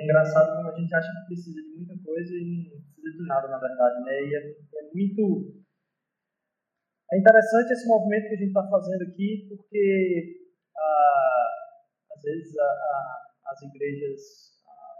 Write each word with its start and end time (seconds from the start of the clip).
É 0.00 0.04
engraçado 0.04 0.56
como 0.56 0.68
a 0.68 0.78
gente 0.78 0.94
acha 0.94 1.12
que 1.12 1.26
precisa 1.26 1.60
de 1.62 1.76
muita 1.76 1.94
coisa 2.02 2.32
e 2.34 2.70
não 2.72 2.80
precisa 2.80 3.10
de 3.16 3.26
nada, 3.26 3.48
na 3.48 3.58
verdade, 3.58 4.04
né? 4.04 4.12
E 4.24 4.34
é, 4.34 4.40
é 4.50 4.90
muito. 4.94 5.60
É 7.12 7.18
interessante 7.18 7.72
esse 7.72 7.86
movimento 7.88 8.28
que 8.28 8.34
a 8.34 8.38
gente 8.38 8.48
está 8.48 8.68
fazendo 8.68 9.02
aqui, 9.02 9.46
porque 9.48 10.40
ah, 10.76 11.48
às 12.16 12.22
vezes 12.22 12.56
a, 12.56 12.62
a, 12.62 13.52
as 13.52 13.62
igrejas 13.62 14.20
ah, 14.64 14.94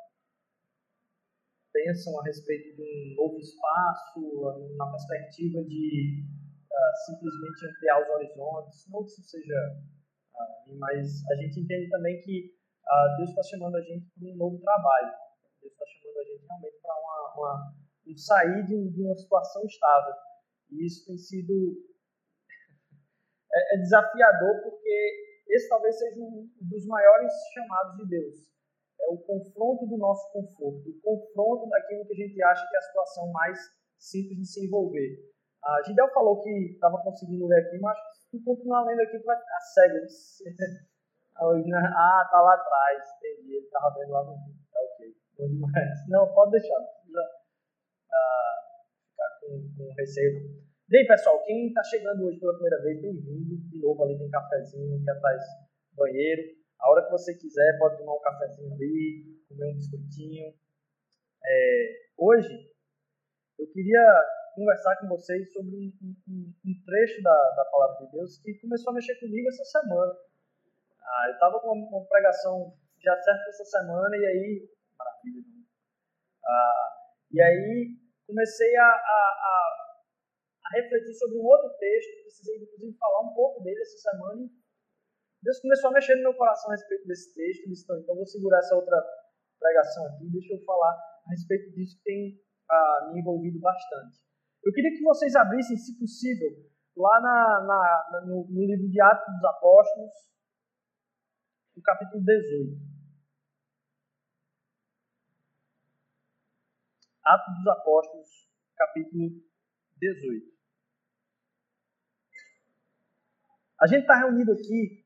pensam 1.73 2.19
a 2.19 2.25
respeito 2.25 2.77
de 2.77 2.83
um 2.83 3.15
novo 3.15 3.39
espaço, 3.39 4.77
na 4.77 4.91
perspectiva 4.91 5.63
de 5.65 6.25
ah, 6.73 6.93
simplesmente 7.07 7.67
ampliar 7.67 8.03
os 8.03 8.09
horizontes, 8.09 8.91
não 8.91 9.05
que 9.05 9.11
isso 9.11 9.23
seja 9.23 9.55
ah, 10.35 10.65
mas 10.79 11.23
a 11.31 11.35
gente 11.37 11.61
entende 11.61 11.89
também 11.91 12.21
que 12.23 12.60
ah, 12.87 13.15
Deus 13.17 13.31
está 13.31 13.43
chamando 13.43 13.77
a 13.77 13.81
gente 13.81 14.07
para 14.19 14.29
um 14.29 14.37
novo 14.37 14.61
trabalho. 14.61 15.13
Deus 15.61 15.73
está 15.73 15.85
chamando 15.87 16.19
a 16.19 16.25
gente 16.25 16.47
realmente 16.47 16.79
para 16.81 16.95
uma, 16.95 17.35
uma, 17.35 17.75
um 18.07 18.17
sair 18.17 18.65
de, 18.67 18.91
de, 18.91 19.03
uma 19.03 19.17
situação 19.17 19.65
estável. 19.65 20.15
E 20.71 20.87
isso 20.87 21.07
tem 21.07 21.17
sido 21.17 21.53
é, 23.53 23.75
é 23.75 23.79
desafiador 23.79 24.63
porque 24.63 25.43
esse 25.49 25.69
talvez 25.69 25.99
seja 25.99 26.21
um 26.21 26.49
dos 26.61 26.87
maiores 26.87 27.33
chamados 27.53 27.97
de 27.97 28.09
Deus. 28.09 28.51
É 29.01 29.13
o 29.13 29.19
confronto 29.19 29.87
do 29.87 29.97
nosso 29.97 30.31
conforto, 30.33 30.91
o 30.91 31.01
confronto 31.01 31.69
daquilo 31.69 32.07
que 32.07 32.13
a 32.13 32.27
gente 32.27 32.43
acha 32.43 32.69
que 32.69 32.77
é 32.77 32.79
a 32.79 32.83
situação 32.83 33.33
mais 33.33 33.59
simples 33.99 34.39
de 34.39 34.47
se 34.47 34.67
envolver. 34.67 35.31
A 35.63 35.83
Gidel 35.83 36.11
falou 36.13 36.43
que 36.43 36.51
estava 36.73 37.03
conseguindo 37.03 37.47
ler 37.47 37.67
aqui, 37.67 37.79
mas 37.79 37.99
se 38.31 38.43
continuar 38.43 38.85
lendo 38.85 39.01
aqui, 39.01 39.19
vai 39.19 39.39
ficar 39.39 39.61
cego. 39.61 39.97
Ah, 41.41 42.29
tá 42.31 42.41
lá 42.41 42.55
atrás, 42.55 43.03
entendi. 43.17 43.57
Ele 43.57 43.67
tava 43.69 43.95
vendo 43.99 44.11
lá 44.11 44.25
no 44.25 44.37
vídeo. 44.45 44.61
Tá 44.71 44.81
ok. 44.81 45.15
Bom 45.39 45.49
demais. 45.49 46.09
Não, 46.09 46.33
pode 46.35 46.51
deixar. 46.53 46.79
Não 46.79 46.87
precisa 46.87 47.21
uh, 47.21 48.57
ficar 49.09 49.41
com, 49.41 49.75
com 49.77 49.95
receio. 49.95 50.61
Bem, 50.89 51.07
pessoal, 51.07 51.43
quem 51.45 51.69
está 51.69 51.83
chegando 51.85 52.27
hoje 52.27 52.39
pela 52.41 52.53
primeira 52.53 52.83
vez, 52.83 53.01
bem-vindo. 53.01 53.57
De 53.71 53.81
novo, 53.81 54.03
ali 54.03 54.19
tem 54.19 54.29
cafezinho 54.29 55.01
aqui 55.01 55.11
atrás 55.11 55.41
do 55.93 55.97
banheiro. 55.97 56.43
A 56.81 56.91
hora 56.91 57.05
que 57.05 57.11
você 57.11 57.35
quiser, 57.35 57.79
pode 57.79 57.97
tomar 57.97 58.15
um 58.15 58.21
cafezinho 58.21 58.75
ali, 58.75 59.41
comer 59.49 59.73
um 59.73 59.75
biscoitinho. 59.77 60.53
É, 61.43 61.93
hoje, 62.19 62.53
eu 63.59 63.67
queria 63.73 64.05
conversar 64.55 64.97
com 64.97 65.09
vocês 65.09 65.51
sobre 65.53 65.75
um, 65.75 66.15
um, 66.29 66.53
um 66.67 66.85
trecho 66.85 67.23
da, 67.23 67.55
da 67.57 67.65
palavra 67.71 68.05
de 68.05 68.13
Deus 68.13 68.39
que 68.43 68.55
começou 68.61 68.91
a 68.91 68.95
mexer 68.95 69.15
comigo 69.21 69.49
essa 69.49 69.65
semana. 69.65 70.13
Ah, 71.11 71.27
eu 71.27 71.35
estava 71.35 71.59
com 71.59 71.73
uma, 71.75 72.07
pregação 72.07 72.73
já 73.03 73.17
certa 73.21 73.51
essa 73.51 73.65
semana 73.65 74.17
e 74.17 74.27
aí. 74.27 74.71
Maravilha, 74.97 75.43
né? 75.43 75.65
ah, 76.47 76.89
E 77.33 77.43
aí 77.43 77.99
comecei 78.27 78.77
a, 78.77 78.87
a, 78.87 79.21
a, 79.43 79.55
a, 80.65 80.69
refletir 80.77 81.15
sobre 81.15 81.39
um 81.39 81.45
outro 81.45 81.69
texto, 81.79 82.23
precisei 82.23 82.63
inclusive 82.63 82.97
falar 82.97 83.21
um 83.27 83.35
pouco 83.35 83.63
dele 83.63 83.81
essa 83.81 84.11
semana. 84.11 84.49
Deus 85.43 85.59
começou 85.61 85.91
a 85.91 85.95
mexer 85.95 86.15
no 86.17 86.23
meu 86.23 86.35
coração 86.35 86.71
a 86.71 86.75
respeito 86.75 87.07
desse 87.07 87.35
texto. 87.35 87.69
Disse, 87.69 87.85
então, 87.85 87.99
então 87.99 88.15
vou 88.15 88.27
segurar 88.27 88.59
essa 88.59 88.77
outra 88.77 89.03
pregação 89.59 90.07
aqui, 90.07 90.31
deixa 90.31 90.55
eu 90.55 90.65
falar 90.65 90.93
a 91.27 91.31
respeito 91.31 91.73
disso 91.73 91.97
que 91.99 92.05
tem 92.05 92.41
ah, 92.71 93.11
me 93.13 93.21
envolvido 93.21 93.59
bastante. 93.59 94.19
Eu 94.65 94.73
queria 94.73 94.91
que 94.93 95.03
vocês 95.03 95.35
abrissem, 95.35 95.77
se 95.77 95.99
possível, 95.99 96.71
lá 96.97 97.21
na, 97.21 97.67
na, 97.67 98.27
no, 98.27 98.47
no 98.49 98.67
livro 98.67 98.89
de 98.89 99.01
Atos 99.01 99.35
dos 99.35 99.45
Apóstolos, 99.45 100.13
no 101.77 101.83
capítulo 101.83 102.25
18. 102.25 102.91
Atos 107.25 107.55
dos 107.57 107.67
Apóstolos, 107.69 108.29
capítulo 108.77 109.31
18. 109.99 110.51
A 113.81 113.87
gente 113.87 114.03
está 114.03 114.17
reunido 114.17 114.53
aqui 114.53 115.05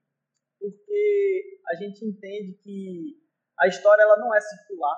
porque 0.59 1.61
a 1.69 1.75
gente 1.75 2.05
entende 2.05 2.55
que 2.63 3.23
a 3.59 3.69
história 3.69 4.03
ela 4.03 4.19
não 4.19 4.35
é 4.35 4.41
circular. 4.41 4.97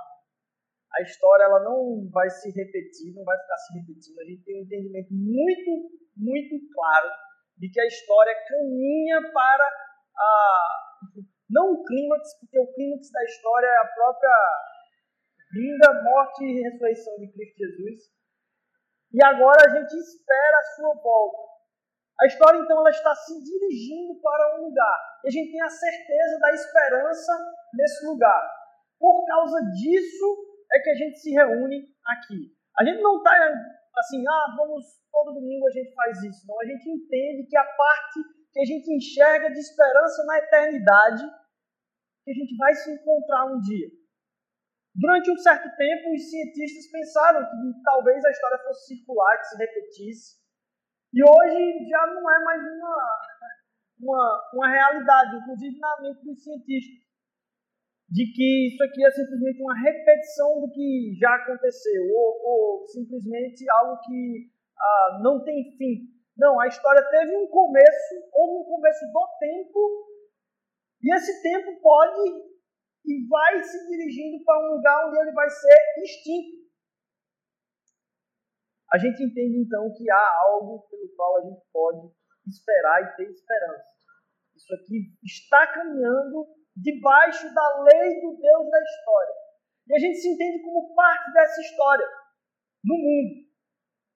A 0.95 1.03
história 1.03 1.45
ela 1.45 1.63
não 1.65 2.09
vai 2.11 2.31
se 2.31 2.51
repetir, 2.51 3.13
não 3.15 3.25
vai 3.25 3.37
ficar 3.39 3.57
se 3.59 3.79
repetindo. 3.79 4.21
A 4.21 4.25
gente 4.25 4.45
tem 4.45 4.61
um 4.61 4.65
entendimento 4.65 5.13
muito, 5.13 5.91
muito 6.17 6.73
claro 6.73 7.11
de 7.59 7.69
que 7.69 7.81
a 7.81 7.87
história 7.87 8.35
caminha 8.49 9.21
para 9.33 9.65
a, 10.17 10.87
não 11.49 11.73
o 11.73 11.85
clímax, 11.85 12.39
porque 12.41 12.59
o 12.59 12.73
clímax 12.75 13.11
da 13.11 13.25
história 13.25 13.67
é 13.67 13.79
a 13.79 13.93
própria 13.95 14.37
vinda, 15.53 16.03
morte 16.03 16.45
e 16.45 16.63
ressurreição 16.63 17.17
de 17.19 17.33
Cristo 17.33 17.59
Jesus. 17.59 18.03
E 19.13 19.25
agora 19.25 19.63
a 19.65 19.71
gente 19.71 19.95
espera 19.95 20.59
a 20.59 20.75
sua 20.75 20.95
volta. 21.03 21.57
A 22.21 22.27
história, 22.27 22.59
então, 22.59 22.79
ela 22.79 22.91
está 22.91 23.15
se 23.15 23.33
dirigindo 23.45 24.19
para 24.21 24.59
um 24.59 24.65
lugar. 24.65 25.21
E 25.25 25.29
a 25.29 25.31
gente 25.31 25.53
tem 25.53 25.63
a 25.63 25.69
certeza 25.69 26.39
da 26.41 26.53
esperança 26.53 27.33
nesse 27.75 28.07
lugar. 28.07 28.43
Por 28.99 29.27
causa 29.27 29.61
disso 29.73 30.57
é 30.73 30.81
que 30.81 30.91
a 30.91 30.95
gente 30.95 31.19
se 31.19 31.31
reúne 31.31 31.85
aqui. 32.07 32.57
A 32.79 32.85
gente 32.85 33.01
não 33.03 33.19
está 33.19 33.33
assim, 33.99 34.27
ah, 34.27 34.55
vamos, 34.57 34.85
todo 35.13 35.35
domingo 35.35 35.67
a 35.67 35.71
gente 35.71 35.93
faz 35.95 36.23
isso. 36.23 36.47
Não, 36.47 36.59
a 36.61 36.65
gente 36.65 36.89
entende 36.89 37.47
que 37.49 37.57
a 37.57 37.65
parte 37.65 38.21
que 38.57 38.61
a 38.63 38.65
gente 38.65 38.89
enxerga 38.91 39.51
de 39.51 39.61
esperança 39.61 40.25
na 40.25 40.39
eternidade, 40.39 41.23
que 42.25 42.31
a 42.31 42.35
gente 42.35 42.57
vai 42.57 42.75
se 42.75 42.91
encontrar 42.91 43.53
um 43.53 43.61
dia. 43.61 43.87
Durante 44.95 45.31
um 45.31 45.37
certo 45.37 45.69
tempo, 45.77 46.15
os 46.15 46.31
cientistas 46.31 46.91
pensaram 46.91 47.45
que 47.45 47.83
talvez 47.85 48.25
a 48.25 48.31
história 48.31 48.65
fosse 48.65 48.97
circular, 48.97 49.37
que 49.37 49.49
se 49.49 49.59
repetisse. 49.59 50.37
E 51.13 51.23
hoje 51.23 51.87
já 51.87 52.07
não 52.07 52.31
é 52.31 52.45
mais 52.45 52.63
uma, 52.63 52.97
uma, 54.01 54.51
uma 54.55 54.69
realidade, 54.71 55.37
inclusive 55.37 55.79
na 55.79 56.01
mente 56.01 56.25
dos 56.25 56.43
cientistas, 56.43 57.05
de 58.09 58.25
que 58.33 58.69
isso 58.73 58.83
aqui 58.85 59.05
é 59.05 59.11
simplesmente 59.11 59.61
uma 59.61 59.79
repetição 59.79 60.63
do 60.63 60.73
que 60.73 61.15
já 61.21 61.35
aconteceu, 61.35 62.05
ou, 62.11 62.81
ou 62.81 62.87
simplesmente 62.87 63.69
algo 63.69 64.01
que 64.01 64.51
ah, 64.79 65.19
não 65.23 65.45
tem 65.45 65.77
fim. 65.77 66.16
Não, 66.37 66.61
a 66.61 66.67
história 66.67 67.03
teve 67.09 67.37
um 67.37 67.49
começo, 67.49 68.15
houve 68.33 68.63
um 68.63 68.65
começo 68.65 69.07
do 69.07 69.27
tempo, 69.39 70.07
e 71.03 71.15
esse 71.15 71.43
tempo 71.43 71.81
pode 71.81 72.57
e 73.07 73.29
vai 73.29 73.63
se 73.63 73.87
dirigindo 73.87 74.45
para 74.45 74.59
um 74.59 74.75
lugar 74.77 75.09
onde 75.09 75.21
ele 75.21 75.33
vai 75.33 75.49
ser 75.49 75.77
extinto. 76.03 76.67
A 78.93 78.99
gente 78.99 79.23
entende 79.23 79.59
então 79.59 79.93
que 79.97 80.11
há 80.11 80.39
algo 80.49 80.87
pelo 80.91 81.09
qual 81.17 81.39
a 81.39 81.43
gente 81.43 81.63
pode 81.73 82.11
esperar 82.47 83.03
e 83.03 83.17
ter 83.17 83.31
esperança. 83.31 83.97
Isso 84.57 84.75
aqui 84.75 85.13
está 85.25 85.67
caminhando 85.73 86.47
debaixo 86.77 87.53
da 87.55 87.83
lei 87.83 88.21
do 88.21 88.37
Deus 88.37 88.71
da 88.71 88.83
história. 88.83 89.35
E 89.89 89.95
a 89.95 89.99
gente 89.99 90.19
se 90.19 90.29
entende 90.29 90.63
como 90.63 90.95
parte 90.95 91.33
dessa 91.33 91.61
história 91.61 92.09
no 92.85 92.97
mundo. 92.97 93.46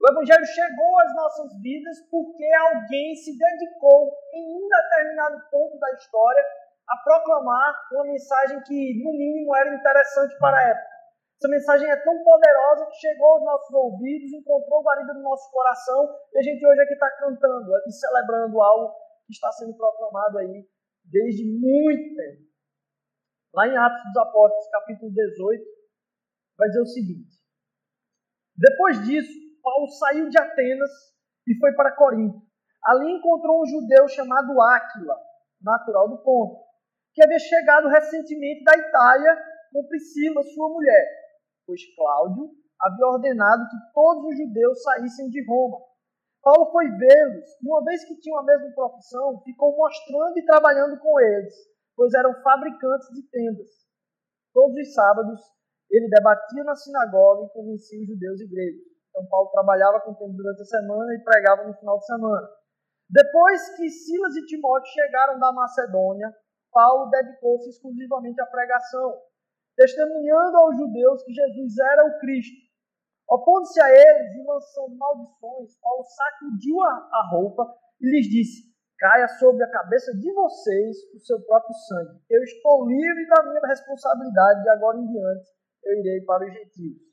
O 0.01 0.09
Evangelho 0.09 0.47
chegou 0.47 0.99
às 0.99 1.15
nossas 1.15 1.61
vidas 1.61 2.01
porque 2.11 2.45
alguém 2.73 3.15
se 3.15 3.37
dedicou, 3.37 4.17
em 4.33 4.57
um 4.57 4.67
determinado 4.67 5.37
ponto 5.51 5.79
da 5.79 5.93
história, 5.93 6.43
a 6.89 6.97
proclamar 7.05 7.75
uma 7.93 8.05
mensagem 8.05 8.63
que, 8.63 9.05
no 9.05 9.13
mínimo, 9.13 9.55
era 9.55 9.75
interessante 9.75 10.39
para 10.39 10.57
a 10.57 10.69
época. 10.71 10.91
Essa 11.37 11.49
mensagem 11.49 11.91
é 11.91 11.97
tão 11.97 12.25
poderosa 12.25 12.87
que 12.87 12.97
chegou 12.97 13.27
aos 13.35 13.45
nossos 13.45 13.75
ouvidos, 13.75 14.33
encontrou 14.33 14.83
guarida 14.83 15.13
no 15.13 15.23
nosso 15.23 15.51
coração, 15.51 16.09
e 16.33 16.39
a 16.39 16.43
gente 16.43 16.67
hoje 16.67 16.81
aqui 16.81 16.95
está 16.95 17.11
cantando 17.19 17.71
e 17.87 17.93
celebrando 17.93 18.61
algo 18.61 18.95
que 19.27 19.35
está 19.35 19.53
sendo 19.53 19.77
proclamado 19.77 20.39
aí 20.39 20.67
desde 21.05 21.45
muito 21.45 22.17
tempo. 22.17 22.51
Lá 23.53 23.69
em 23.69 23.77
Atos 23.77 24.03
dos 24.03 24.17
Apóstolos, 24.17 24.71
capítulo 24.71 25.13
18, 25.13 25.65
vai 26.57 26.69
dizer 26.69 26.81
o 26.81 26.87
seguinte: 26.87 27.37
Depois 28.57 29.05
disso, 29.05 29.50
Paulo 29.71 29.87
saiu 29.89 30.29
de 30.29 30.37
Atenas 30.37 30.91
e 31.47 31.57
foi 31.61 31.73
para 31.75 31.95
Corinto. 31.95 32.43
Ali 32.85 33.13
encontrou 33.13 33.63
um 33.63 33.67
judeu 33.67 34.09
chamado 34.09 34.61
Áquila, 34.61 35.15
natural 35.63 36.09
do 36.09 36.19
Ponto, 36.25 36.59
que 37.15 37.23
havia 37.23 37.39
chegado 37.39 37.87
recentemente 37.87 38.65
da 38.65 38.77
Itália 38.77 39.37
com 39.73 39.87
Priscila, 39.87 40.43
sua 40.43 40.69
mulher, 40.71 41.07
pois 41.65 41.81
Cláudio 41.95 42.51
havia 42.81 43.07
ordenado 43.07 43.69
que 43.71 43.93
todos 43.95 44.25
os 44.25 44.39
judeus 44.39 44.83
saíssem 44.83 45.29
de 45.29 45.47
Roma. 45.47 45.79
Paulo 46.43 46.73
foi 46.73 46.89
vê-los 46.89 47.51
e, 47.63 47.69
uma 47.69 47.85
vez 47.85 48.05
que 48.05 48.19
tinham 48.19 48.41
a 48.41 48.45
mesma 48.45 48.75
profissão, 48.75 49.41
ficou 49.45 49.77
mostrando 49.77 50.37
e 50.37 50.47
trabalhando 50.47 50.99
com 50.99 51.21
eles, 51.21 51.55
pois 51.95 52.13
eram 52.15 52.35
fabricantes 52.43 53.09
de 53.15 53.23
tendas. 53.31 53.71
Todos 54.53 54.75
os 54.75 54.95
sábados, 54.95 55.41
ele 55.89 56.09
debatia 56.09 56.65
na 56.65 56.75
sinagoga 56.75 57.47
e 57.47 57.53
convencia 57.53 58.01
os 58.01 58.09
judeus 58.09 58.41
e 58.41 58.49
gregos. 58.49 58.90
Então, 59.11 59.27
Paulo 59.27 59.51
trabalhava 59.51 60.01
com 60.01 60.13
o 60.13 60.15
tempo 60.15 60.33
durante 60.33 60.63
a 60.63 60.65
semana 60.65 61.15
e 61.15 61.25
pregava 61.25 61.67
no 61.67 61.75
final 61.75 61.99
de 61.99 62.07
semana. 62.07 62.49
Depois 63.09 63.77
que 63.77 63.91
Silas 63.91 64.37
e 64.37 64.47
Timóteo 64.47 64.93
chegaram 64.93 65.39
da 65.39 65.53
Macedônia, 65.53 66.33
Paulo 66.73 67.11
dedicou-se 67.11 67.69
exclusivamente 67.69 68.41
à 68.41 68.47
pregação, 68.47 69.19
testemunhando 69.77 70.57
aos 70.57 70.77
judeus 70.77 71.23
que 71.25 71.33
Jesus 71.33 71.79
era 71.93 72.07
o 72.07 72.19
Cristo. 72.21 72.71
Opondo-se 73.29 73.81
a 73.81 73.91
eles 73.91 74.35
e 74.37 74.47
lançando 74.47 74.97
maldições, 74.97 75.77
Paulo 75.81 76.05
sacudiu 76.05 76.81
a 76.81 77.29
roupa 77.33 77.67
e 78.01 78.11
lhes 78.11 78.27
disse: 78.27 78.71
Caia 78.99 79.27
sobre 79.27 79.65
a 79.65 79.71
cabeça 79.71 80.13
de 80.13 80.33
vocês 80.33 80.97
o 81.15 81.19
seu 81.21 81.41
próprio 81.47 81.75
sangue. 81.75 82.21
Eu 82.29 82.43
estou 82.43 82.87
livre 82.87 83.27
da 83.27 83.43
minha 83.45 83.67
responsabilidade, 83.67 84.63
de 84.63 84.69
agora 84.69 84.99
em 84.99 85.07
diante 85.07 85.61
eu 85.85 85.99
irei 85.99 86.21
para 86.25 86.47
os 86.47 86.53
gentios. 86.53 87.10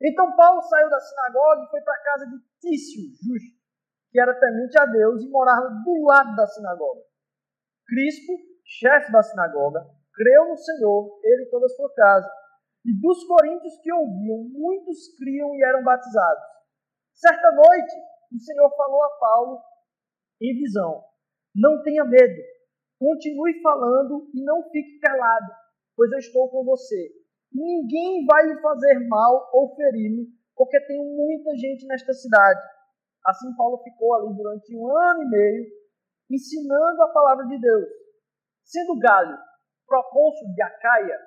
Então 0.00 0.36
Paulo 0.36 0.62
saiu 0.62 0.88
da 0.88 1.00
sinagoga 1.00 1.64
e 1.64 1.70
foi 1.70 1.80
para 1.80 1.94
a 1.94 2.02
casa 2.02 2.26
de 2.26 2.36
Tício, 2.60 3.02
justo, 3.22 3.58
que 4.10 4.20
era 4.20 4.38
temente 4.38 4.78
a 4.78 4.86
Deus 4.86 5.22
e 5.22 5.30
morava 5.30 5.68
do 5.68 6.04
lado 6.04 6.36
da 6.36 6.46
sinagoga. 6.46 7.02
Crispo, 7.86 8.32
chefe 8.64 9.10
da 9.10 9.22
sinagoga, 9.22 9.86
creu 10.14 10.48
no 10.48 10.56
Senhor, 10.56 11.20
ele 11.24 11.44
e 11.44 11.50
toda 11.50 11.66
a 11.66 11.70
sua 11.70 11.92
casa. 11.94 12.30
E 12.84 13.00
dos 13.00 13.24
coríntios 13.24 13.78
que 13.82 13.92
ouviam, 13.92 14.44
muitos 14.50 15.16
criam 15.16 15.54
e 15.54 15.64
eram 15.64 15.82
batizados. 15.82 16.44
Certa 17.12 17.50
noite, 17.50 17.94
o 18.32 18.38
Senhor 18.38 18.70
falou 18.76 19.02
a 19.02 19.10
Paulo 19.18 19.60
em 20.40 20.54
visão: 20.54 21.04
Não 21.54 21.82
tenha 21.82 22.04
medo, 22.04 22.40
continue 22.98 23.60
falando 23.62 24.30
e 24.32 24.44
não 24.44 24.62
fique 24.70 25.00
calado, 25.00 25.52
pois 25.96 26.12
eu 26.12 26.18
estou 26.18 26.48
com 26.50 26.64
você. 26.64 27.10
Ninguém 27.52 28.24
vai 28.26 28.46
lhe 28.46 28.60
fazer 28.60 28.98
mal 29.08 29.50
ou 29.52 29.74
feri-lo, 29.74 30.26
porque 30.54 30.80
tem 30.86 30.98
muita 30.98 31.56
gente 31.56 31.86
nesta 31.86 32.12
cidade. 32.12 32.60
Assim, 33.26 33.54
Paulo 33.56 33.82
ficou 33.82 34.14
ali 34.14 34.34
durante 34.34 34.76
um 34.76 34.86
ano 34.96 35.22
e 35.22 35.30
meio, 35.30 35.66
ensinando 36.30 37.02
a 37.02 37.12
palavra 37.12 37.46
de 37.46 37.58
Deus. 37.60 37.88
Sendo 38.64 38.98
Galho 38.98 39.38
procônsul 39.86 40.52
de 40.54 40.62
Acaia, 40.62 41.18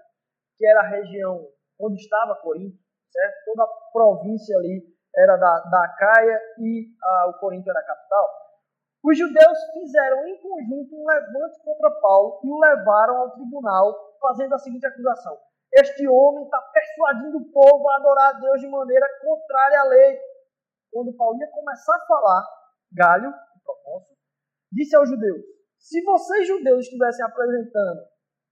que 0.57 0.65
era 0.65 0.81
a 0.81 0.89
região 0.89 1.47
onde 1.79 1.99
estava 1.99 2.35
Corinto, 2.35 2.77
certo? 3.11 3.35
Toda 3.45 3.63
a 3.63 3.91
província 3.91 4.55
ali 4.57 4.85
era 5.15 5.35
da, 5.35 5.59
da 5.59 5.85
Acaia 5.85 6.39
e 6.59 6.87
ah, 7.03 7.29
o 7.29 7.39
Corinto 7.39 7.69
era 7.69 7.79
a 7.79 7.85
capital. 7.85 8.29
Os 9.03 9.17
judeus 9.17 9.57
fizeram 9.73 10.27
em 10.27 10.39
conjunto 10.39 10.95
um 10.95 11.07
levante 11.07 11.59
contra 11.65 11.89
Paulo 11.99 12.39
e 12.43 12.47
o 12.47 12.59
levaram 12.59 13.17
ao 13.17 13.31
tribunal, 13.31 14.15
fazendo 14.21 14.53
a 14.53 14.59
seguinte 14.59 14.85
acusação: 14.85 15.35
Este 15.73 16.07
homem 16.07 16.43
está 16.43 16.59
persuadindo 16.73 17.37
o 17.37 17.51
povo 17.51 17.89
a 17.89 17.95
adorar 17.95 18.35
a 18.35 18.39
Deus 18.39 18.59
de 18.59 18.67
maneira 18.67 19.07
contrária 19.21 19.79
à 19.79 19.83
lei. 19.85 20.19
Quando 20.91 21.15
Paulo 21.15 21.39
ia 21.39 21.49
começar 21.49 21.95
a 21.95 22.05
falar, 22.05 22.45
Galho, 22.91 23.29
o 23.29 23.63
propósito, 23.63 24.17
disse 24.71 24.95
aos 24.95 25.09
judeus: 25.09 25.41
Se 25.79 26.03
vocês 26.03 26.45
judeus 26.45 26.85
estivessem 26.85 27.25
apresentando 27.25 28.01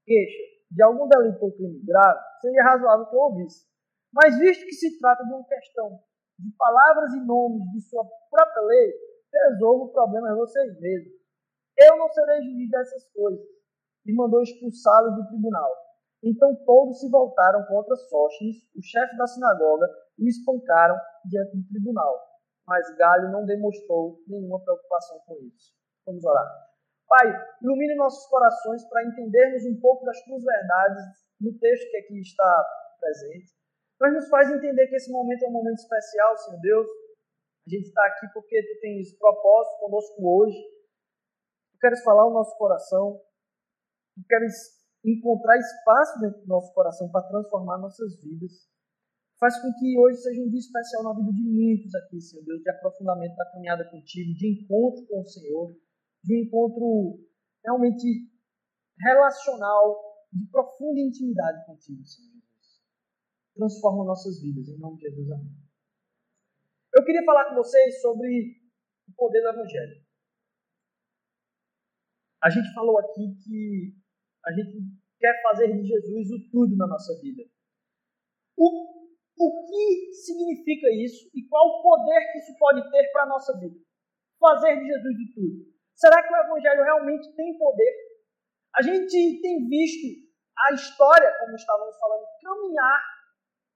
queixa 0.05 0.43
de 0.71 0.81
algum 0.81 1.09
delito 1.09 1.43
ou 1.43 1.51
crime 1.51 1.83
grave, 1.83 2.19
seria 2.39 2.63
razoável 2.63 3.05
que 3.07 3.15
eu 3.15 3.19
ouvisse. 3.19 3.67
Mas 4.13 4.39
visto 4.39 4.65
que 4.65 4.73
se 4.73 4.97
trata 4.97 5.23
de 5.25 5.33
uma 5.33 5.45
questão 5.45 5.99
de 6.39 6.55
palavras 6.57 7.13
e 7.13 7.25
nomes 7.25 7.69
de 7.73 7.81
sua 7.81 8.05
própria 8.29 8.61
lei, 8.63 8.93
resolva 9.33 9.83
o 9.85 9.91
problema 9.91 10.35
vocês 10.35 10.79
mesmos. 10.79 11.13
Eu 11.77 11.97
não 11.97 12.09
serei 12.09 12.41
juiz 12.43 12.69
dessas 12.69 13.11
coisas. 13.11 13.45
E 14.05 14.13
mandou 14.13 14.41
expulsá-los 14.41 15.15
do 15.15 15.27
tribunal. 15.27 15.69
Então 16.23 16.53
todos 16.65 16.99
se 16.99 17.09
voltaram 17.09 17.65
contra 17.65 17.95
Sóstenes, 17.95 18.57
o 18.75 18.81
chefe 18.81 19.15
da 19.17 19.25
sinagoga, 19.25 19.87
e 20.17 20.25
o 20.25 20.27
espancaram 20.27 20.95
diante 21.25 21.57
do 21.57 21.67
tribunal. 21.69 22.13
Mas 22.67 22.95
Galho 22.97 23.31
não 23.31 23.45
demonstrou 23.45 24.21
nenhuma 24.27 24.61
preocupação 24.63 25.19
com 25.25 25.35
isso. 25.47 25.73
Vamos 26.05 26.23
orar. 26.25 26.45
Pai, 27.07 27.25
ilumine 27.63 27.95
nossos 27.95 28.29
corações 28.29 28.87
para 28.89 29.03
entendermos 29.05 29.65
um 29.65 29.79
pouco 29.79 30.05
das 30.05 30.21
tuas 30.25 30.43
verdades 30.43 31.03
no 31.41 31.57
texto 31.57 31.89
que 31.89 31.97
aqui 31.97 32.19
está 32.19 32.65
presente. 32.99 33.51
Mas 33.99 34.13
nos 34.13 34.29
faz 34.29 34.51
entender 34.51 34.87
que 34.87 34.95
esse 34.95 35.11
momento 35.11 35.43
é 35.43 35.47
um 35.47 35.51
momento 35.51 35.79
especial, 35.79 36.37
Senhor 36.37 36.61
Deus, 36.61 36.87
a 37.67 37.69
gente 37.69 37.87
está 37.87 38.05
aqui 38.05 38.27
porque 38.33 38.61
tu 38.61 38.79
tens 38.81 39.17
propósito 39.17 39.79
conosco 39.79 40.15
hoje. 40.19 40.57
Tu 41.73 41.79
queres 41.79 42.03
falar 42.03 42.25
o 42.25 42.33
nosso 42.33 42.57
coração. 42.57 43.19
Tu 44.15 44.25
queres 44.27 44.78
encontrar 45.03 45.57
espaço 45.57 46.19
dentro 46.19 46.41
do 46.41 46.47
nosso 46.47 46.73
coração 46.73 47.09
para 47.09 47.27
transformar 47.27 47.77
nossas 47.77 48.21
vidas. 48.21 48.67
Faz 49.39 49.59
com 49.61 49.71
que 49.79 49.97
hoje 49.97 50.17
seja 50.17 50.41
um 50.41 50.49
dia 50.49 50.59
especial 50.59 51.03
na 51.03 51.13
vida 51.13 51.31
de 51.31 51.43
muitos 51.43 51.95
aqui, 51.95 52.19
Senhor 52.19 52.43
Deus, 52.43 52.61
de 52.61 52.69
aprofundamento 52.69 53.35
da 53.35 53.49
caminhada 53.51 53.89
contigo, 53.89 54.33
de 54.33 54.47
encontro 54.51 55.05
com 55.07 55.21
o 55.21 55.25
Senhor, 55.25 55.71
de 56.23 56.35
um 56.35 56.43
encontro 56.43 57.25
realmente 57.63 58.29
relacional, 58.99 60.27
de 60.33 60.45
profunda 60.51 60.99
intimidade 60.99 61.65
contigo, 61.65 62.05
Senhor 62.05 62.27
Jesus. 62.33 62.83
Transforma 63.55 64.03
nossas 64.03 64.41
vidas, 64.41 64.67
em 64.67 64.77
nome 64.77 64.97
de 64.97 65.03
Jesus. 65.03 65.31
Amém. 65.31 65.55
Eu 66.93 67.05
queria 67.05 67.23
falar 67.23 67.49
com 67.49 67.55
vocês 67.55 68.01
sobre 68.01 68.57
o 69.07 69.13
poder 69.15 69.41
do 69.41 69.49
Evangelho. 69.49 70.03
A 72.43 72.49
gente 72.49 72.73
falou 72.73 72.97
aqui 72.99 73.35
que 73.43 73.98
a 74.45 74.51
gente 74.51 74.77
quer 75.19 75.41
fazer 75.43 75.71
de 75.73 75.83
Jesus 75.83 76.31
o 76.31 76.51
tudo 76.51 76.75
na 76.77 76.87
nossa 76.87 77.19
vida. 77.21 77.43
O, 78.57 78.67
o 79.37 79.65
que 79.67 80.13
significa 80.13 80.87
isso 81.03 81.29
e 81.33 81.47
qual 81.47 81.67
o 81.67 81.81
poder 81.81 82.31
que 82.31 82.39
isso 82.39 82.57
pode 82.57 82.89
ter 82.91 83.11
para 83.11 83.23
a 83.23 83.27
nossa 83.27 83.57
vida? 83.59 83.75
Fazer 84.39 84.75
de 84.79 84.85
Jesus 84.85 85.15
o 85.15 85.33
tudo. 85.33 85.79
Será 85.95 86.23
que 86.25 86.33
o 86.33 86.37
Evangelho 86.37 86.83
realmente 86.83 87.35
tem 87.35 87.57
poder? 87.57 87.93
A 88.77 88.81
gente 88.81 89.41
tem 89.41 89.67
visto 89.67 90.29
a 90.57 90.73
história, 90.73 91.35
como 91.39 91.55
estávamos 91.55 91.97
falando, 91.97 92.25
caminhar 92.41 93.01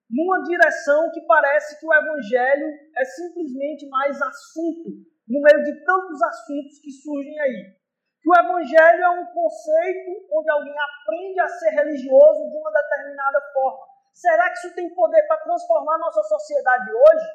numa 0.10 0.43
direção 0.43 1.12
que 1.12 1.22
parece 1.22 1.79
que 1.79 1.86
o 1.86 1.93
evangelho 1.93 2.67
é 2.96 3.05
simplesmente 3.05 3.88
mais 3.88 4.22
assunto, 4.22 4.89
no 5.27 5.41
meio 5.41 5.63
de 5.63 5.84
tantos 5.84 6.22
assuntos 6.22 6.79
que 6.79 6.91
surgem 6.91 7.39
aí. 7.39 7.75
Que 8.24 8.30
o 8.30 8.39
evangelho 8.39 9.03
é 9.03 9.10
um 9.10 9.25
conceito 9.34 10.27
onde 10.32 10.50
alguém 10.50 10.74
aprende 10.80 11.39
a 11.42 11.48
ser 11.48 11.72
religioso 11.72 12.50
de 12.50 12.58
uma 12.58 12.72
determinada 12.72 13.42
forma. 13.53 13.86
Será 14.13 14.50
que 14.50 14.60
isso 14.60 14.75
tem 14.75 14.96
poder 14.96 15.27
para 15.27 15.44
transformar 15.44 15.98
nossa 15.98 16.24
sociedade 16.24 16.89
hoje? 16.89 17.25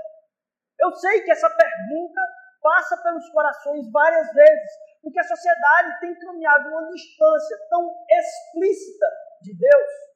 Eu 0.80 0.92
sei 0.94 1.20
que 1.20 1.30
essa 1.30 1.50
pergunta 1.50 2.20
passa 2.62 2.96
pelos 3.02 3.28
corações 3.30 3.90
várias 3.92 4.32
vezes, 4.32 4.72
porque 5.02 5.20
a 5.20 5.24
sociedade 5.24 6.00
tem 6.00 6.18
caminhado 6.18 6.70
uma 6.70 6.88
distância 6.88 7.58
tão 7.68 7.94
explícita 8.08 9.06
de 9.42 9.58
Deus 9.58 10.08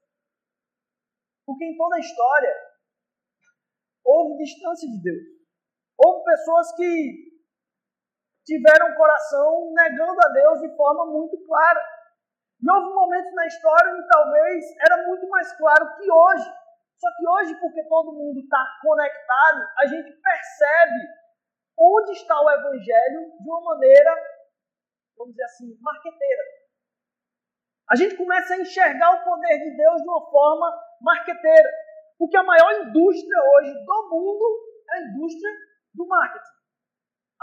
porque 1.47 1.65
em 1.65 1.77
toda 1.77 1.97
a 1.97 2.01
história 2.01 2.55
houve 4.05 4.43
distância 4.43 4.89
de 4.89 5.03
Deus. 5.03 5.23
Houve 5.99 6.25
pessoas 6.25 6.75
que 6.77 7.32
tiveram 8.45 8.91
o 8.91 8.97
coração 8.97 9.73
negando 9.75 10.19
a 10.25 10.29
Deus 10.29 10.61
de 10.61 10.77
forma 10.77 11.07
muito 11.07 11.37
clara. 11.47 11.81
E 12.61 12.71
houve 12.71 12.95
momentos 12.95 13.33
na 13.35 13.47
história 13.47 13.91
em 13.91 14.03
que 14.03 14.09
talvez 14.09 14.65
era 14.87 15.07
muito 15.07 15.29
mais 15.29 15.53
claro 15.57 15.97
que 15.97 16.11
hoje. 16.11 16.53
Só 16.97 17.09
que 17.17 17.27
hoje, 17.27 17.55
porque 17.61 17.83
todo 17.89 18.13
mundo 18.13 18.39
está 18.39 18.65
conectado, 18.81 19.69
a 19.79 19.87
gente 19.87 20.13
percebe 20.13 21.01
onde 21.77 22.13
está 22.13 22.41
o 22.41 22.51
Evangelho 22.51 23.33
de 23.41 23.49
uma 23.49 23.61
maneira, 23.61 24.15
vamos 25.19 25.33
dizer 25.33 25.45
assim, 25.45 25.77
marqueteira. 25.81 26.43
A 27.91 27.97
gente 27.97 28.17
começa 28.17 28.55
a 28.55 28.59
enxergar 28.59 29.21
o 29.21 29.25
poder 29.25 29.59
de 29.59 29.77
Deus 29.77 30.01
de 30.01 30.09
uma 30.09 30.31
forma 30.31 30.73
marqueteira. 31.01 31.71
Porque 32.17 32.37
a 32.37 32.43
maior 32.45 32.73
indústria 32.87 33.37
hoje 33.53 33.75
do 33.85 34.09
mundo 34.09 34.45
é 34.93 34.97
a 34.97 35.03
indústria 35.03 35.51
do 35.93 36.07
marketing. 36.07 36.62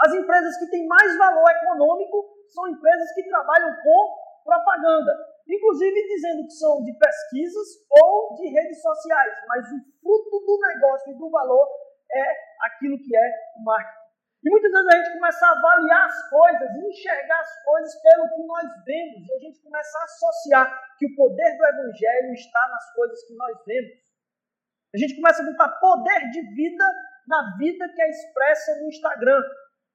As 0.01 0.13
empresas 0.13 0.58
que 0.58 0.70
têm 0.70 0.88
mais 0.88 1.18
valor 1.18 1.50
econômico 1.50 2.25
são 2.48 2.68
empresas 2.68 3.12
que 3.13 3.27
trabalham 3.27 3.75
com 3.84 4.29
propaganda. 4.44 5.13
Inclusive 5.48 6.08
dizendo 6.08 6.46
que 6.46 6.53
são 6.53 6.84
de 6.84 6.94
pesquisas 6.98 7.68
ou 7.89 8.36
de 8.36 8.48
redes 8.50 8.82
sociais. 8.82 9.34
Mas 9.48 9.65
o 9.65 9.79
fruto 10.01 10.46
do 10.46 10.60
negócio 10.60 11.12
e 11.12 11.18
do 11.18 11.29
valor 11.29 11.68
é 12.12 12.25
aquilo 12.65 12.98
que 12.98 13.15
é 13.15 13.29
o 13.58 13.63
marketing. 13.63 14.00
E 14.41 14.50
muitas 14.50 14.72
vezes 14.72 14.88
a 14.88 14.98
gente 14.98 15.13
começa 15.13 15.46
a 15.46 15.51
avaliar 15.51 16.06
as 16.06 16.29
coisas, 16.29 16.70
enxergar 16.88 17.39
as 17.41 17.63
coisas 17.63 18.01
pelo 18.01 18.29
que 18.29 18.44
nós 18.44 18.86
vemos, 18.86 19.27
e 19.27 19.34
a 19.34 19.39
gente 19.39 19.62
começa 19.62 19.98
a 19.98 20.03
associar 20.06 20.96
que 20.98 21.08
o 21.08 21.15
poder 21.15 21.58
do 21.58 21.65
Evangelho 21.65 22.34
está 22.34 22.68
nas 22.72 22.94
coisas 22.94 23.22
que 23.27 23.36
nós 23.36 23.65
vemos. 23.65 24.00
A 24.96 24.98
gente 24.98 25.15
começa 25.18 25.44
a 25.44 25.46
botar 25.46 25.68
poder 25.79 26.29
de 26.32 26.41
vida 26.56 26.86
na 27.27 27.58
vida 27.58 27.89
que 27.89 28.01
é 28.01 28.10
expressa 28.10 28.79
no 28.79 28.88
Instagram. 28.88 29.41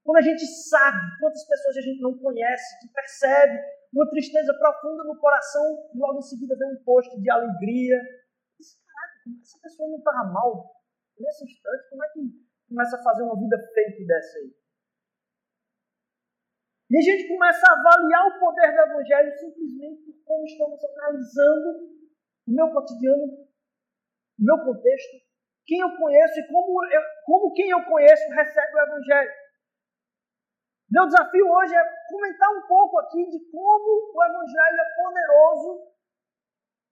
Quando 0.04 0.18
a 0.18 0.22
gente 0.22 0.44
sabe 0.68 1.00
quantas 1.18 1.46
pessoas 1.48 1.76
a 1.78 1.80
gente 1.80 2.00
não 2.00 2.16
conhece, 2.18 2.80
que 2.80 2.92
percebe 2.92 3.58
uma 3.92 4.08
tristeza 4.10 4.52
profunda 4.54 5.04
no 5.04 5.18
coração 5.18 5.88
e 5.94 5.98
logo 5.98 6.18
em 6.18 6.22
seguida 6.22 6.56
vem 6.56 6.74
um 6.74 6.84
post 6.84 7.18
de 7.20 7.30
alegria. 7.30 7.96
Caraca, 7.98 9.40
essa 9.40 9.58
pessoa 9.62 9.88
não 9.88 9.98
estava 9.98 10.30
mal 10.30 10.76
nesse 11.18 11.44
instante, 11.44 11.88
como 11.88 12.04
é 12.04 12.08
que 12.08 12.20
começa 12.68 12.96
a 12.96 13.02
fazer 13.02 13.22
uma 13.22 13.40
vida 13.40 13.56
fake 13.72 14.06
dessa 14.06 14.38
aí. 14.38 14.52
E 16.90 16.98
a 16.98 17.00
gente 17.00 17.26
começa 17.26 17.66
a 17.66 17.72
avaliar 17.72 18.26
o 18.28 18.38
poder 18.38 18.72
do 18.72 18.80
Evangelho 18.82 19.32
simplesmente 19.38 19.74
simplesmente 19.74 20.02
por 20.04 20.24
como 20.24 20.44
estamos 20.44 20.84
analisando 20.84 21.94
o 22.46 22.50
meu 22.50 22.70
cotidiano, 22.72 23.24
o 23.24 24.44
meu 24.44 24.58
contexto, 24.64 25.16
quem 25.66 25.80
eu 25.80 25.96
conheço 25.96 26.40
e 26.40 26.46
como, 26.48 26.84
eu, 26.84 27.02
como 27.24 27.52
quem 27.54 27.70
eu 27.70 27.84
conheço 27.84 28.28
recebe 28.30 28.74
o 28.74 28.82
Evangelho. 28.82 29.43
Meu 30.90 31.06
desafio 31.06 31.46
hoje 31.48 31.74
é 31.74 31.84
comentar 32.10 32.50
um 32.50 32.66
pouco 32.66 32.98
aqui 33.00 33.28
de 33.30 33.38
como 33.50 34.12
o 34.14 34.24
Evangelho 34.24 34.80
é 34.80 35.02
poderoso 35.02 35.94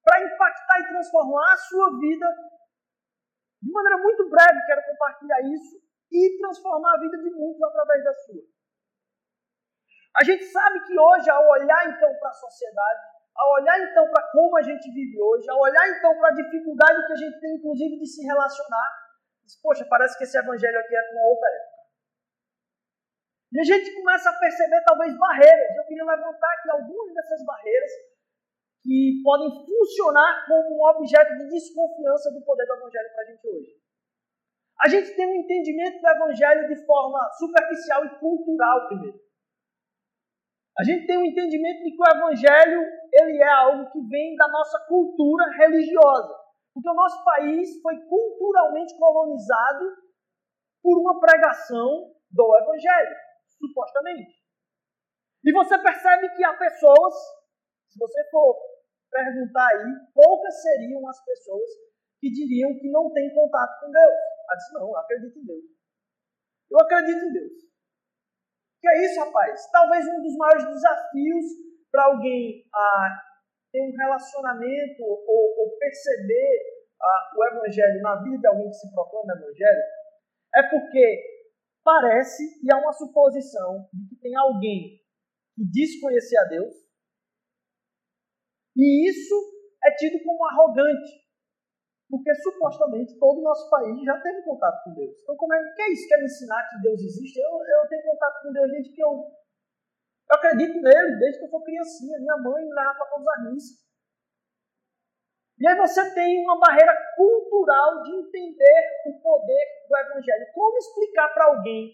para 0.03 0.25
impactar 0.25 0.81
e 0.81 0.89
transformar 0.89 1.53
a 1.53 1.57
sua 1.57 1.99
vida. 1.99 2.27
De 3.63 3.71
maneira 3.71 3.99
muito 3.99 4.29
breve, 4.29 4.67
quero 4.67 4.83
compartilhar 4.87 5.41
isso 5.43 5.77
e 6.11 6.39
transformar 6.39 6.95
a 6.95 7.01
vida 7.01 7.19
de 7.19 7.31
muitos 7.31 7.63
através 7.63 8.05
da 8.05 8.13
sua. 8.13 8.43
A 10.21 10.25
gente 10.25 10.45
sabe 10.45 10.81
que 10.85 10.99
hoje, 10.99 11.31
ao 11.31 11.49
olhar 11.49 11.89
então 11.89 12.13
para 12.19 12.29
a 12.29 12.35
sociedade, 12.35 13.01
ao 13.35 13.53
olhar 13.55 13.81
então 13.81 14.11
para 14.11 14.29
como 14.31 14.59
a 14.59 14.63
gente 14.63 14.91
vive 14.93 15.21
hoje, 15.21 15.49
ao 15.49 15.59
olhar 15.61 15.89
então 15.89 16.19
para 16.19 16.29
a 16.29 16.35
dificuldade 16.35 17.07
que 17.07 17.13
a 17.13 17.17
gente 17.17 17.41
tem, 17.41 17.55
inclusive, 17.55 17.99
de 17.99 18.07
se 18.07 18.23
relacionar, 18.27 18.89
diz, 19.43 19.61
poxa, 19.63 19.87
parece 19.89 20.19
que 20.19 20.25
esse 20.25 20.37
evangelho 20.37 20.79
aqui 20.81 20.95
é 20.95 21.11
uma 21.13 21.29
outra 21.29 21.49
época. 21.49 21.72
E 23.52 23.61
a 23.61 23.64
gente 23.64 23.94
começa 23.94 24.30
a 24.30 24.38
perceber 24.38 24.82
talvez 24.87 25.16
barreiras. 25.18 25.76
Eu 25.76 25.85
queria 25.85 26.04
levantar 26.04 26.49
aqui 26.59 26.71
algumas 26.71 27.14
dessas 27.14 27.44
barreiras 27.44 27.92
que 28.82 29.21
podem 29.23 29.49
funcionar 29.49 30.47
como 30.47 30.76
um 30.76 30.85
objeto 30.97 31.37
de 31.37 31.49
desconfiança 31.49 32.32
do 32.32 32.42
poder 32.44 32.66
do 32.66 32.75
evangelho 32.75 33.12
para 33.12 33.23
a 33.23 33.26
gente 33.26 33.47
hoje. 33.47 33.82
A 34.80 34.88
gente 34.88 35.14
tem 35.14 35.26
um 35.26 35.35
entendimento 35.35 36.00
do 36.00 36.09
evangelho 36.09 36.66
de 36.66 36.87
forma 36.87 37.18
superficial 37.38 38.06
e 38.06 38.18
cultural 38.18 38.88
primeiro. 38.88 39.21
A 40.78 40.85
gente 40.85 41.06
tem 41.06 41.18
um 41.18 41.26
entendimento 41.26 41.85
de 41.85 41.92
que 41.92 42.02
o 42.02 42.16
evangelho 42.16 42.82
ele 43.12 43.37
é 43.37 43.49
algo 43.49 43.90
que 43.92 44.00
vem 44.09 44.35
da 44.35 44.49
nossa 44.49 44.80
cultura 44.88 45.44
religiosa. 45.50 46.35
Porque 46.75 46.88
o 46.88 46.94
nosso 46.94 47.23
país 47.23 47.80
foi 47.82 48.00
culturalmente 48.06 48.97
colonizado 48.99 49.85
por 50.82 50.99
uma 50.99 51.21
pregação 51.21 52.11
do 52.30 52.59
evangelho, 52.59 53.16
supostamente. 53.62 54.42
E 55.45 55.52
você 55.52 55.78
percebe 55.78 56.28
que 56.35 56.45
há 56.45 56.54
pessoas, 56.54 57.14
se 57.90 57.99
você 57.99 58.31
for 58.31 58.57
perguntar 59.11 59.69
aí, 59.69 59.90
poucas 60.14 60.62
seriam 60.62 61.07
as 61.09 61.25
pessoas 61.25 61.71
que 62.21 62.31
diriam 62.31 62.78
que 62.78 62.90
não 62.90 63.12
têm 63.12 63.35
contato 63.35 63.81
com 63.81 63.90
Deus. 63.90 64.14
Ela 64.49 64.57
disse, 64.57 64.73
não, 64.75 64.88
eu 64.88 64.97
acredito 64.97 65.38
em 65.38 65.45
Deus. 65.45 65.64
Eu 66.71 66.78
acredito 66.81 67.25
em 67.25 67.33
Deus. 67.33 67.52
Que 68.81 68.88
é 68.88 69.04
isso, 69.04 69.21
rapaz? 69.21 69.71
Talvez 69.71 70.07
um 70.09 70.23
dos 70.23 70.37
maiores 70.37 70.66
desafios 70.66 71.47
para 71.90 72.04
alguém 72.07 72.64
ah, 72.75 73.23
ter 73.71 73.83
um 73.83 73.97
relacionamento 73.97 75.02
ou, 75.02 75.59
ou 75.59 75.78
perceber 75.78 76.59
ah, 77.00 77.33
o 77.37 77.47
Evangelho 77.47 78.00
na 78.00 78.23
vida 78.23 78.38
de 78.38 78.47
alguém 78.47 78.71
que 78.71 78.76
se 78.76 78.92
proclama 78.92 79.35
Evangelho 79.35 79.83
é 80.54 80.62
porque 80.69 81.32
parece 81.85 82.43
e 82.62 82.73
há 82.73 82.79
uma 82.79 82.93
suposição 82.93 83.89
de 83.93 84.09
que 84.09 84.21
tem 84.21 84.37
alguém 84.37 85.01
que 85.55 85.65
diz 85.71 86.01
conhecer 86.01 86.39
a 86.39 86.45
Deus 86.45 86.83
e 88.77 89.09
isso 89.09 89.35
é 89.85 89.91
tido 89.97 90.23
como 90.25 90.45
arrogante. 90.47 91.23
Porque 92.09 92.35
supostamente 92.35 93.19
todo 93.19 93.41
o 93.41 93.45
nosso 93.45 93.71
país 93.71 94.03
já 94.05 94.21
teve 94.21 94.43
contato 94.43 94.85
com 94.85 94.93
Deus. 94.93 95.17
Então, 95.23 95.37
como 95.37 95.55
é 95.55 95.59
que 95.75 95.83
é 95.83 95.93
isso? 95.93 96.09
Quer 96.09 96.19
me 96.19 96.25
ensinar 96.25 96.69
que 96.69 96.83
Deus 96.83 97.01
existe? 97.01 97.39
Eu, 97.39 97.51
eu 97.51 97.89
tenho 97.89 98.05
contato 98.05 98.43
com 98.43 98.53
Deus 98.53 98.71
desde 98.71 98.93
que 98.93 99.03
eu, 99.03 99.09
eu 99.09 100.37
acredito 100.37 100.75
nele, 100.75 101.19
desde 101.19 101.39
que 101.39 101.45
eu 101.47 101.49
sou 101.49 101.62
criancinha. 101.62 102.19
Minha 102.19 102.37
mãe 102.37 102.65
me 102.65 102.75
leva 102.75 102.95
para 102.95 103.17
as 103.17 103.53
missas. 103.53 103.83
E 105.59 105.67
aí 105.67 105.77
você 105.77 106.15
tem 106.15 106.45
uma 106.45 106.59
barreira 106.59 106.95
cultural 107.17 107.72
entender 108.33 108.81
o 109.07 109.21
poder 109.21 109.65
do 109.89 109.97
Evangelho. 109.97 110.47
Como 110.55 110.79
explicar 110.79 111.29
para 111.35 111.47
alguém 111.47 111.93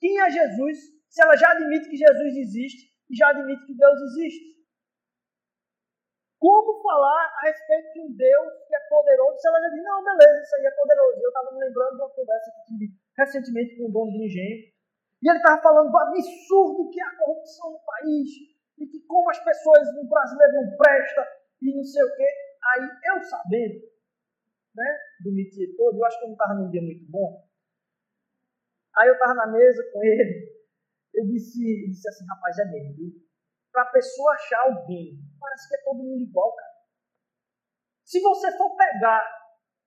quem 0.00 0.18
é 0.20 0.30
Jesus 0.30 0.78
se 1.08 1.22
ela 1.22 1.36
já 1.36 1.52
admite 1.52 1.90
que 1.90 1.96
Jesus 1.96 2.36
existe 2.36 2.90
e 3.10 3.16
já 3.16 3.28
admite 3.28 3.66
que 3.66 3.76
Deus 3.76 4.00
existe? 4.00 4.50
Como 6.38 6.82
falar 6.82 7.34
a 7.36 7.40
respeito 7.42 7.92
de 7.92 8.00
um 8.00 8.16
Deus 8.16 8.52
que 8.66 8.74
é 8.74 8.80
poderoso 8.88 9.38
se 9.38 9.48
ela 9.48 9.60
já 9.60 9.68
diz, 9.68 9.84
não, 9.84 10.02
beleza, 10.02 10.40
isso 10.40 10.56
aí 10.56 10.64
é 10.64 10.70
poderoso. 10.70 11.20
Eu 11.20 11.28
estava 11.28 11.52
me 11.52 11.60
lembrando 11.60 11.96
de 11.96 12.02
uma 12.02 12.10
conversa 12.10 12.50
que 12.50 12.64
tive 12.64 12.94
recentemente 13.18 13.76
com 13.76 13.88
um 13.88 13.92
dono 13.92 14.12
de 14.12 14.24
engenho, 14.24 14.72
e 15.22 15.28
ele 15.28 15.36
estava 15.36 15.60
falando 15.60 15.90
do 15.90 15.98
absurdo 15.98 16.88
que 16.88 16.98
é 16.98 17.04
a 17.04 17.16
corrupção 17.16 17.72
no 17.72 17.80
país, 17.84 18.28
e 18.78 18.86
que 18.86 19.04
como 19.06 19.28
as 19.28 19.38
pessoas 19.44 19.94
no 19.94 20.08
brasileiro 20.08 20.54
não 20.54 20.76
prestam, 20.78 21.24
e 21.60 21.76
não 21.76 21.84
sei 21.84 22.02
o 22.02 22.16
quê. 22.16 22.26
Aí 22.64 22.88
eu 23.04 23.22
sabendo, 23.22 23.80
né, 24.74 24.98
do 25.24 25.32
métier 25.32 25.74
todo, 25.76 25.98
eu 25.98 26.04
acho 26.04 26.18
que 26.18 26.24
eu 26.24 26.28
não 26.28 26.34
estava 26.34 26.54
num 26.54 26.70
dia 26.70 26.82
muito 26.82 27.04
bom. 27.10 27.48
Aí 28.96 29.08
eu 29.08 29.14
estava 29.14 29.34
na 29.34 29.46
mesa 29.46 29.82
com 29.92 30.02
ele, 30.02 30.50
eu 31.14 31.26
disse, 31.26 31.86
disse 31.88 32.08
assim, 32.08 32.26
rapaz, 32.26 32.58
é 32.58 32.64
mesmo, 32.66 32.96
viu? 32.96 33.30
para 33.72 33.82
a 33.82 33.92
pessoa 33.92 34.32
achar 34.34 34.60
alguém. 34.62 35.18
Parece 35.38 35.68
que 35.68 35.76
é 35.76 35.84
todo 35.84 36.02
mundo 36.02 36.22
igual, 36.22 36.54
cara. 36.54 36.70
Se 38.04 38.20
você 38.20 38.56
for 38.56 38.76
pegar 38.76 39.22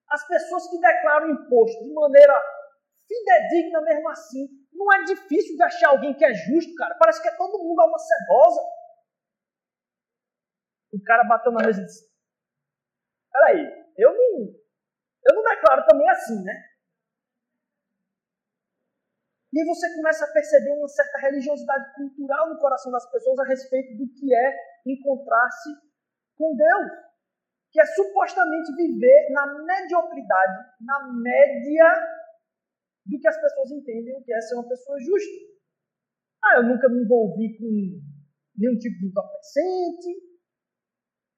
as 0.09 0.27
pessoas 0.27 0.69
que 0.69 0.79
declaram 0.79 1.31
imposto 1.31 1.83
de 1.83 1.93
maneira 1.93 2.33
fidedigna 3.07 3.81
mesmo 3.81 4.09
assim, 4.09 4.47
não 4.71 4.91
é 4.93 5.03
difícil 5.03 5.55
de 5.55 5.63
achar 5.63 5.89
alguém 5.89 6.15
que 6.15 6.25
é 6.25 6.33
justo, 6.33 6.73
cara. 6.75 6.95
Parece 6.97 7.21
que 7.21 7.27
é 7.27 7.35
todo 7.35 7.63
mundo 7.63 7.81
alma 7.81 7.97
cebosa. 7.99 8.61
O 10.93 11.01
cara 11.03 11.23
bateu 11.23 11.51
na 11.51 11.65
mesa 11.65 11.81
e 11.81 11.85
disse: 11.85 12.11
Peraí, 13.31 13.93
eu 13.97 14.13
não, 14.13 14.62
eu 15.25 15.35
não 15.35 15.43
declaro 15.43 15.85
também 15.87 16.09
assim, 16.09 16.43
né? 16.43 16.53
E 19.53 19.59
aí 19.61 19.65
você 19.67 19.95
começa 19.95 20.25
a 20.25 20.33
perceber 20.33 20.71
uma 20.71 20.87
certa 20.87 21.19
religiosidade 21.19 21.93
cultural 21.93 22.49
no 22.49 22.59
coração 22.59 22.91
das 22.91 23.09
pessoas 23.11 23.37
a 23.37 23.45
respeito 23.45 23.95
do 23.97 24.11
que 24.11 24.33
é 24.33 24.53
encontrar-se 24.87 25.69
com 26.35 26.55
Deus. 26.55 26.91
Que 27.71 27.79
é 27.79 27.85
supostamente 27.85 28.75
viver 28.75 29.29
na 29.31 29.63
mediocridade, 29.63 30.75
na 30.81 31.13
média 31.13 31.85
do 33.05 33.19
que 33.19 33.27
as 33.27 33.39
pessoas 33.39 33.71
entendem 33.71 34.15
o 34.17 34.23
que 34.23 34.33
é 34.33 34.41
ser 34.41 34.55
uma 34.55 34.67
pessoa 34.67 34.99
justa. 34.99 35.53
Ah, 36.43 36.57
eu 36.57 36.63
nunca 36.63 36.89
me 36.89 37.03
envolvi 37.03 37.55
com 37.57 37.65
nenhum 38.57 38.77
tipo 38.79 38.99
de 38.99 39.07
entorpecente. 39.07 40.33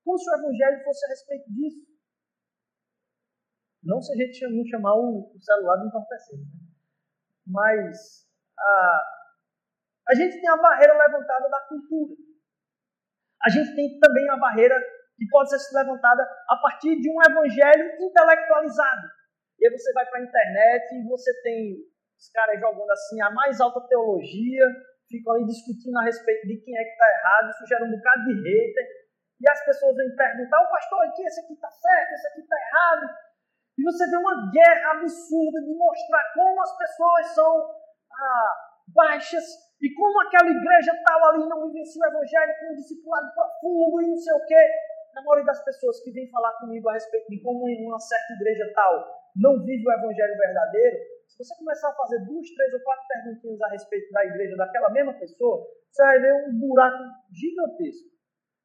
Como 0.06 0.18
se 0.18 0.30
o 0.30 0.36
evangelho 0.36 0.84
fosse 0.86 1.06
a 1.06 1.10
respeito 1.10 1.51
disso. 1.51 1.95
Não 3.86 4.01
se 4.01 4.12
a 4.13 4.15
gente 4.18 4.48
não 4.48 4.65
chamar 4.65 4.96
o 4.96 5.32
celular 5.39 5.77
de 5.77 5.88
entorpecente. 5.88 6.42
Né? 6.42 6.65
mas 7.48 8.25
a, 8.58 9.01
a 10.10 10.15
gente 10.15 10.39
tem 10.39 10.50
a 10.50 10.58
barreira 10.58 10.94
levantada 10.94 11.50
da 11.50 11.60
cultura. 11.68 12.15
A 13.44 13.50
gente 13.50 13.75
tem 13.75 14.00
também 14.00 14.30
a 14.30 14.38
barreira 14.38 14.75
que 15.15 15.27
pode 15.30 15.50
ser 15.50 15.77
levantada 15.77 16.24
a 16.50 16.58
partir 16.58 17.00
de 17.00 17.10
um 17.10 17.22
evangelho 17.22 17.96
intelectualizado. 18.01 19.08
E 19.60 19.68
aí 19.68 19.72
você 19.72 19.94
vai 19.94 20.06
para 20.08 20.20
a 20.20 20.24
internet 20.24 20.96
e 20.96 21.08
você 21.08 21.32
tem 21.44 21.77
os 22.18 22.30
caras 22.32 22.60
jogando 22.60 22.92
assim 22.92 23.22
a 23.22 23.30
mais 23.30 23.62
alta 23.62 23.88
teologia, 23.88 24.65
ficam 25.08 25.34
ali 25.34 25.46
discutindo 25.46 25.98
a 26.00 26.04
respeito 26.04 26.48
de 26.48 26.58
quem 26.58 26.75
é 26.75 26.84
que 26.84 26.89
está 26.89 27.08
errado, 27.08 27.50
isso 27.51 27.68
gera 27.68 27.86
um 27.86 27.92
bocado 27.92 28.24
de 28.25 28.34
hater. 28.34 29.06
E 29.39 29.50
as 29.50 29.65
pessoas 29.65 29.96
vêm 29.96 30.15
perguntar, 30.15 30.62
o 30.62 30.70
pastor 30.70 31.06
aqui, 31.06 31.22
esse 31.24 31.42
aqui 31.42 31.54
está 31.54 31.70
certo, 31.70 32.12
esse 32.13 32.27
aqui 32.27 32.39
está 32.39 32.56
errado. 32.56 33.25
E 33.77 33.84
você 33.84 34.10
vê 34.10 34.17
uma 34.17 34.50
guerra 34.51 34.91
absurda 34.91 35.62
de 35.62 35.74
mostrar 35.75 36.24
como 36.34 36.62
as 36.62 36.77
pessoas 36.77 37.27
são 37.36 37.75
ah, 38.12 38.53
baixas 38.88 39.44
e 39.82 39.94
como 39.94 40.22
aquela 40.22 40.50
igreja 40.50 40.91
tal 41.05 41.25
ali 41.29 41.48
não 41.48 41.67
vivencia 41.67 42.01
o 42.01 42.08
evangelho 42.08 42.53
com 42.60 42.72
um 42.72 42.75
discipulado 42.75 43.27
profundo 43.34 44.01
e 44.01 44.08
não 44.08 44.17
sei 44.17 44.34
o 44.34 44.46
quê. 44.46 44.63
Na 45.13 45.22
maioria 45.22 45.46
das 45.46 45.63
pessoas 45.63 46.00
que 46.03 46.12
vêm 46.12 46.29
falar 46.29 46.53
comigo 46.60 46.89
a 46.89 46.94
respeito 46.94 47.27
de 47.29 47.41
como 47.41 47.67
em 47.70 47.86
uma 47.86 48.00
certa 48.00 48.34
igreja 48.34 48.72
tal 48.74 49.25
não 49.36 49.63
vive 49.63 49.86
o 49.86 49.91
evangelho 49.91 50.38
verdadeiro, 50.38 50.98
se 51.27 51.44
você 51.44 51.55
começar 51.58 51.89
a 51.89 51.96
fazer 51.96 52.20
duas, 52.25 52.50
três 52.50 52.74
ou 52.74 52.79
quatro 52.79 53.05
perguntinhas 53.08 53.62
a 53.62 53.67
respeito 53.67 54.12
da 54.12 54.25
igreja 54.25 54.55
daquela 54.55 54.89
mesma 54.89 55.13
pessoa, 55.13 55.67
você 55.91 56.03
vai 56.03 56.20
ver 56.20 56.48
um 56.48 56.60
buraco 56.60 57.03
gigantesco. 57.34 58.08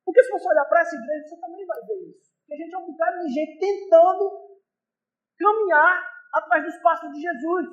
Porque 0.05 0.23
se 0.23 0.31
você 0.31 0.49
olhar 0.49 0.65
para 0.67 0.81
essa 0.81 0.95
igreja, 0.95 1.29
você 1.29 1.41
também 1.41 1.67
vai 1.67 1.81
ver 1.83 2.11
isso. 2.11 2.31
Porque 2.41 2.55
a 2.55 2.57
gente 2.57 2.75
é 2.75 2.79
um 2.79 2.87
bocado 2.87 3.27
de 3.27 3.33
gente 3.33 3.59
tentando 3.59 4.50
caminhar 5.41 6.05
atrás 6.35 6.65
dos 6.65 6.77
passos 6.83 7.11
de 7.13 7.21
Jesus. 7.21 7.67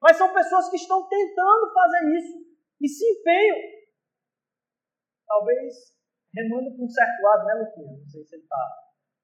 Mas 0.00 0.16
são 0.16 0.32
pessoas 0.32 0.70
que 0.70 0.76
estão 0.76 1.08
tentando 1.08 1.74
fazer 1.74 2.16
isso 2.16 2.38
e 2.80 2.88
se 2.88 3.04
empenham. 3.04 3.58
Talvez 5.26 5.74
remando 6.34 6.74
para 6.74 6.84
um 6.84 6.88
certo 6.88 7.22
lado, 7.22 7.44
né, 7.44 7.54
Luquinha? 7.54 7.98
Não 7.98 8.08
sei 8.08 8.24
se 8.24 8.34
ele 8.36 8.42
está 8.42 8.56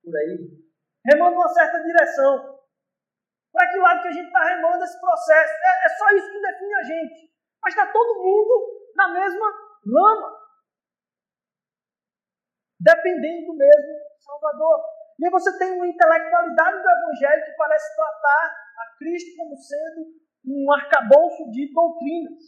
por 0.03 0.17
aí. 0.17 0.67
Remando 1.07 1.37
uma 1.37 1.49
certa 1.49 1.83
direção. 1.83 2.57
Para 3.53 3.71
que 3.71 3.79
lado 3.79 4.03
que 4.03 4.09
a 4.09 4.13
gente 4.13 4.27
está 4.27 4.45
remando 4.45 4.85
esse 4.85 5.01
processo? 5.01 5.55
É, 5.55 5.87
é 5.87 5.89
só 5.97 6.11
isso 6.11 6.31
que 6.31 6.43
define 6.43 6.75
a 6.75 6.83
gente. 6.83 7.35
Mas 7.63 7.75
está 7.75 7.91
todo 7.91 8.23
mundo 8.23 8.93
na 8.95 9.09
mesma 9.09 9.47
lama. 9.87 10.47
dependendo 12.79 13.47
do 13.47 13.55
mesmo 13.55 13.95
Salvador. 14.21 14.96
E 15.19 15.31
você 15.31 15.59
tem 15.59 15.73
uma 15.73 15.87
intelectualidade 15.87 16.83
do 16.83 16.91
Evangelho 16.91 17.45
que 17.45 17.57
parece 17.57 17.97
tratar 17.97 18.57
a 18.79 18.99
Cristo 18.99 19.37
como 19.37 19.57
sendo 19.57 20.07
um 20.45 20.73
arcabouço 20.73 21.51
de 21.51 21.73
doutrinas. 21.73 22.43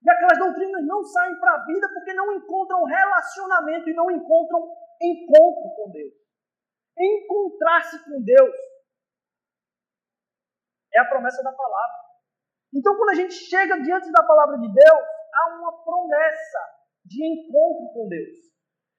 E 0.00 0.10
aquelas 0.10 0.38
doutrinas 0.38 0.86
não 0.86 1.02
saem 1.02 1.38
para 1.40 1.54
a 1.54 1.64
vida 1.66 1.88
porque 1.92 2.14
não 2.14 2.32
encontram 2.32 2.84
relacionamento 2.84 3.90
e 3.90 3.94
não 3.94 4.10
encontram 4.10 4.60
encontro 5.02 5.74
com 5.76 5.90
Deus. 5.90 6.14
Encontrar-se 6.96 8.04
com 8.04 8.22
Deus 8.22 8.54
é 10.94 11.00
a 11.00 11.04
promessa 11.04 11.42
da 11.42 11.52
palavra. 11.52 11.98
Então, 12.74 12.96
quando 12.96 13.10
a 13.10 13.14
gente 13.14 13.34
chega 13.34 13.80
diante 13.80 14.10
da 14.12 14.22
palavra 14.22 14.58
de 14.58 14.72
Deus, 14.72 15.06
há 15.34 15.58
uma 15.58 15.82
promessa 15.82 16.58
de 17.04 17.24
encontro 17.24 17.92
com 17.92 18.08
Deus. 18.08 18.48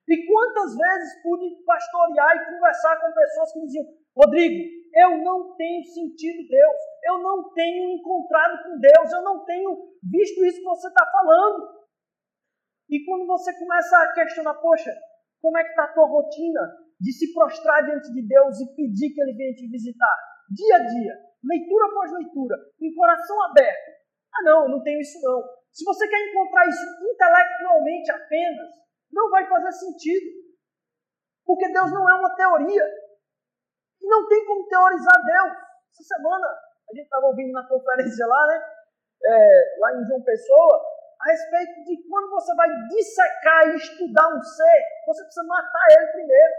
E 0.09 0.25
quantas 0.25 0.75
vezes 0.75 1.21
pude 1.21 1.63
pastorear 1.63 2.35
e 2.35 2.45
conversar 2.51 2.99
com 2.99 3.13
pessoas 3.13 3.53
que 3.53 3.61
diziam: 3.61 3.85
Rodrigo, 4.17 4.79
eu 4.95 5.17
não 5.19 5.55
tenho 5.55 5.83
sentido 5.85 6.47
Deus, 6.49 6.77
eu 7.05 7.19
não 7.19 7.53
tenho 7.53 7.91
encontrado 7.93 8.63
com 8.63 8.79
Deus, 8.79 9.11
eu 9.13 9.21
não 9.21 9.45
tenho 9.45 9.69
visto 10.03 10.43
isso 10.45 10.57
que 10.57 10.65
você 10.65 10.87
está 10.87 11.05
falando. 11.11 11.79
E 12.89 13.05
quando 13.05 13.27
você 13.27 13.53
começa 13.59 13.97
a 13.97 14.13
questionar, 14.13 14.55
poxa, 14.55 14.91
como 15.39 15.57
é 15.59 15.63
que 15.63 15.69
está 15.69 15.83
a 15.83 15.93
tua 15.93 16.07
rotina 16.07 16.61
de 16.99 17.13
se 17.13 17.31
prostrar 17.31 17.85
diante 17.85 18.11
de 18.11 18.27
Deus 18.27 18.59
e 18.59 18.75
pedir 18.75 19.13
que 19.13 19.21
Ele 19.21 19.33
venha 19.33 19.53
te 19.53 19.69
visitar? 19.69 20.15
Dia 20.49 20.75
a 20.75 20.79
dia, 20.79 21.13
leitura 21.43 21.85
após 21.85 22.11
leitura, 22.13 22.55
em 22.81 22.93
coração 22.95 23.43
aberto. 23.43 23.91
Ah 24.33 24.43
não, 24.43 24.63
eu 24.63 24.69
não 24.69 24.83
tenho 24.83 24.99
isso 24.99 25.21
não. 25.21 25.43
Se 25.71 25.85
você 25.85 26.07
quer 26.07 26.19
encontrar 26.29 26.67
isso 26.67 26.83
intelectualmente 27.13 28.11
apenas, 28.11 28.69
não 29.11 29.29
vai 29.29 29.47
fazer 29.47 29.71
sentido. 29.71 30.49
Porque 31.45 31.71
Deus 31.71 31.91
não 31.91 32.09
é 32.09 32.13
uma 32.13 32.35
teoria. 32.35 32.85
E 34.01 34.07
não 34.07 34.27
tem 34.27 34.45
como 34.45 34.67
teorizar 34.67 35.25
Deus. 35.25 35.57
Essa 35.91 36.15
semana, 36.15 36.47
a 36.47 36.95
gente 36.95 37.05
estava 37.05 37.25
ouvindo 37.25 37.51
na 37.51 37.67
conferência 37.67 38.25
lá, 38.25 38.47
né? 38.47 38.75
É, 39.25 39.77
lá 39.79 39.95
em 39.95 40.05
João 40.05 40.23
Pessoa, 40.23 40.85
a 41.19 41.31
respeito 41.31 41.83
de 41.83 42.07
quando 42.07 42.29
você 42.29 42.55
vai 42.55 42.69
dissecar 42.87 43.67
e 43.67 43.75
estudar 43.75 44.27
um 44.29 44.41
ser, 44.41 44.83
você 45.05 45.23
precisa 45.23 45.45
matar 45.45 45.85
ele 45.91 46.11
primeiro. 46.13 46.53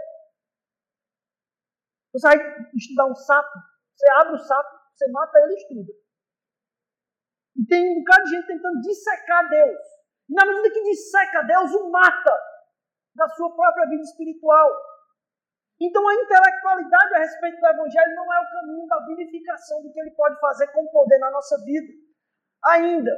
Você 2.13 2.27
vai 2.27 2.37
estudar 2.75 3.07
um 3.07 3.15
sapo, 3.15 3.59
você 3.95 4.11
abre 4.11 4.35
o 4.35 4.39
sapo, 4.39 4.81
você 4.93 5.11
mata 5.11 5.39
ele 5.39 5.53
e 5.53 5.57
estuda. 5.57 5.93
E 7.57 7.67
tem 7.67 7.93
um 7.93 8.01
bocado 8.01 8.25
de 8.25 8.31
gente 8.31 8.47
tentando 8.49 8.81
dissecar 8.81 9.49
Deus. 9.49 10.00
E 10.31 10.33
na 10.33 10.47
medida 10.47 10.71
que 10.71 10.83
disseca 10.85 11.43
Deus, 11.43 11.73
o 11.75 11.91
mata 11.91 12.33
da 13.17 13.29
sua 13.31 13.53
própria 13.53 13.89
vida 13.89 14.03
espiritual. 14.03 14.71
Então 15.81 16.07
a 16.07 16.15
intelectualidade 16.15 17.15
a 17.15 17.19
respeito 17.19 17.61
do 17.61 17.67
Evangelho 17.67 18.15
não 18.15 18.33
é 18.33 18.39
o 18.39 18.51
caminho 18.51 18.87
da 18.87 19.05
vivificação 19.07 19.83
do 19.83 19.93
que 19.93 19.99
ele 19.99 20.13
pode 20.13 20.39
fazer 20.39 20.69
com 20.69 20.87
poder 20.89 21.19
na 21.19 21.31
nossa 21.31 21.59
vida. 21.65 21.93
Ainda, 22.67 23.11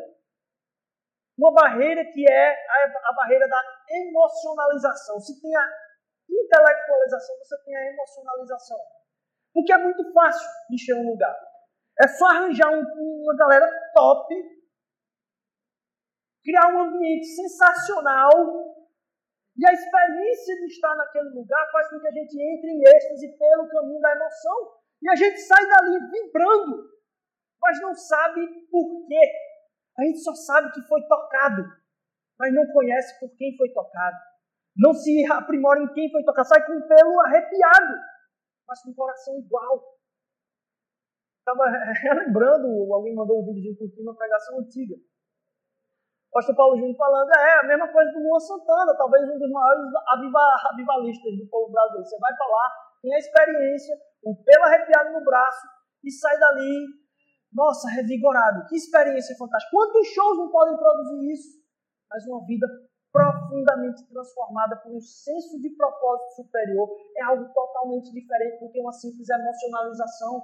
uma 1.37 1.53
barreira 1.53 2.05
que 2.05 2.25
é 2.31 2.49
a, 2.51 3.11
a 3.11 3.13
barreira 3.15 3.47
da 3.47 3.63
emocionalização. 3.91 5.21
Se 5.21 5.41
tem 5.43 5.55
a 5.55 5.69
intelectualização, 6.31 7.37
você 7.39 7.65
tem 7.65 7.77
a 7.77 7.93
emocionalização. 7.93 8.79
Porque 9.53 9.73
é 9.73 9.79
muito 9.79 10.13
fácil 10.13 10.49
encher 10.71 10.95
um 10.95 11.11
lugar. 11.11 11.37
É 12.01 12.09
só 12.09 12.27
arranjar 12.27 12.71
um, 12.71 12.83
uma 13.23 13.37
galera 13.37 13.69
top, 13.95 14.35
criar 16.43 16.69
um 16.75 16.81
ambiente 16.81 17.27
sensacional, 17.27 18.31
e 19.57 19.67
a 19.67 19.73
experiência 19.73 20.57
de 20.57 20.67
estar 20.67 20.95
naquele 20.97 21.29
lugar 21.31 21.71
faz 21.71 21.89
com 21.91 22.01
que 22.01 22.09
a 22.09 22.13
gente 22.13 22.41
entre 22.41 22.71
em 22.71 22.83
êxtase 22.83 23.37
pelo 23.37 23.69
caminho 23.69 24.01
da 24.01 24.17
emoção. 24.17 24.81
E 25.03 25.11
a 25.11 25.15
gente 25.15 25.39
sai 25.41 25.67
dali 25.67 25.99
vibrando, 26.11 26.89
mas 27.61 27.81
não 27.81 27.95
sabe 27.95 28.47
por 28.71 29.07
quê. 29.07 29.21
A 29.99 30.05
gente 30.05 30.21
só 30.21 30.35
sabe 30.35 30.73
que 30.73 30.81
foi 30.83 31.03
tocado, 31.07 31.65
mas 32.39 32.55
não 32.55 32.67
conhece 32.73 33.19
por 33.21 33.31
quem 33.37 33.57
foi 33.57 33.69
tocado. 33.73 34.17
Não 34.75 34.95
se 34.95 35.31
aprimora 35.31 35.81
em 35.81 35.93
quem 35.93 36.11
foi 36.11 36.25
tocado. 36.25 36.49
Sai 36.49 36.65
com 36.65 36.73
o 36.73 36.89
pelo 36.89 37.21
arrepiado, 37.21 37.95
mas 38.67 38.83
com 38.83 38.91
o 38.91 38.95
coração 38.95 39.39
igual. 39.39 39.99
Estava 41.41 41.65
relembrando, 42.01 42.95
alguém 42.95 43.15
mandou 43.15 43.43
um 43.43 43.53
vídeo 43.53 43.75
de 43.77 44.01
uma 44.01 44.17
pregação 44.17 44.61
antiga. 44.61 44.97
Pastor 46.33 46.57
Paulo 46.57 46.77
Júnior 46.77 46.97
falando, 46.97 47.29
é 47.29 47.61
a 47.61 47.67
mesma 47.69 47.93
coisa 47.93 48.11
do 48.11 48.21
Luan 48.21 48.41
Santana, 48.41 48.97
talvez 48.97 49.29
um 49.29 49.39
dos 49.39 49.51
maiores 49.51 49.85
aviva, 50.09 50.41
avivalistas 50.73 51.37
do 51.37 51.47
povo 51.47 51.71
brasileiro. 51.71 52.09
Você 52.09 52.19
vai 52.19 52.35
falar, 52.37 52.73
tem 53.03 53.15
a 53.15 53.19
experiência, 53.19 53.95
o 54.25 54.35
pelo 54.43 54.65
arrepiado 54.65 55.13
no 55.13 55.25
braço 55.25 55.67
e 56.03 56.11
sai 56.11 56.39
dali 56.39 57.03
nossa, 57.53 57.87
revigorado. 57.91 58.67
Que 58.67 58.77
experiência 58.77 59.37
fantástica. 59.37 59.71
Quantos 59.77 60.09
shows 60.09 60.39
não 60.39 60.51
podem 60.51 60.77
produzir 60.77 61.33
isso? 61.33 61.61
Mas 62.11 62.27
uma 62.27 62.45
vida 62.47 62.67
profundamente 63.13 64.09
transformada 64.09 64.77
por 64.77 64.97
um 64.97 65.01
senso 65.01 65.61
de 65.61 65.69
propósito 65.77 66.37
superior 66.37 66.89
é 67.19 67.23
algo 67.25 67.53
totalmente 67.53 68.11
diferente 68.11 68.59
do 68.59 68.73
que 68.73 68.81
uma 68.81 68.93
simples 68.93 69.29
emocionalização. 69.29 70.43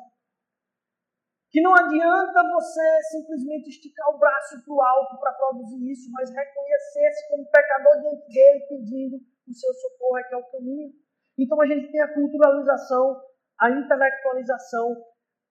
Que 1.51 1.63
não 1.63 1.75
adianta 1.75 2.43
você 2.53 3.03
simplesmente 3.11 3.71
esticar 3.71 4.15
o 4.15 4.19
braço 4.19 4.63
para 4.65 4.75
o 4.75 4.83
alto 4.83 5.19
para 5.19 5.33
produzir 5.33 5.91
isso, 5.91 6.11
mas 6.13 6.31
reconhecer-se 6.31 7.29
como 7.29 7.51
pecador 7.51 8.01
diante 8.01 8.29
dele, 8.29 8.67
pedindo 8.69 9.17
o 9.17 9.55
seu 9.55 9.73
socorro, 9.73 10.19
é 10.19 10.25
que 10.25 10.35
é 10.35 10.37
o 10.37 10.51
caminho. 10.51 10.93
Então 11.39 11.61
a 11.61 11.67
gente 11.67 11.91
tem 11.91 12.03
a 12.03 12.13
culturalização, 12.13 13.23
a 13.59 13.71
intelectualização 13.71 14.95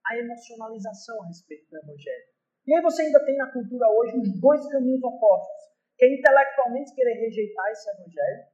a 0.08 0.16
emocionalização 0.16 1.22
a 1.22 1.26
respeito 1.26 1.68
do 1.70 1.76
Evangelho. 1.76 2.24
E 2.66 2.74
aí 2.74 2.82
você 2.82 3.02
ainda 3.02 3.24
tem 3.24 3.36
na 3.36 3.52
cultura 3.52 3.88
hoje 3.88 4.16
os 4.18 4.40
dois 4.40 4.66
caminhos 4.68 5.02
opostos, 5.02 5.76
que 5.96 6.04
é 6.04 6.14
intelectualmente 6.14 6.94
querer 6.94 7.14
rejeitar 7.14 7.70
esse 7.70 7.90
Evangelho, 7.90 8.44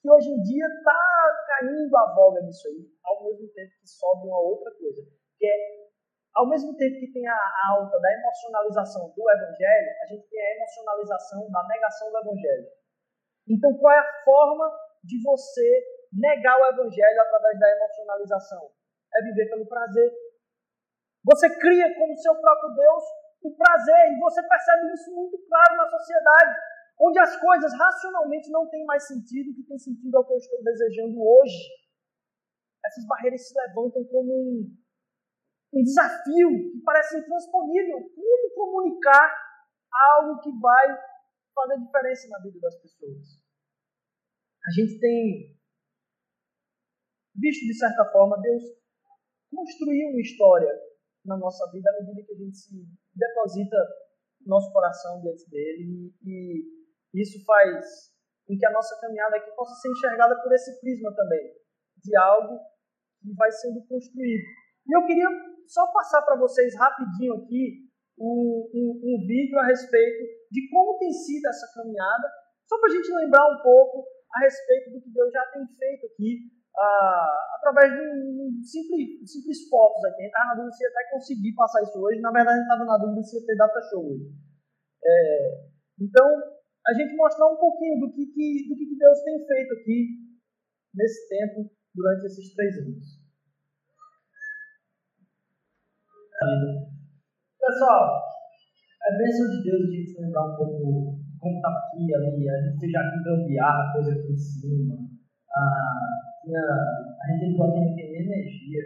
que 0.00 0.10
hoje 0.10 0.30
em 0.30 0.42
dia 0.42 0.66
está 0.66 0.98
caindo 1.46 1.96
a 1.96 2.14
voga 2.14 2.40
nisso 2.42 2.66
aí, 2.68 2.90
ao 3.04 3.24
mesmo 3.24 3.48
tempo 3.54 3.72
que 3.80 3.88
sobe 3.88 4.26
uma 4.26 4.40
outra 4.40 4.70
coisa, 4.72 5.02
que 5.38 5.46
é, 5.46 5.81
ao 6.42 6.48
mesmo 6.48 6.74
tempo 6.74 6.98
que 6.98 7.12
tem 7.12 7.22
a 7.28 7.38
alta 7.70 8.00
da 8.00 8.12
emocionalização 8.18 9.14
do 9.14 9.30
Evangelho, 9.30 9.90
a 10.02 10.06
gente 10.06 10.26
tem 10.26 10.42
a 10.42 10.56
emocionalização 10.56 11.48
da 11.48 11.62
negação 11.68 12.10
do 12.10 12.18
Evangelho. 12.18 12.66
Então, 13.48 13.78
qual 13.78 13.94
é 13.94 13.98
a 14.00 14.24
forma 14.24 14.66
de 15.04 15.22
você 15.22 15.68
negar 16.12 16.58
o 16.58 16.66
Evangelho 16.66 17.20
através 17.20 17.60
da 17.60 17.70
emocionalização? 17.70 18.72
É 19.14 19.22
viver 19.22 19.50
pelo 19.50 19.68
prazer. 19.68 20.10
Você 21.30 21.48
cria 21.60 21.94
como 21.94 22.16
seu 22.16 22.34
próprio 22.34 22.74
Deus 22.74 23.04
o 23.44 23.54
prazer, 23.54 24.12
e 24.12 24.18
você 24.18 24.42
percebe 24.42 24.92
isso 24.94 25.14
muito 25.14 25.38
claro 25.46 25.76
na 25.76 25.86
sociedade, 25.86 26.60
onde 27.00 27.20
as 27.20 27.36
coisas 27.36 27.72
racionalmente 27.78 28.50
não 28.50 28.68
têm 28.68 28.84
mais 28.84 29.06
sentido, 29.06 29.50
o 29.50 29.54
que 29.54 29.62
tem 29.62 29.78
sentido 29.78 30.16
é 30.16 30.18
o 30.18 30.24
que 30.24 30.32
eu 30.32 30.38
estou 30.38 30.62
desejando 30.64 31.22
hoje. 31.22 31.70
Essas 32.84 33.06
barreiras 33.06 33.46
se 33.46 33.54
levantam 33.54 34.04
como 34.04 34.32
um, 34.32 34.81
um 35.72 35.82
desafio 35.82 36.50
que 36.70 36.82
parece 36.84 37.18
intransponível. 37.18 37.98
Como 38.14 38.54
comunicar 38.54 39.34
algo 39.92 40.40
que 40.40 40.50
vai 40.60 40.86
fazer 41.54 41.80
diferença 41.80 42.28
na 42.28 42.38
vida 42.40 42.58
das 42.60 42.76
pessoas? 42.80 43.42
A 44.66 44.70
gente 44.70 45.00
tem 45.00 45.56
visto, 47.34 47.66
de 47.66 47.74
certa 47.74 48.04
forma, 48.12 48.40
Deus 48.40 48.62
construir 49.50 50.06
uma 50.10 50.20
história 50.20 50.72
na 51.24 51.36
nossa 51.36 51.70
vida 51.70 51.90
à 51.90 52.00
medida 52.00 52.26
que 52.26 52.32
a 52.32 52.36
gente 52.36 52.56
se 52.56 52.74
deposita 53.14 53.76
nosso 54.46 54.72
coração 54.72 55.20
diante 55.20 55.48
dele 55.50 56.12
e, 56.24 56.82
isso 57.14 57.44
faz 57.44 58.10
com 58.46 58.56
que 58.56 58.66
a 58.66 58.72
nossa 58.72 58.98
caminhada 58.98 59.36
aqui 59.36 59.50
possa 59.54 59.74
ser 59.74 59.90
enxergada 59.90 60.34
por 60.42 60.50
esse 60.54 60.80
prisma 60.80 61.14
também, 61.14 61.52
de 61.98 62.16
algo 62.16 62.58
que 63.20 63.34
vai 63.34 63.52
sendo 63.52 63.86
construído. 63.86 64.42
E 64.86 64.96
eu 64.96 65.06
queria 65.06 65.28
só 65.66 65.86
passar 65.92 66.22
para 66.22 66.38
vocês 66.38 66.74
rapidinho 66.76 67.34
aqui 67.34 67.88
um, 68.18 68.68
um, 68.74 68.88
um, 69.02 69.26
vídeo 69.26 69.58
a 69.58 69.66
respeito 69.66 70.22
de 70.50 70.68
como 70.70 70.98
tem 70.98 71.12
sido 71.12 71.46
essa 71.48 71.66
caminhada, 71.74 72.28
só 72.68 72.78
para 72.78 72.90
a 72.90 72.94
gente 72.94 73.10
lembrar 73.10 73.44
um 73.48 73.62
pouco 73.62 74.06
a 74.34 74.40
respeito 74.40 74.92
do 74.92 75.00
que 75.02 75.10
Deus 75.10 75.32
já 75.32 75.44
tem 75.52 75.66
feito 75.66 76.06
aqui 76.06 76.52
ah, 76.76 77.56
através 77.56 77.92
de 77.92 78.00
um 78.00 78.62
simples, 78.62 79.30
simples 79.30 79.68
fotos 79.68 80.04
aqui. 80.04 80.22
A 80.22 80.24
gente 80.24 80.32
estava 80.32 80.48
na 80.48 80.54
dúvida 80.54 80.72
se 80.72 80.82
ia 80.82 80.88
até 80.88 81.10
conseguir 81.10 81.54
passar 81.54 81.82
isso 81.82 81.98
hoje. 82.00 82.20
Na 82.20 82.32
verdade, 82.32 82.56
a 82.56 82.62
gente 82.62 82.70
estava 82.70 82.84
na 82.84 82.98
dúvida 82.98 83.22
se 83.22 83.36
ia 83.36 83.46
ter 83.46 83.56
data 83.56 83.80
show 83.90 84.04
hoje. 84.06 84.30
É, 85.04 85.68
então, 86.00 86.28
a 86.86 86.92
gente 86.94 87.16
mostrar 87.16 87.46
um 87.46 87.56
pouquinho 87.56 88.00
do 88.00 88.12
que, 88.12 88.26
que, 88.26 88.68
do 88.68 88.76
que 88.76 88.96
Deus 88.96 89.22
tem 89.22 89.46
feito 89.46 89.72
aqui 89.74 89.98
nesse 90.94 91.28
tempo, 91.28 91.70
durante 91.94 92.26
esses 92.26 92.54
três 92.54 92.76
anos. 92.78 93.21
Pessoal, 96.42 98.18
é 99.06 99.16
bênção 99.16 99.46
de 99.46 99.62
Deus 99.62 99.82
a 99.86 99.92
gente 99.94 100.20
lembrar 100.20 100.42
um 100.42 100.56
pouco 100.56 101.22
como 101.38 101.56
estava 101.56 101.78
aqui, 101.78 102.14
ali, 102.14 102.48
a 102.48 102.62
gente 102.62 102.90
já 102.90 103.00
gambiarra, 103.24 103.92
coisa 103.92 104.10
aqui 104.10 104.32
em 104.32 104.36
cima. 104.36 104.94
Ah, 105.54 106.42
tinha, 106.42 106.58
a 106.58 107.32
gente 107.32 107.52
entrou 107.52 107.68
aqui 107.68 107.78
em 107.78 108.22
energia. 108.22 108.82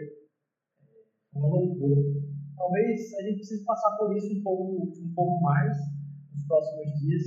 Uma 1.33 1.47
loucura. 1.47 2.01
Talvez 2.55 3.13
a 3.17 3.21
gente 3.23 3.37
precise 3.37 3.65
passar 3.65 3.97
por 3.97 4.15
isso 4.15 4.37
um 4.37 4.43
pouco, 4.43 4.83
um 4.85 5.13
pouco 5.15 5.41
mais 5.41 5.75
nos 6.33 6.45
próximos 6.47 6.93
dias. 6.99 7.23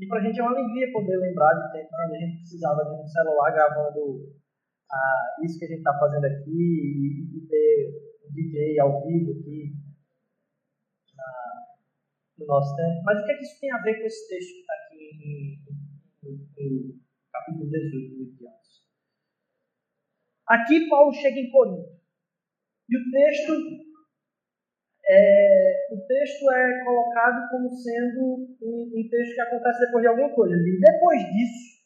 E 0.00 0.06
para 0.06 0.20
a 0.20 0.22
gente 0.22 0.40
é 0.40 0.42
uma 0.42 0.52
alegria 0.52 0.92
poder 0.92 1.16
lembrar 1.16 1.54
de 1.54 1.72
tempo 1.72 1.88
quando 1.90 2.14
a 2.14 2.18
gente 2.18 2.38
precisava 2.38 2.84
de 2.84 3.02
um 3.02 3.06
celular 3.06 3.50
gravando 3.52 4.32
ah, 4.92 5.44
isso 5.44 5.58
que 5.58 5.64
a 5.64 5.68
gente 5.68 5.78
está 5.78 5.98
fazendo 5.98 6.24
aqui 6.24 6.50
e, 6.50 7.36
e, 7.36 7.46
ter 7.48 8.07
DJ 8.32 8.80
ao 8.80 9.06
vivo 9.06 9.32
aqui 9.32 9.72
no 12.38 12.46
nosso 12.46 12.74
tempo. 12.76 13.02
Mas 13.04 13.20
o 13.20 13.24
que, 13.24 13.32
é 13.32 13.36
que 13.36 13.42
isso 13.42 13.60
tem 13.60 13.70
a 13.72 13.82
ver 13.82 13.98
com 13.98 14.06
esse 14.06 14.28
texto 14.28 14.52
que 14.54 14.60
está 14.60 14.74
aqui 14.74 15.58
no, 16.22 16.98
capítulo 17.32 17.70
18 17.70 18.34
do 18.36 18.48
Atos? 18.48 18.84
Aqui 20.46 20.88
Paulo 20.88 21.12
chega 21.12 21.38
em 21.38 21.50
Corinto. 21.50 21.98
E 22.88 22.96
o 22.96 23.10
texto 23.10 23.88
é, 25.10 25.88
o 25.92 26.06
texto 26.06 26.50
é 26.50 26.84
colocado 26.84 27.50
como 27.50 27.70
sendo 27.70 28.56
um, 28.60 28.92
um, 28.94 29.08
texto 29.08 29.34
que 29.34 29.40
acontece 29.40 29.86
depois 29.86 30.02
de 30.02 30.08
alguma 30.08 30.34
coisa. 30.34 30.54
E 30.54 30.80
depois 30.80 31.20
disso 31.32 31.77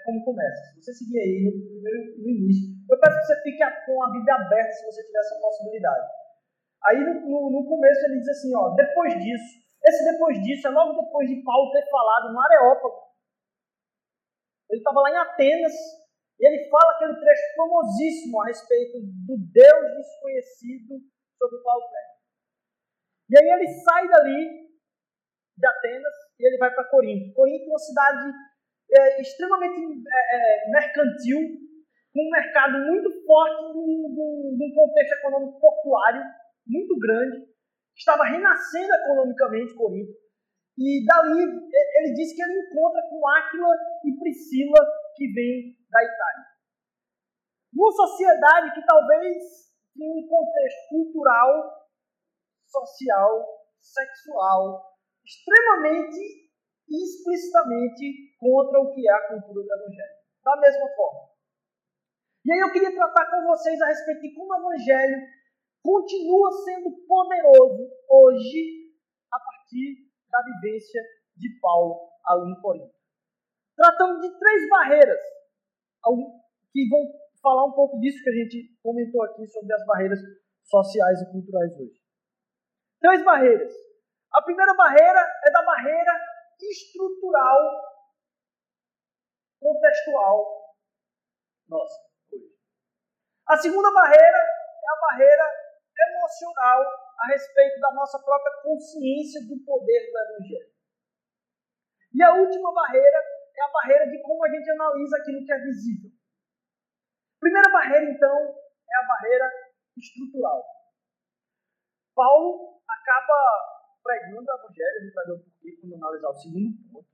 é 0.00 0.04
como 0.04 0.24
começa. 0.24 0.74
Se 0.74 0.82
você 0.82 0.94
seguir 0.94 1.20
aí 1.20 1.44
no, 1.44 1.52
primeiro, 1.52 2.22
no 2.22 2.28
início, 2.28 2.72
eu 2.88 2.98
peço 2.98 3.20
que 3.20 3.26
você 3.26 3.42
fique 3.42 3.62
com 3.86 4.02
a 4.02 4.10
Bíblia 4.10 4.34
aberta 4.34 4.72
se 4.72 4.86
você 4.86 5.04
tiver 5.04 5.20
essa 5.20 5.40
possibilidade. 5.40 6.08
Aí 6.88 6.98
no, 7.04 7.14
no, 7.20 7.50
no 7.50 7.68
começo 7.68 8.06
ele 8.06 8.18
diz 8.18 8.28
assim, 8.28 8.56
ó, 8.56 8.70
depois 8.74 9.14
disso, 9.20 9.60
esse 9.84 10.12
depois 10.12 10.40
disso 10.42 10.66
é 10.66 10.70
logo 10.70 11.00
depois 11.00 11.28
de 11.28 11.42
Paulo 11.42 11.72
ter 11.72 11.84
falado 11.90 12.32
no 12.32 12.40
Areópago. 12.40 13.10
Ele 14.70 14.80
estava 14.80 15.00
lá 15.00 15.10
em 15.10 15.16
Atenas 15.16 15.72
e 16.38 16.46
ele 16.46 16.70
fala 16.70 16.92
aquele 16.92 17.20
trecho 17.20 17.56
famosíssimo 17.56 18.40
a 18.40 18.46
respeito 18.46 18.98
do 19.00 19.36
Deus 19.52 19.96
desconhecido 19.96 21.00
sobre 21.36 21.56
o 21.58 21.62
Paulo 21.62 21.84
prega. 21.90 22.10
E 23.30 23.38
aí 23.38 23.48
ele 23.60 23.68
sai 23.68 24.08
dali 24.08 24.70
de 25.56 25.66
Atenas 25.66 26.14
e 26.38 26.46
ele 26.46 26.58
vai 26.58 26.72
para 26.74 26.88
Corinto. 26.88 27.34
Corinto 27.34 27.64
é 27.64 27.68
uma 27.68 27.78
cidade 27.78 28.32
é, 28.92 29.20
extremamente 29.20 29.80
é, 29.80 30.66
é, 30.66 30.70
mercantil, 30.70 31.40
com 32.12 32.26
um 32.26 32.30
mercado 32.30 32.78
muito 32.86 33.24
forte, 33.24 33.62
num 33.74 34.72
contexto 34.74 35.12
econômico 35.12 35.60
portuário 35.60 36.22
muito 36.66 36.98
grande 36.98 37.50
estava 37.96 38.24
renascendo 38.24 38.94
economicamente 38.94 39.74
Corinto. 39.74 40.12
E 40.78 41.04
dali 41.04 41.42
ele 41.42 42.14
diz 42.14 42.34
que 42.34 42.42
ele 42.42 42.60
encontra 42.60 43.02
com 43.10 43.28
Áquila 43.28 43.68
e 44.04 44.18
Priscila, 44.18 44.80
que 45.14 45.26
vem 45.32 45.76
da 45.90 46.02
Itália. 46.02 46.46
Numa 47.72 47.92
sociedade 47.92 48.74
que 48.74 48.86
talvez 48.86 49.36
tinha 49.92 50.10
um 50.10 50.26
contexto 50.26 50.88
cultural, 50.88 51.86
social, 52.66 53.46
sexual, 53.78 54.96
extremamente 55.24 56.49
explicitamente 56.90 58.36
contra 58.38 58.80
o 58.80 58.92
que 58.92 59.08
é 59.08 59.12
a 59.12 59.28
cultura 59.28 59.62
do 59.62 59.72
Evangelho. 59.72 60.14
Da 60.44 60.56
mesma 60.60 60.88
forma. 60.96 61.30
E 62.44 62.52
aí 62.52 62.58
eu 62.58 62.72
queria 62.72 62.94
tratar 62.94 63.30
com 63.30 63.46
vocês 63.46 63.80
a 63.80 63.86
respeito 63.86 64.22
de 64.22 64.34
como 64.34 64.52
o 64.52 64.72
Evangelho 64.72 65.18
continua 65.82 66.50
sendo 66.64 66.90
poderoso 67.06 67.88
hoje 68.08 68.90
a 69.32 69.38
partir 69.38 70.08
da 70.30 70.42
vivência 70.42 71.02
de 71.36 71.60
Paulo 71.60 72.10
ali 72.26 72.50
em 72.50 72.60
Corinto. 72.60 72.94
Tratando 73.76 74.20
de 74.20 74.38
três 74.38 74.68
barreiras 74.68 75.20
que 76.72 76.88
vão 76.88 77.00
falar 77.42 77.66
um 77.66 77.72
pouco 77.72 77.98
disso 78.00 78.22
que 78.22 78.30
a 78.30 78.34
gente 78.34 78.78
comentou 78.82 79.22
aqui 79.24 79.46
sobre 79.46 79.72
as 79.72 79.86
barreiras 79.86 80.18
sociais 80.64 81.22
e 81.22 81.32
culturais 81.32 81.72
hoje. 81.78 82.00
Três 83.00 83.24
barreiras. 83.24 83.72
A 84.32 84.42
primeira 84.42 84.74
barreira 84.74 85.20
é 85.46 85.50
da 85.50 85.62
barreira 85.62 86.12
estrutural, 86.62 87.58
contextual 89.60 90.60
nossa, 91.70 91.94
hoje. 92.32 92.50
A 93.46 93.56
segunda 93.56 93.92
barreira 93.92 94.38
é 94.38 94.90
a 94.90 95.00
barreira 95.00 95.46
emocional 96.08 96.82
a 97.16 97.26
respeito 97.28 97.78
da 97.80 97.92
nossa 97.94 98.18
própria 98.18 98.62
consciência 98.62 99.40
do 99.46 99.64
poder 99.64 100.10
do 100.10 100.18
Evangelho. 100.18 100.70
E 102.12 102.22
a 102.22 102.34
última 102.34 102.74
barreira 102.74 103.18
é 103.54 103.62
a 103.62 103.70
barreira 103.70 104.08
de 104.08 104.20
como 104.20 104.44
a 104.44 104.48
gente 104.48 104.68
analisa 104.70 105.16
aquilo 105.18 105.44
que 105.44 105.52
é 105.52 105.58
visível. 105.58 106.10
Primeira 107.38 107.70
barreira, 107.70 108.10
então, 108.10 108.36
é 108.36 108.96
a 108.96 109.06
barreira 109.06 109.48
estrutural. 109.96 110.64
Paulo 112.14 112.82
acaba 112.88 113.79
pregando 114.02 114.46
o 114.46 114.54
Evangelho, 114.54 114.96
a 114.96 115.04
gente 115.04 115.14
vai 115.14 115.26
ver 115.26 115.32
o 115.32 115.40
porquê 115.40 115.76
quando 115.80 115.94
analisar 115.94 116.28
o 116.28 116.34
segundo 116.34 116.70
ponto. 116.92 117.08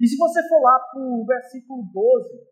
E 0.00 0.06
se 0.06 0.16
você 0.16 0.46
for 0.48 0.62
lá 0.62 0.78
para 0.78 1.00
o 1.00 1.26
versículo 1.26 1.82
12, 1.92 2.48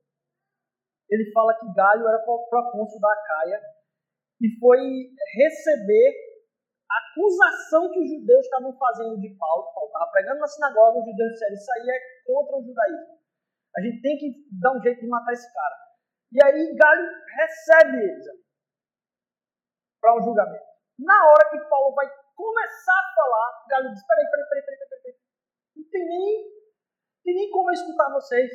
ele 1.11 1.31
fala 1.33 1.55
que 1.59 1.73
Galho 1.73 2.09
era 2.09 2.19
procônsul 2.19 3.01
da 3.01 3.13
Acaia 3.13 3.61
e 4.43 4.59
foi 4.59 4.79
receber 5.35 6.09
a 6.91 6.97
acusação 7.11 7.91
que 7.91 8.01
os 8.01 8.09
judeus 8.09 8.45
estavam 8.45 8.77
fazendo 8.77 9.21
de 9.21 9.31
Paulo. 9.39 9.73
Paulo 9.75 9.87
estava 9.87 10.11
pregando 10.11 10.41
na 10.41 10.47
sinagoga, 10.47 10.99
os 10.99 11.07
judeus 11.07 11.33
disseram: 11.33 11.55
Isso 11.55 11.73
aí 11.73 11.91
é 11.91 11.99
contra 12.27 12.57
o 12.57 12.65
judaísmo. 12.65 13.17
A 13.77 13.81
gente 13.81 14.03
tem 14.03 14.17
que 14.19 14.49
dar 14.61 14.73
um 14.77 14.83
jeito 14.83 15.01
de 15.01 15.09
matar 15.09 15.33
esse 15.33 15.53
cara. 15.53 15.77
E 16.33 16.43
aí 16.43 16.75
Galho 16.75 17.09
recebe 17.39 17.97
eles 18.03 18.27
para 20.01 20.17
um 20.17 20.23
julgamento. 20.23 20.65
Na 20.99 21.29
hora 21.29 21.51
que 21.51 21.69
Paulo 21.69 21.95
vai 21.95 22.07
começar 22.37 23.01
a 23.01 23.15
falar, 23.15 23.65
Galho 23.69 23.91
diz: 23.93 24.07
Peraí, 24.07 24.25
peraí, 24.31 24.49
peraí, 24.49 24.63
peraí, 24.63 24.79
peraí. 24.79 25.01
peraí. 25.03 25.21
Não 25.77 25.91
tem 25.91 26.05
nem, 26.07 26.53
tem 27.25 27.35
nem 27.35 27.51
como 27.51 27.71
eu 27.71 27.75
escutar 27.75 28.13
vocês. 28.13 28.53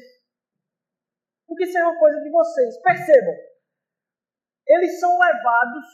Porque 1.48 1.66
isso 1.66 1.78
é 1.78 1.84
uma 1.84 2.00
coisa 2.00 2.22
de 2.22 2.30
vocês. 2.30 2.82
Percebam, 2.82 3.36
eles 4.68 5.00
são 5.00 5.12
levados 5.18 5.86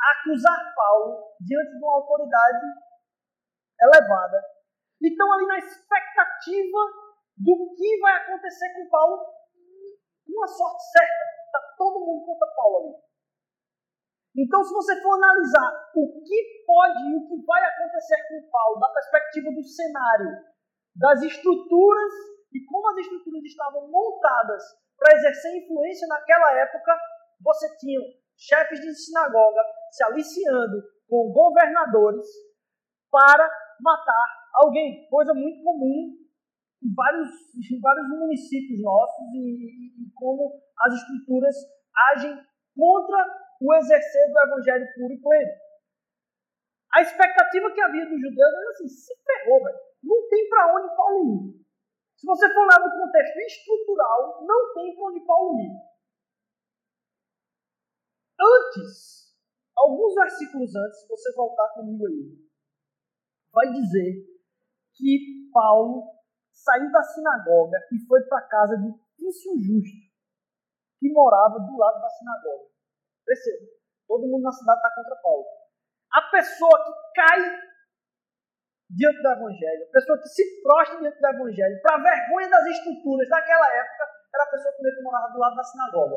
a 0.00 0.10
acusar 0.12 0.74
Paulo 0.74 1.34
diante 1.40 1.72
de 1.72 1.84
uma 1.84 1.96
autoridade 1.96 2.66
elevada. 3.82 4.42
E 5.02 5.08
estão 5.08 5.30
ali 5.32 5.46
na 5.46 5.58
expectativa 5.58 6.78
do 7.36 7.74
que 7.76 8.00
vai 8.00 8.22
acontecer 8.22 8.72
com 8.74 8.88
Paulo, 8.88 9.26
uma 10.26 10.46
sorte 10.46 10.82
certa. 10.90 11.24
Está 11.46 11.74
todo 11.76 12.00
mundo 12.00 12.24
contra 12.24 12.46
Paulo 12.56 12.78
ali. 12.78 13.06
Então, 14.36 14.62
se 14.62 14.74
você 14.74 15.00
for 15.00 15.14
analisar 15.14 15.72
o 15.96 16.20
que 16.20 16.64
pode 16.66 17.00
e 17.08 17.16
o 17.16 17.26
que 17.26 17.46
vai 17.46 17.62
acontecer 17.64 18.16
com 18.28 18.50
Paulo, 18.50 18.80
da 18.80 18.92
perspectiva 18.92 19.50
do 19.50 19.64
cenário, 19.64 20.28
das 20.94 21.22
estruturas 21.22 22.12
e 22.52 22.62
como 22.66 22.90
as 22.90 22.98
estruturas 22.98 23.42
estavam 23.44 23.88
montadas 23.90 24.62
para 24.98 25.14
exercer 25.16 25.56
influência 25.56 26.06
naquela 26.06 26.52
época, 26.52 26.98
você 27.40 27.76
tinha 27.78 27.98
chefes 28.36 28.80
de 28.80 28.94
sinagoga 28.94 29.60
se 29.90 30.04
aliciando 30.04 30.82
com 31.08 31.32
governadores 31.32 32.26
para 33.10 33.48
matar 33.80 34.26
alguém. 34.54 35.08
Coisa 35.08 35.32
muito 35.32 35.62
comum 35.62 36.12
em 36.82 36.94
vários, 36.94 37.28
em 37.56 37.80
vários 37.80 38.08
municípios 38.08 38.82
nossos 38.82 39.24
e, 39.32 39.38
e, 39.38 40.04
e 40.04 40.12
como 40.14 40.60
as 40.78 40.94
estruturas 40.94 41.56
agem 42.12 42.38
contra 42.74 43.45
o 43.60 43.74
exercer 43.74 44.30
do 44.30 44.38
evangelho 44.40 44.86
puro 44.94 45.12
e 45.12 45.20
pleno. 45.20 45.52
A 46.94 47.02
expectativa 47.02 47.70
que 47.72 47.80
havia 47.80 48.06
dos 48.06 48.20
judeus 48.20 48.54
era 48.54 48.70
assim: 48.70 48.88
se 48.88 49.14
ferrou, 49.24 49.62
velho. 49.64 49.78
Não 50.02 50.28
tem 50.28 50.48
para 50.48 50.74
onde 50.74 50.96
Paulo 50.96 51.34
ir. 51.34 51.66
Se 52.16 52.26
você 52.26 52.48
for 52.52 52.66
lá 52.66 52.78
no 52.78 52.90
contexto 52.90 53.36
estrutural, 53.38 54.44
não 54.46 54.74
tem 54.74 54.94
para 54.94 55.04
onde 55.04 55.20
Paulo 55.26 55.60
ir. 55.60 55.72
Antes, 58.40 59.34
alguns 59.76 60.14
versículos 60.14 60.74
antes, 60.74 61.00
se 61.00 61.08
você 61.08 61.32
voltar 61.34 61.68
comigo 61.74 62.06
aí, 62.06 62.46
vai 63.52 63.72
dizer 63.72 64.24
que 64.94 65.50
Paulo 65.52 66.16
saiu 66.50 66.90
da 66.90 67.02
sinagoga 67.02 67.78
e 67.92 68.06
foi 68.06 68.22
para 68.24 68.38
a 68.38 68.48
casa 68.48 68.76
de 68.78 68.92
Tício 69.16 69.52
Justo, 69.58 70.06
que 70.98 71.12
morava 71.12 71.58
do 71.60 71.76
lado 71.76 72.00
da 72.00 72.08
sinagoga. 72.08 72.75
Perceba, 73.26 73.66
todo 74.06 74.28
mundo 74.30 74.42
na 74.42 74.52
cidade 74.52 74.78
está 74.78 74.94
contra 74.94 75.16
Paulo. 75.16 75.44
A 76.14 76.22
pessoa 76.30 76.84
que 76.84 76.92
cai 77.14 77.40
diante 78.90 79.20
do 79.20 79.28
Evangelho, 79.28 79.82
a 79.82 79.92
pessoa 79.92 80.18
que 80.22 80.28
se 80.28 80.62
prostra 80.62 81.00
diante 81.00 81.18
do 81.18 81.26
Evangelho, 81.26 81.82
para 81.82 81.98
vergonha 81.98 82.48
das 82.48 82.66
estruturas 82.66 83.28
daquela 83.28 83.66
época, 83.66 84.04
era 84.32 84.44
a 84.44 84.50
pessoa 84.50 84.74
que 84.74 85.02
morava 85.02 85.32
do 85.32 85.38
lado 85.38 85.56
da 85.56 85.64
sinagoga. 85.64 86.16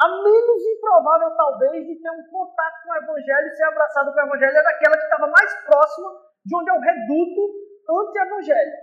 A 0.00 0.08
menos 0.08 0.62
improvável, 0.64 1.36
talvez, 1.36 1.86
de 1.86 2.00
ter 2.00 2.10
um 2.10 2.30
contato 2.30 2.82
com 2.84 2.90
o 2.92 2.96
Evangelho 2.96 3.46
e 3.48 3.56
ser 3.56 3.64
abraçado 3.64 4.12
com 4.12 4.20
o 4.20 4.24
Evangelho 4.24 4.56
era 4.56 4.70
aquela 4.70 4.96
que 4.96 5.04
estava 5.04 5.26
mais 5.26 5.64
próxima 5.64 6.30
de 6.44 6.56
onde 6.56 6.70
é 6.70 6.72
o 6.72 6.80
reduto 6.80 7.70
anti-evangelho. 7.88 8.76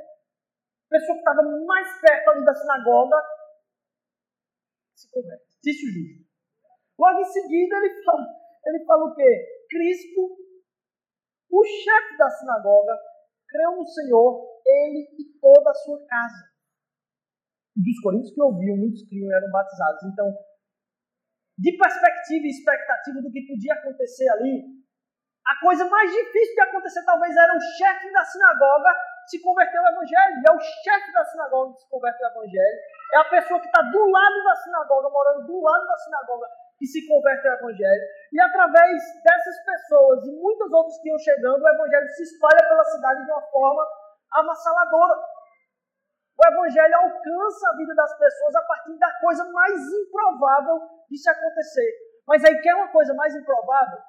Pessoa 0.90 1.16
que 1.16 1.20
estava 1.20 1.42
mais 1.42 2.02
perto 2.02 2.30
ali 2.30 2.46
da 2.46 2.54
sinagoga 2.54 3.18
se 4.96 5.12
converte, 5.12 5.46
se 5.64 5.72
justo. 5.74 6.27
Logo 6.98 7.20
em 7.20 7.26
seguida 7.26 7.78
ele 7.78 8.02
fala, 8.04 8.28
ele 8.66 8.86
fala 8.86 9.06
o 9.06 9.16
quê? 9.16 9.66
Crispo, 9.70 10.38
o 11.52 11.64
chefe 11.64 12.18
da 12.18 12.30
sinagoga, 12.30 12.98
creu 13.48 13.76
no 13.78 13.86
Senhor, 13.86 14.48
ele 14.66 15.08
e 15.20 15.40
toda 15.40 15.70
a 15.72 15.74
sua 15.74 16.06
casa. 16.08 16.52
E 17.76 17.82
dos 17.84 18.02
coríntios 18.02 18.34
que 18.34 18.42
ouviam, 18.42 18.78
muitos 18.78 19.08
criam 19.08 19.30
e 19.30 19.34
eram 19.34 19.52
batizados. 19.52 20.04
Então, 20.04 20.34
de 21.58 21.78
perspectiva 21.78 22.46
e 22.46 22.50
expectativa 22.50 23.22
do 23.22 23.32
que 23.32 23.48
podia 23.48 23.74
acontecer 23.74 24.30
ali, 24.30 24.78
a 25.48 25.60
coisa 25.62 25.86
mais 25.86 26.12
difícil 26.12 26.56
de 26.56 26.62
acontecer 26.62 27.04
talvez 27.06 27.36
era 27.36 27.56
o 27.56 27.62
chefe 27.78 28.12
da 28.12 28.26
sinagoga 28.26 28.90
se 29.28 29.42
converter 29.42 29.78
ao 29.78 29.88
evangelho. 29.88 30.44
É 30.48 30.52
o 30.52 30.60
chefe 30.60 31.14
da 31.14 31.24
sinagoga 31.26 31.74
que 31.74 31.82
se 31.82 31.90
converte 31.90 32.24
ao 32.24 32.32
evangelho. 32.32 32.80
É 33.14 33.18
a 33.18 33.30
pessoa 33.30 33.60
que 33.60 33.68
está 33.68 33.82
do 33.82 34.06
lado 34.10 34.44
da 34.44 34.56
sinagoga, 34.56 35.10
morando 35.10 35.48
do 35.48 35.62
lado 35.62 35.88
da 35.88 35.98
sinagoga, 35.98 36.48
que 36.78 36.86
se 36.86 37.08
converte 37.08 37.48
ao 37.48 37.58
evangelho. 37.58 38.04
E 38.32 38.40
através 38.40 39.02
dessas 39.24 39.58
pessoas 39.66 40.26
e 40.26 40.32
muitas 40.32 40.72
outras 40.72 40.98
que 41.02 41.10
iam 41.10 41.18
chegando, 41.18 41.62
o 41.62 41.70
evangelho 41.70 42.08
se 42.10 42.24
espalha 42.24 42.62
pela 42.68 42.84
cidade 42.86 43.26
de 43.26 43.32
uma 43.32 43.42
forma 43.50 43.84
avassaladora. 44.32 45.16
O 46.38 46.48
evangelho 46.54 46.96
alcança 46.96 47.70
a 47.70 47.78
vida 47.78 47.96
das 47.96 48.18
pessoas 48.18 48.56
a 48.56 48.62
partir 48.62 48.98
da 49.00 49.20
coisa 49.20 49.44
mais 49.52 49.82
improvável 49.92 50.80
de 51.10 51.18
se 51.18 51.30
acontecer. 51.30 51.92
Mas 52.28 52.44
aí 52.46 52.62
quer 52.62 52.76
uma 52.76 52.92
coisa 52.92 53.14
mais 53.16 53.36
improvável? 53.36 54.00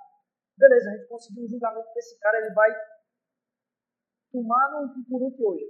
Beleza, 0.59 0.91
a 0.91 0.93
gente 0.93 1.09
conseguiu 1.09 1.45
um 1.45 1.49
julgamento 1.49 1.89
desse 1.95 2.19
cara, 2.19 2.39
ele 2.39 2.53
vai 2.53 2.69
tomar 4.31 4.71
no 4.73 4.93
cucuruque 4.93 5.43
hoje. 5.43 5.65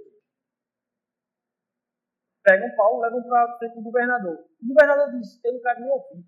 Pegam 2.43 2.75
Paulo, 2.75 3.01
levam 3.01 3.21
para 3.23 3.67
do 3.69 3.81
governador. 3.81 4.35
O 4.35 4.67
governador 4.67 5.11
diz: 5.11 5.39
Eu 5.45 5.53
não 5.53 5.61
quero 5.61 5.81
nem 5.81 5.91
ouvir. 5.91 6.25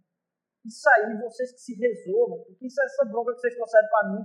Isso 0.66 0.90
aí, 0.90 1.18
vocês 1.18 1.52
que 1.54 1.60
se 1.60 1.74
resolvam, 1.76 2.44
porque 2.46 2.68
isso, 2.68 2.82
essa 2.82 3.06
bronca 3.06 3.34
que 3.34 3.40
vocês 3.40 3.56
trouxeram 3.56 3.90
para 3.90 4.10
mim 4.10 4.22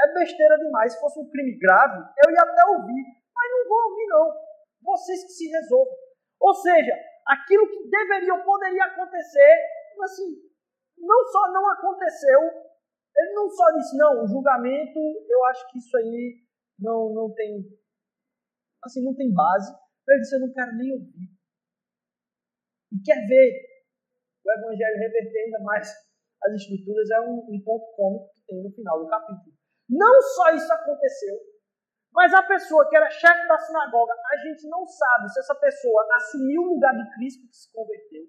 é 0.00 0.14
besteira 0.14 0.56
demais. 0.58 0.92
Se 0.92 1.00
fosse 1.00 1.20
um 1.20 1.28
crime 1.28 1.58
grave, 1.58 1.98
eu 2.24 2.30
ia 2.32 2.42
até 2.42 2.64
ouvir, 2.72 3.04
mas 3.34 3.50
não 3.50 3.68
vou 3.68 3.90
ouvir, 3.90 4.06
não. 4.08 4.32
Vocês 4.82 5.24
que 5.24 5.32
se 5.32 5.48
resolvam. 5.48 5.94
Ou 6.40 6.54
seja, 6.54 6.92
aquilo 7.26 7.68
que 7.68 7.88
deveria 7.88 8.34
ou 8.34 8.44
poderia 8.44 8.84
acontecer, 8.84 9.54
assim, 10.02 10.42
não 10.98 11.24
só 11.26 11.52
não 11.52 11.70
aconteceu, 11.70 12.40
ele 13.16 13.32
não 13.34 13.48
só 13.48 13.70
disse, 13.72 13.96
não, 13.96 14.24
o 14.24 14.26
julgamento, 14.26 14.98
eu 15.28 15.44
acho 15.46 15.70
que 15.70 15.78
isso 15.78 15.96
aí 15.96 16.42
não, 16.78 17.12
não 17.14 17.32
tem, 17.32 17.64
assim, 18.82 19.04
não 19.04 19.14
tem 19.14 19.32
base. 19.32 19.72
Ele 20.08 20.20
disse, 20.20 20.34
eu 20.34 20.40
não 20.40 20.52
quero 20.52 20.76
nem 20.76 20.92
ouvir. 20.92 21.30
E 22.92 23.00
quer 23.02 23.26
ver 23.26 23.73
o 24.44 24.52
evangelho 24.52 24.98
reverter 24.98 25.44
ainda 25.44 25.60
mais 25.60 25.88
as 26.44 26.52
estruturas, 26.52 27.10
é 27.10 27.20
um, 27.20 27.46
um 27.48 27.62
ponto 27.64 27.86
cômico 27.96 28.30
que 28.34 28.46
tem 28.46 28.62
no 28.62 28.70
final 28.72 29.02
do 29.02 29.08
capítulo. 29.08 29.56
Não 29.88 30.20
só 30.20 30.50
isso 30.50 30.72
aconteceu, 30.72 31.38
mas 32.12 32.32
a 32.32 32.42
pessoa 32.42 32.88
que 32.88 32.96
era 32.96 33.10
chefe 33.10 33.48
da 33.48 33.58
sinagoga, 33.58 34.12
a 34.32 34.36
gente 34.36 34.68
não 34.68 34.86
sabe 34.86 35.28
se 35.30 35.40
essa 35.40 35.54
pessoa 35.54 36.06
assumiu 36.14 36.62
o 36.62 36.74
lugar 36.74 36.94
de 36.94 37.14
Cristo 37.14 37.46
que 37.48 37.56
se 37.56 37.72
converteu, 37.72 38.24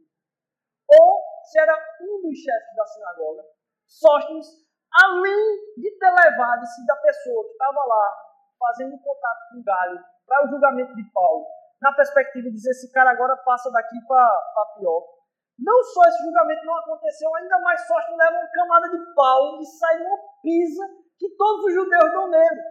ou 0.88 1.21
se 1.43 1.60
era 1.60 1.75
um 2.01 2.21
dos 2.21 2.38
chefes 2.38 2.75
da 2.75 2.86
sinagoga. 2.86 3.43
Sóstenes 3.86 4.65
além 5.04 5.75
de 5.78 5.91
ter 5.99 6.12
levado 6.12 6.63
esse 6.63 6.86
da 6.86 6.95
pessoa 6.97 7.43
que 7.45 7.51
estava 7.51 7.84
lá 7.86 8.13
fazendo 8.58 8.97
contato 8.99 9.49
com 9.51 9.60
o 9.60 9.63
galho 9.63 9.99
para 10.25 10.45
o 10.45 10.49
julgamento 10.49 10.95
de 10.95 11.04
Paulo, 11.12 11.45
na 11.82 11.93
perspectiva 11.93 12.47
de 12.47 12.56
dizer 12.56 12.71
esse 12.71 12.91
cara 12.91 13.12
agora 13.12 13.36
passa 13.38 13.69
daqui 13.71 13.99
para 14.08 14.73
pior. 14.78 15.04
Não 15.58 15.84
só 15.84 16.04
esse 16.04 16.24
julgamento 16.24 16.65
não 16.65 16.78
aconteceu, 16.80 17.34
ainda 17.36 17.60
mais 17.60 17.88
sorte 17.88 18.12
leva 18.12 18.38
uma 18.38 18.52
camada 18.52 18.89
de 18.89 19.15
pau 19.15 19.62
e 19.62 19.65
sai 19.65 20.02
uma 20.04 20.18
pisa 20.41 20.84
que 21.18 21.30
todos 21.38 21.65
os 21.65 21.74
judeus 21.74 22.12
dão 22.12 22.30
nele. 22.30 22.62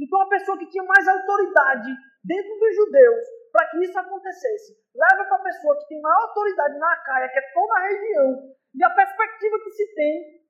Então 0.00 0.20
a 0.20 0.28
pessoa 0.28 0.58
que 0.58 0.68
tinha 0.68 0.82
mais 0.82 1.06
autoridade 1.06 1.90
dentro 2.24 2.58
dos 2.58 2.74
judeus 2.74 3.26
para 3.52 3.68
que 3.70 3.84
isso 3.84 3.98
acontecesse, 3.98 4.72
leva 4.94 5.24
para 5.28 5.36
a 5.36 5.42
pessoa 5.44 5.78
que 5.78 5.88
tem 5.88 6.00
maior 6.00 6.22
autoridade 6.22 6.78
na 6.78 6.96
Caia, 7.04 7.28
que 7.28 7.38
é 7.38 7.52
toda 7.52 7.74
a 7.74 7.82
região, 7.86 8.56
e 8.74 8.82
a 8.82 8.90
perspectiva 8.90 9.58
que 9.62 9.70
se 9.70 9.94
tem 9.94 10.42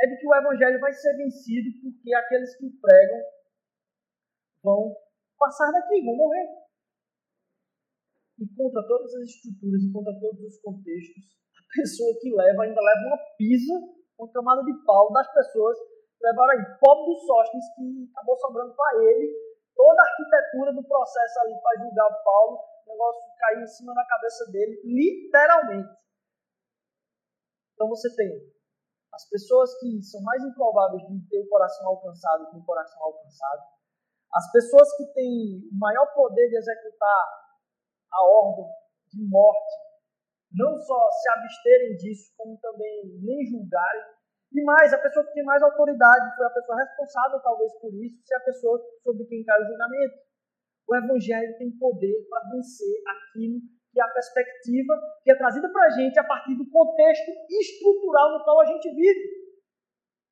é 0.00 0.06
de 0.06 0.16
que 0.18 0.26
o 0.26 0.34
evangelho 0.34 0.78
vai 0.78 0.92
ser 0.92 1.16
vencido 1.16 1.70
porque 1.82 2.14
aqueles 2.14 2.54
que 2.56 2.66
o 2.66 2.80
pregam 2.80 3.22
vão 4.62 4.94
passar 5.38 5.72
daqui, 5.72 6.04
vão 6.04 6.14
morrer. 6.14 6.61
E 8.42 8.44
contra 8.58 8.82
todas 8.82 9.14
as 9.14 9.22
estruturas 9.30 9.82
e 9.86 9.92
contra 9.92 10.12
todos 10.18 10.42
os 10.42 10.58
contextos, 10.58 11.22
a 11.54 11.62
pessoa 11.78 12.10
que 12.18 12.34
leva 12.34 12.66
ainda 12.66 12.80
leva 12.82 13.06
uma 13.06 13.20
pisa, 13.38 13.74
uma 14.18 14.26
camada 14.32 14.66
de 14.66 14.74
pau 14.82 15.12
das 15.12 15.30
pessoas 15.32 15.78
que 15.78 16.26
levaram 16.26 16.58
aí. 16.58 16.78
Pobre 16.82 17.06
do 17.06 17.20
Sóstenes, 17.22 17.64
que 17.78 18.10
acabou 18.10 18.36
sobrando 18.42 18.74
para 18.74 18.98
ele 18.98 19.30
toda 19.74 20.02
a 20.02 20.06
arquitetura 20.06 20.72
do 20.74 20.84
processo 20.84 21.40
ali 21.40 21.54
para 21.62 21.82
julgar 21.82 22.06
o 22.06 22.24
Paulo, 22.24 22.58
o 22.86 22.90
negócio 22.90 23.22
caiu 23.38 23.60
em 23.62 23.66
cima 23.66 23.94
da 23.94 24.04
cabeça 24.04 24.50
dele, 24.50 24.80
literalmente. 24.84 26.02
Então 27.74 27.88
você 27.88 28.14
tem 28.14 28.52
as 29.12 29.28
pessoas 29.28 29.78
que 29.78 30.02
são 30.02 30.22
mais 30.22 30.42
improváveis 30.42 31.02
de 31.06 31.28
ter 31.28 31.38
o 31.40 31.48
coração 31.48 31.88
alcançado 31.88 32.50
com 32.50 32.58
o 32.58 32.64
coração 32.64 33.02
alcançado. 33.02 33.62
As 34.34 34.50
pessoas 34.50 34.88
que 34.96 35.12
têm 35.12 35.68
o 35.70 35.78
maior 35.78 36.06
poder 36.14 36.48
de 36.48 36.56
executar 36.56 37.41
a 38.12 38.24
ordem 38.24 38.66
de 39.12 39.28
morte, 39.28 39.74
não 40.52 40.76
só 40.78 41.10
se 41.10 41.30
absterem 41.30 41.96
disso, 41.96 42.32
como 42.36 42.58
também 42.60 43.18
nem 43.22 43.46
julgarem. 43.46 44.04
E 44.52 44.62
mais, 44.64 44.92
a 44.92 44.98
pessoa 44.98 45.24
que 45.26 45.32
tem 45.32 45.44
mais 45.44 45.62
autoridade 45.62 46.36
foi 46.36 46.46
a 46.46 46.50
pessoa 46.50 46.78
responsável, 46.78 47.40
talvez, 47.40 47.72
por 47.80 47.92
isso, 47.94 48.20
se 48.22 48.34
é 48.34 48.36
a 48.36 48.44
pessoa 48.44 48.78
sobre 49.02 49.24
quem 49.24 49.44
cai 49.44 49.62
o 49.62 49.66
julgamento. 49.66 50.14
O 50.88 50.96
Evangelho 50.96 51.56
tem 51.56 51.70
poder 51.78 52.26
para 52.28 52.50
vencer 52.50 53.02
aquilo 53.06 53.60
que 53.92 54.00
é 54.00 54.04
a 54.04 54.08
perspectiva 54.08 54.94
que 55.22 55.30
é 55.30 55.36
trazida 55.36 55.70
para 55.70 55.86
a 55.86 55.90
gente 55.90 56.18
a 56.18 56.24
partir 56.24 56.54
do 56.56 56.68
contexto 56.68 57.30
estrutural 57.48 58.38
no 58.38 58.44
qual 58.44 58.60
a 58.60 58.64
gente 58.64 58.90
vive. 58.94 59.42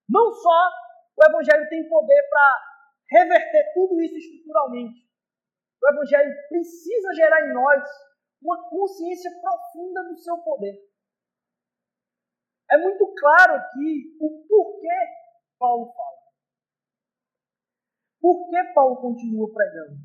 Não 0.09 0.33
só 0.33 0.69
o 1.17 1.25
Evangelho 1.25 1.69
tem 1.69 1.89
poder 1.89 2.23
para 2.29 2.71
reverter 3.11 3.73
tudo 3.75 4.01
isso 4.01 4.17
estruturalmente, 4.17 5.01
o 5.83 5.89
Evangelho 5.89 6.35
precisa 6.49 7.15
gerar 7.15 7.49
em 7.49 7.55
nós 7.55 7.83
uma 8.43 8.69
consciência 8.69 9.31
profunda 9.41 10.05
do 10.05 10.17
seu 10.17 10.39
poder. 10.39 10.75
É 12.71 12.79
muito 12.79 13.07
claro 13.15 13.55
aqui 13.55 14.17
o 14.21 14.47
porquê 14.47 14.89
Paulo 15.59 15.93
fala. 15.93 16.21
Por 18.21 18.49
que 18.49 18.75
Paulo 18.75 19.01
continua 19.01 19.53
pregando? 19.53 19.99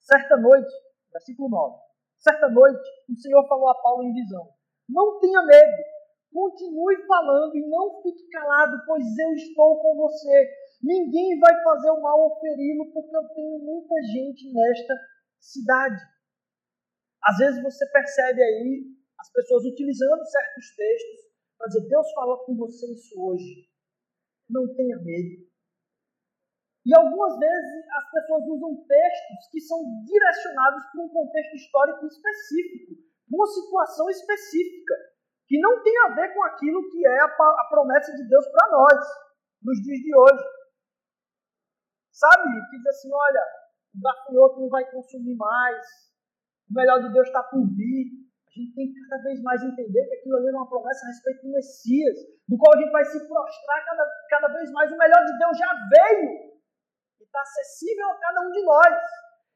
Certa 0.00 0.36
noite, 0.36 0.70
versículo 1.12 1.48
9. 1.48 1.82
Certa 2.18 2.48
noite, 2.48 2.88
o 3.08 3.16
Senhor 3.16 3.46
falou 3.48 3.70
a 3.70 3.82
Paulo 3.82 4.04
em 4.04 4.12
visão: 4.12 4.52
Não 4.88 5.18
tenha 5.18 5.42
medo, 5.42 5.82
continue 6.32 7.06
falando 7.06 7.56
e 7.56 7.68
não 7.68 8.02
fique 8.02 8.28
calado, 8.30 8.76
pois 8.86 9.04
eu 9.18 9.32
estou 9.34 9.80
com 9.80 9.96
você. 9.96 10.48
Ninguém 10.82 11.38
vai 11.38 11.52
fazer 11.62 11.90
o 11.90 12.00
mal 12.00 12.20
ou 12.20 12.40
feri-lo, 12.40 12.92
porque 12.92 13.16
eu 13.16 13.28
tenho 13.34 13.58
muita 13.58 13.94
gente 14.12 14.52
nesta 14.52 14.94
cidade. 15.40 16.00
Às 17.22 17.36
vezes 17.38 17.62
você 17.62 17.84
percebe 17.90 18.42
aí 18.42 18.84
as 19.18 19.32
pessoas 19.32 19.64
utilizando 19.64 20.24
certos 20.24 20.76
textos 20.76 21.20
para 21.58 21.66
dizer: 21.68 21.88
Deus 21.88 22.12
falou 22.12 22.38
com 22.44 22.56
você 22.56 22.86
isso 22.92 23.20
hoje. 23.20 23.68
Não 24.48 24.72
tenha 24.74 24.96
medo. 24.98 25.48
E 26.86 26.96
algumas 26.96 27.38
vezes 27.38 27.84
as 27.92 28.10
pessoas 28.12 28.44
usam 28.48 28.86
textos 28.86 29.50
que 29.52 29.60
são 29.60 29.78
direcionados 30.04 30.82
para 30.90 31.02
um 31.02 31.08
contexto 31.10 31.56
histórico 31.56 32.06
específico, 32.06 32.94
uma 33.30 33.46
situação 33.46 34.08
específica, 34.08 34.94
que 35.48 35.58
não 35.58 35.82
tem 35.82 35.94
a 36.04 36.14
ver 36.14 36.34
com 36.34 36.44
aquilo 36.44 36.88
que 36.90 37.06
é 37.06 37.20
a, 37.20 37.66
promessa 37.70 38.12
de 38.12 38.28
Deus 38.28 38.46
para 38.48 38.70
nós, 38.70 39.00
nos 39.62 39.80
dias 39.82 39.98
de 39.98 40.14
hoje. 40.14 40.44
Sabe? 42.12 42.68
Que 42.70 42.76
diz 42.76 42.86
assim: 42.86 43.10
olha, 43.12 43.44
o 43.96 44.00
gafanhoto 44.00 44.60
não 44.60 44.68
vai 44.68 44.84
consumir 44.90 45.34
mais, 45.36 45.86
o 46.70 46.74
melhor 46.74 47.00
de 47.02 47.12
Deus 47.12 47.26
está 47.26 47.42
por 47.42 47.66
vir. 47.74 48.28
A 48.48 48.50
gente 48.60 48.74
tem 48.74 48.92
que 48.92 49.08
cada 49.08 49.22
vez 49.22 49.42
mais 49.42 49.62
entender 49.62 50.06
que 50.08 50.14
aquilo 50.16 50.36
ali 50.36 50.48
é 50.48 50.52
uma 50.52 50.68
promessa 50.68 51.04
a 51.04 51.08
respeito 51.08 51.42
do 51.42 51.52
Messias, 51.52 52.16
do 52.48 52.56
qual 52.58 52.74
a 52.74 52.80
gente 52.80 52.90
vai 52.90 53.04
se 53.04 53.28
prostrar 53.28 53.84
cada, 53.84 54.04
cada 54.30 54.48
vez 54.48 54.70
mais. 54.72 54.90
O 54.90 54.96
melhor 54.96 55.24
de 55.24 55.38
Deus 55.38 55.56
já 55.56 55.72
veio 55.90 56.58
está 57.28 57.42
acessível 57.42 58.10
a 58.10 58.16
cada 58.16 58.40
um 58.40 58.50
de 58.50 58.62
nós. 58.64 58.94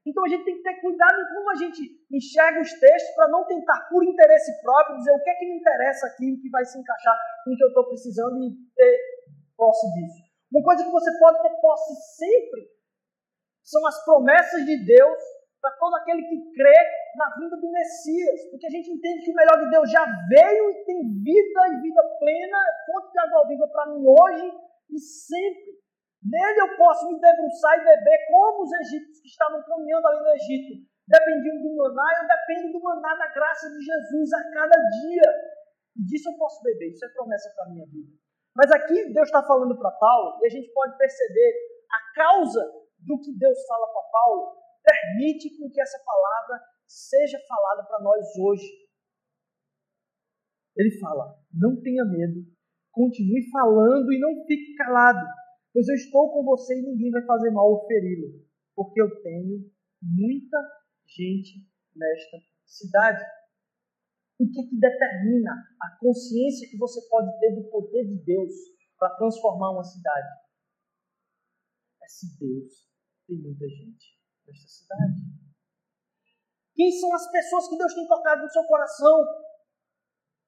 Então 0.05 0.25
a 0.25 0.29
gente 0.29 0.45
tem 0.45 0.57
que 0.57 0.63
ter 0.63 0.81
cuidado 0.81 1.15
em 1.15 1.35
como 1.35 1.51
a 1.51 1.55
gente 1.55 1.81
enxerga 2.11 2.61
os 2.61 2.73
textos 2.73 3.15
para 3.15 3.29
não 3.29 3.47
tentar 3.47 3.89
por 3.89 4.03
interesse 4.03 4.61
próprio 4.61 4.97
dizer 4.99 5.13
o 5.13 5.23
que 5.23 5.31
é 5.31 5.35
que 5.35 5.47
me 5.47 5.59
interessa 5.59 6.07
aqui, 6.07 6.33
o 6.33 6.41
que 6.41 6.51
vai 6.51 6.65
se 6.65 6.79
encaixar 6.79 7.17
com 7.45 7.53
o 7.53 7.57
que 7.57 7.63
eu 7.63 7.69
estou 7.69 7.87
precisando 7.87 8.37
e 8.43 8.51
ter 8.75 8.99
posse 9.57 9.87
disso. 9.95 10.23
Uma 10.51 10.65
coisa 10.65 10.85
que 10.85 10.91
você 10.91 11.19
pode 11.19 11.43
ter 11.43 11.61
posse 11.61 11.95
sempre 12.19 12.69
São 13.63 13.87
as 13.87 14.05
promessas 14.05 14.67
de 14.67 14.85
Deus 14.85 15.19
para 15.61 15.71
todo 15.79 15.95
aquele 15.95 16.23
que 16.27 16.53
crê 16.53 16.75
na 17.17 17.37
vinda 17.39 17.57
do 17.57 17.71
Messias, 17.71 18.51
porque 18.51 18.67
a 18.67 18.71
gente 18.71 18.91
entende 18.91 19.25
que 19.25 19.31
o 19.31 19.35
melhor 19.35 19.63
de 19.63 19.71
Deus 19.71 19.89
já 19.89 20.05
veio 20.29 20.71
e 20.71 20.85
tem 20.85 21.01
vida 21.23 21.69
e 21.69 21.81
vida 21.81 22.03
plena, 22.19 22.59
é 22.59 22.93
fonte 22.93 23.13
de 23.13 23.19
água 23.21 23.47
viva 23.47 23.69
para 23.69 23.87
mim 23.87 24.05
hoje 24.05 24.53
e 24.91 24.99
sempre. 24.99 25.82
Nele 26.23 26.61
eu 26.61 26.77
posso 26.77 27.11
me 27.11 27.19
debruçar 27.19 27.79
e 27.79 27.85
beber 27.85 28.19
como 28.31 28.63
os 28.63 28.73
egípcios 28.73 29.21
que 29.21 29.29
estavam 29.29 29.63
caminhando 29.63 30.07
ali 30.07 30.21
no 30.21 30.35
Egito. 30.35 30.87
Dependiam 31.07 31.61
do 31.61 31.77
maná, 31.77 32.07
eu 32.23 32.29
dependo 32.29 32.73
do 32.73 32.81
maná 32.81 33.15
da 33.17 33.27
graça 33.35 33.69
de 33.71 33.85
Jesus 33.85 34.33
a 34.33 34.43
cada 34.55 34.77
dia. 35.03 35.29
E 35.97 36.05
disso 36.07 36.31
eu 36.31 36.39
posso 36.39 36.63
beber, 36.63 36.93
isso 36.93 37.05
é 37.05 37.09
promessa 37.09 37.53
para 37.57 37.67
a 37.67 37.69
minha 37.71 37.87
vida. 37.87 38.13
Mas 38.55 38.71
aqui 38.71 39.13
Deus 39.13 39.29
está 39.29 39.43
falando 39.43 39.77
para 39.79 39.91
Paulo, 39.91 40.39
e 40.43 40.47
a 40.47 40.49
gente 40.49 40.73
pode 40.73 40.97
perceber 40.97 41.53
a 41.91 42.15
causa 42.15 42.63
do 43.01 43.19
que 43.21 43.37
Deus 43.37 43.67
fala 43.67 43.87
para 43.89 44.03
Paulo 44.13 44.63
permite 44.83 45.57
com 45.57 45.71
que 45.71 45.81
essa 45.81 45.99
palavra 46.05 46.61
seja 46.87 47.39
falada 47.47 47.85
para 47.87 48.01
nós 48.01 48.27
hoje. 48.39 48.67
Ele 50.77 50.99
fala: 50.99 51.39
não 51.53 51.81
tenha 51.81 52.05
medo, 52.05 52.45
continue 52.91 53.51
falando 53.51 54.13
e 54.13 54.19
não 54.19 54.45
fique 54.47 54.75
calado, 54.75 55.25
pois 55.73 55.89
eu 55.89 55.95
estou 55.95 56.33
com 56.33 56.45
você 56.45 56.79
e 56.79 56.83
ninguém 56.83 57.11
vai 57.11 57.25
fazer 57.25 57.51
mal 57.51 57.71
ou 57.71 57.87
feri-lo, 57.87 58.45
porque 58.75 59.01
eu 59.01 59.23
tenho 59.23 59.71
muita 60.03 60.59
gente 61.07 61.67
nesta 61.97 62.39
cidade. 62.67 63.25
O 64.39 64.49
que, 64.51 64.61
é 64.61 64.69
que 64.69 64.81
determina 64.81 65.53
a 65.81 65.99
consciência 65.99 66.69
que 66.69 66.77
você 66.77 67.01
pode 67.09 67.39
ter 67.39 67.55
do 67.55 67.71
poder 67.71 68.05
de 68.07 68.25
Deus 68.25 68.53
para 68.99 69.15
transformar 69.17 69.71
uma 69.73 69.85
cidade? 69.85 70.29
É 72.03 72.09
se 72.09 72.39
Deus 72.39 72.91
tem 73.27 73.39
muita 73.39 73.69
gente 73.69 74.19
desta 74.45 74.67
cidade? 74.67 75.21
Quem 76.75 76.91
são 76.91 77.15
as 77.15 77.31
pessoas 77.31 77.69
que 77.69 77.77
Deus 77.77 77.95
tem 77.95 78.09
tocado 78.09 78.43
no 78.43 78.51
seu 78.51 78.65
coração 78.65 79.25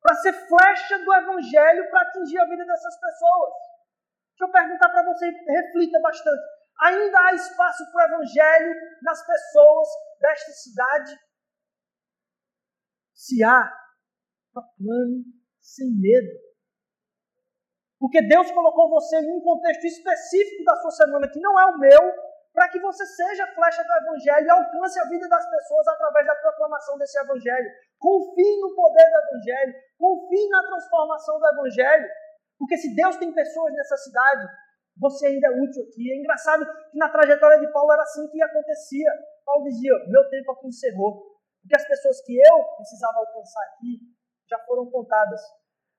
para 0.01 0.17
ser 0.17 0.33
flecha 0.33 0.99
do 0.99 1.15
Evangelho 1.15 1.89
para 1.91 2.03
atingir 2.03 2.39
a 2.39 2.49
vida 2.49 2.65
dessas 2.65 2.99
pessoas? 2.99 3.74
Deixa 4.35 4.45
eu 4.45 4.51
perguntar 4.51 4.89
para 4.89 5.05
você, 5.05 5.31
reflita 5.31 6.01
bastante. 6.01 6.43
Ainda 6.83 7.19
há 7.21 7.35
espaço 7.35 7.85
para 7.93 8.03
o 8.03 8.15
Evangelho 8.15 8.75
nas 9.03 9.25
pessoas 9.25 9.89
desta 10.21 10.51
cidade? 10.51 11.17
Se 13.15 13.45
há, 13.45 13.73
proclame 14.53 15.25
sem 15.61 15.87
medo. 16.01 16.45
Porque 17.99 18.21
Deus 18.27 18.51
colocou 18.51 18.91
você 18.91 19.17
em 19.17 19.39
um 19.39 19.41
contexto 19.41 19.85
específico 19.85 20.65
da 20.65 20.77
sua 20.77 20.91
semana 20.91 21.31
que 21.31 21.41
não 21.41 21.59
é 21.59 21.67
o 21.67 21.79
meu, 21.79 22.13
para 22.53 22.69
que 22.69 22.81
você 22.81 23.07
seja 23.07 23.47
flecha 23.55 23.83
do 23.83 23.93
Evangelho 23.93 24.47
e 24.47 24.51
alcance 24.51 24.99
a 24.99 25.09
vida 25.09 25.29
das 25.29 25.49
pessoas 25.49 25.89
através 25.89 26.27
da 26.27 26.35
proclamação 26.37 26.99
desse 26.99 27.19
Evangelho. 27.21 27.71
Confie 27.99 28.61
no 28.61 28.75
poder 28.75 29.05
do 29.11 29.19
Evangelho, 29.29 29.75
confie 29.97 30.49
na 30.49 30.63
transformação 30.67 31.39
do 31.39 31.47
Evangelho, 31.47 32.09
porque 32.59 32.77
se 32.77 32.95
Deus 32.95 33.17
tem 33.17 33.33
pessoas 33.33 33.73
nessa 33.73 33.97
cidade, 33.97 34.47
você 34.97 35.27
ainda 35.27 35.49
é 35.49 35.51
útil 35.51 35.83
aqui. 35.83 36.13
É 36.13 36.17
engraçado 36.17 36.65
que 36.91 36.99
na 36.99 37.09
trajetória 37.09 37.59
de 37.59 37.71
Paulo 37.73 37.93
era 37.93 38.03
assim 38.03 38.29
que 38.29 38.43
acontecia. 38.43 39.11
Paulo 39.45 39.65
dizia: 39.65 39.93
Meu 40.09 40.29
tempo 40.31 40.53
aqui 40.53 40.69
encerrou. 40.69 41.35
Porque 41.61 41.77
as 41.77 41.89
pessoas 41.89 42.21
que 42.25 42.37
eu 42.37 42.65
precisava 42.77 43.19
alcançar 43.19 43.63
aqui 43.73 43.99
já 44.49 44.59
foram 44.67 44.91
contadas. 44.91 45.41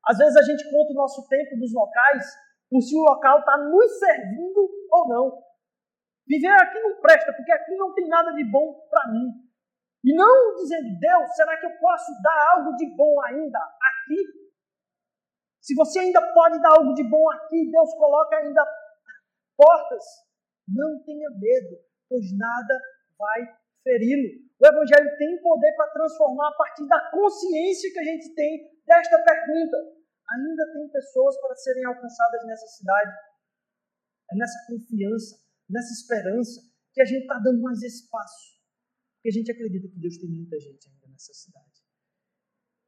Às 0.07 0.17
vezes 0.17 0.37
a 0.37 0.43
gente 0.43 0.63
conta 0.69 0.91
o 0.91 0.95
nosso 0.95 1.27
tempo 1.27 1.57
dos 1.57 1.73
locais 1.73 2.23
por 2.69 2.81
se 2.81 2.95
o 2.95 3.01
local 3.01 3.39
está 3.39 3.57
nos 3.57 3.99
servindo 3.99 4.69
ou 4.91 5.07
não. 5.07 5.43
Viver 6.27 6.53
aqui 6.61 6.79
não 6.79 7.01
presta, 7.01 7.33
porque 7.33 7.51
aqui 7.51 7.75
não 7.75 7.93
tem 7.93 8.07
nada 8.07 8.31
de 8.31 8.43
bom 8.49 8.87
para 8.89 9.11
mim. 9.11 9.29
E 10.03 10.13
não 10.15 10.55
dizendo, 10.55 10.99
Deus, 10.99 11.35
será 11.35 11.57
que 11.59 11.65
eu 11.65 11.77
posso 11.79 12.11
dar 12.21 12.55
algo 12.55 12.75
de 12.75 12.95
bom 12.95 13.19
ainda 13.23 13.57
aqui? 13.57 14.44
Se 15.65 15.73
você 15.73 15.97
ainda 15.99 16.21
pode 16.33 16.61
dar 16.61 16.77
algo 16.77 16.93
de 16.93 17.03
bom 17.09 17.25
aqui, 17.31 17.71
Deus 17.71 17.89
coloca 17.95 18.37
ainda 18.37 18.61
portas. 19.57 20.03
Não 20.67 21.01
tenha 21.03 21.29
medo, 21.31 21.81
pois 22.07 22.25
nada 22.37 22.73
vai 23.17 23.41
feri-lo. 23.81 24.45
O 24.61 24.65
Evangelho 24.67 25.17
tem 25.17 25.41
poder 25.41 25.75
para 25.75 25.91
transformar 25.91 26.49
a 26.49 26.57
partir 26.57 26.87
da 26.87 27.09
consciência 27.09 27.91
que 27.91 27.99
a 27.99 28.03
gente 28.03 28.35
tem 28.35 28.79
desta 28.85 29.17
pergunta. 29.23 29.77
Ainda 30.37 30.73
tem 30.73 30.89
pessoas 30.89 31.39
para 31.41 31.55
serem 31.55 31.85
alcançadas 31.85 32.45
nessa 32.45 32.67
cidade. 32.67 33.11
É 34.31 34.35
nessa 34.37 34.65
confiança 34.67 35.45
nessa 35.69 35.93
esperança, 35.93 36.61
que 36.93 37.01
a 37.01 37.05
gente 37.05 37.21
está 37.23 37.39
dando 37.39 37.61
mais 37.61 37.81
espaço. 37.81 38.55
Porque 39.15 39.29
a 39.29 39.31
gente 39.31 39.51
acredita 39.51 39.87
que 39.87 39.99
Deus 39.99 40.17
tem 40.17 40.29
muita 40.29 40.59
gente 40.59 40.87
ainda 40.87 41.07
nessa 41.07 41.33
cidade. 41.33 41.74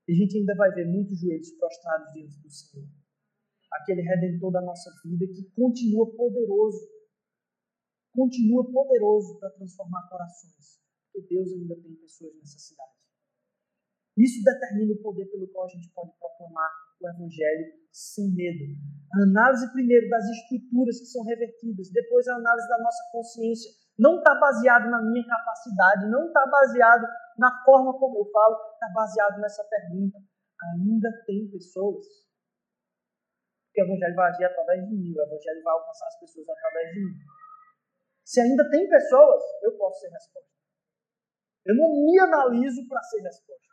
E 0.08 0.14
a 0.14 0.16
gente 0.16 0.38
ainda 0.38 0.56
vai 0.56 0.72
ver 0.74 0.86
muitos 0.86 1.20
joelhos 1.20 1.52
prostrados 1.52 2.14
diante 2.14 2.40
do 2.40 2.50
Senhor. 2.50 2.88
Aquele 3.72 4.02
redentor 4.02 4.52
da 4.52 4.62
nossa 4.62 4.90
vida 5.04 5.28
que 5.28 5.44
continua 5.52 6.10
poderoso. 6.16 6.88
Continua 8.16 8.72
poderoso 8.72 9.38
para 9.40 9.52
transformar 9.52 10.08
corações. 10.10 10.82
Porque 11.12 11.36
Deus 11.36 11.52
ainda 11.52 11.76
tem 11.76 11.94
pessoas 11.96 12.36
nessa 12.38 12.58
cidade. 12.58 12.98
Isso 14.18 14.44
determina 14.44 14.94
o 14.94 15.02
poder 15.04 15.26
pelo 15.30 15.48
qual 15.50 15.66
a 15.66 15.70
gente 15.70 15.92
pode 15.94 16.12
proclamar 16.18 16.72
o 17.00 17.08
Evangelho 17.08 17.66
sem 17.92 18.34
medo. 18.34 18.64
A 19.14 19.24
análise 19.24 19.72
primeiro 19.74 20.10
das 20.10 20.26
estruturas 20.26 21.00
que 21.00 21.06
são 21.06 21.24
revertidas, 21.24 21.92
depois 21.92 22.28
a 22.28 22.36
análise 22.36 22.68
da 22.68 22.80
nossa 22.80 23.04
consciência. 23.12 23.87
Não 23.98 24.18
está 24.18 24.36
baseado 24.36 24.90
na 24.90 25.02
minha 25.02 25.26
capacidade, 25.26 26.06
não 26.10 26.28
está 26.28 26.46
baseado 26.46 27.08
na 27.38 27.64
forma 27.64 27.98
como 27.98 28.20
eu 28.20 28.32
falo, 28.32 28.56
está 28.74 28.90
baseado 28.94 29.40
nessa 29.42 29.64
pergunta. 29.64 30.20
Ainda 30.74 31.10
tem 31.26 31.50
pessoas. 31.50 32.06
Porque 33.68 33.82
o 33.82 33.86
Evangelho 33.86 34.16
vai 34.16 34.30
agir 34.30 34.46
através 34.46 34.86
de 34.86 34.96
mim, 34.96 35.14
o 35.16 35.22
Evangelho 35.22 35.64
vai 35.64 35.74
alcançar 35.74 36.08
as 36.08 36.20
pessoas 36.20 36.48
através 36.50 36.94
de 36.94 37.06
mim. 37.06 37.14
Se 38.24 38.42
ainda 38.42 38.70
tem 38.70 38.88
pessoas, 38.90 39.42
eu 39.64 39.78
posso 39.78 40.02
ser 40.02 40.10
resposta. 40.10 40.50
Eu 41.66 41.76
não 41.76 41.90
me 41.90 42.20
analiso 42.20 42.88
para 42.88 43.02
ser 43.04 43.22
resposta. 43.22 43.68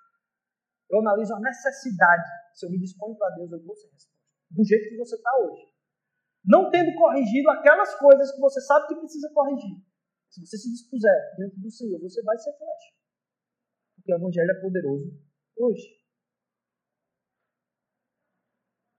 Eu 0.91 1.01
analiso 1.01 1.35
a 1.35 1.41
necessidade. 1.41 2.29
Se 2.55 2.67
eu 2.67 2.71
me 2.71 2.79
disponho 2.79 3.17
para 3.17 3.35
Deus, 3.37 3.53
eu 3.53 3.65
vou 3.65 3.75
ser 3.75 3.89
resposta. 3.91 4.25
Do 4.51 4.65
jeito 4.65 4.89
que 4.89 4.97
você 4.97 5.17
está 5.17 5.31
hoje. 5.41 5.75
Não 6.45 6.71
tendo 6.71 6.95
corrigido 6.95 7.51
aquelas 7.51 7.95
coisas 7.95 8.31
que 8.33 8.41
você 8.41 8.61
sabe 8.61 8.89
que 8.89 8.97
precisa 8.97 9.31
corrigir. 9.33 9.77
Se 10.35 10.43
você 10.43 10.59
se 10.59 10.69
dispuser 10.73 11.37
diante 11.39 11.61
do 11.63 11.71
Senhor, 11.71 12.01
você 12.01 12.21
vai 12.23 12.37
ser 12.37 12.51
flecha. 12.59 12.91
Porque 13.95 14.13
o 14.13 14.17
Evangelho 14.17 14.51
é 14.51 14.61
poderoso 14.61 15.15
hoje. 15.57 16.03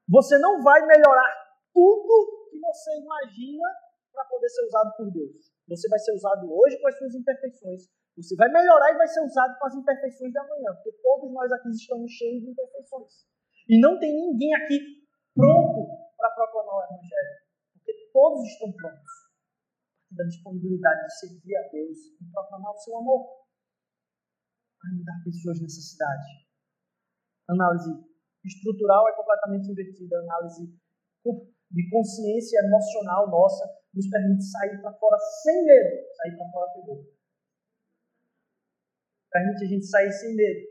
Você 0.07 0.39
não 0.39 0.63
vai 0.63 0.79
melhorar 0.87 1.59
tudo 1.73 2.47
que 2.49 2.57
você 2.57 3.01
imagina 3.01 3.67
para 4.13 4.23
poder 4.29 4.47
ser 4.47 4.63
usado 4.63 4.95
por 4.95 5.11
Deus. 5.11 5.51
Você 5.67 5.89
vai 5.89 5.99
ser 5.99 6.13
usado 6.13 6.47
hoje 6.47 6.79
com 6.79 6.87
as 6.87 6.97
suas 6.97 7.13
imperfeições, 7.13 7.89
você 8.15 8.33
vai 8.37 8.47
melhorar 8.47 8.93
e 8.93 8.97
vai 8.97 9.07
ser 9.07 9.19
usado 9.19 9.59
com 9.59 9.67
as 9.67 9.75
imperfeições 9.75 10.31
de 10.31 10.39
amanhã, 10.39 10.73
porque 10.75 10.93
todos 11.03 11.33
nós 11.33 11.51
aqui 11.51 11.69
estamos 11.69 12.09
cheios 12.13 12.43
de 12.43 12.51
imperfeições. 12.51 13.11
E 13.67 13.81
não 13.81 13.99
tem 13.99 14.13
ninguém 14.13 14.55
aqui 14.55 14.79
pronto 15.33 15.83
para 16.15 16.29
proclamar 16.29 16.75
o 16.75 16.83
Evangelho, 16.85 17.43
porque 17.73 18.09
todos 18.13 18.47
estão 18.47 18.71
prontos 18.71 19.24
da 20.15 20.23
disponibilidade 20.23 21.07
de 21.07 21.19
servir 21.19 21.55
a 21.57 21.69
Deus 21.69 21.97
e 22.21 22.31
proclamar 22.31 22.71
o 22.71 22.77
seu 22.77 22.97
amor. 22.97 23.45
Ainda 24.85 25.11
há 25.11 25.23
pessoas 25.23 25.61
nessa 25.61 25.81
cidade. 25.81 26.45
Análise 27.49 27.91
estrutural 28.43 29.07
é 29.09 29.15
completamente 29.15 29.71
invertida. 29.71 30.19
Análise 30.19 30.73
de 31.71 31.89
consciência 31.89 32.59
emocional 32.59 33.29
nossa 33.29 33.65
nos 33.93 34.07
permite 34.09 34.43
sair 34.43 34.81
para 34.81 34.93
fora 34.93 35.17
sem 35.43 35.65
medo, 35.65 36.05
sair 36.17 36.37
para 36.37 36.51
fora 36.51 36.71
medo 36.87 37.15
permite 39.35 39.65
a 39.65 39.67
gente 39.67 39.85
sair 39.85 40.11
sem 40.13 40.33
medo. 40.33 40.65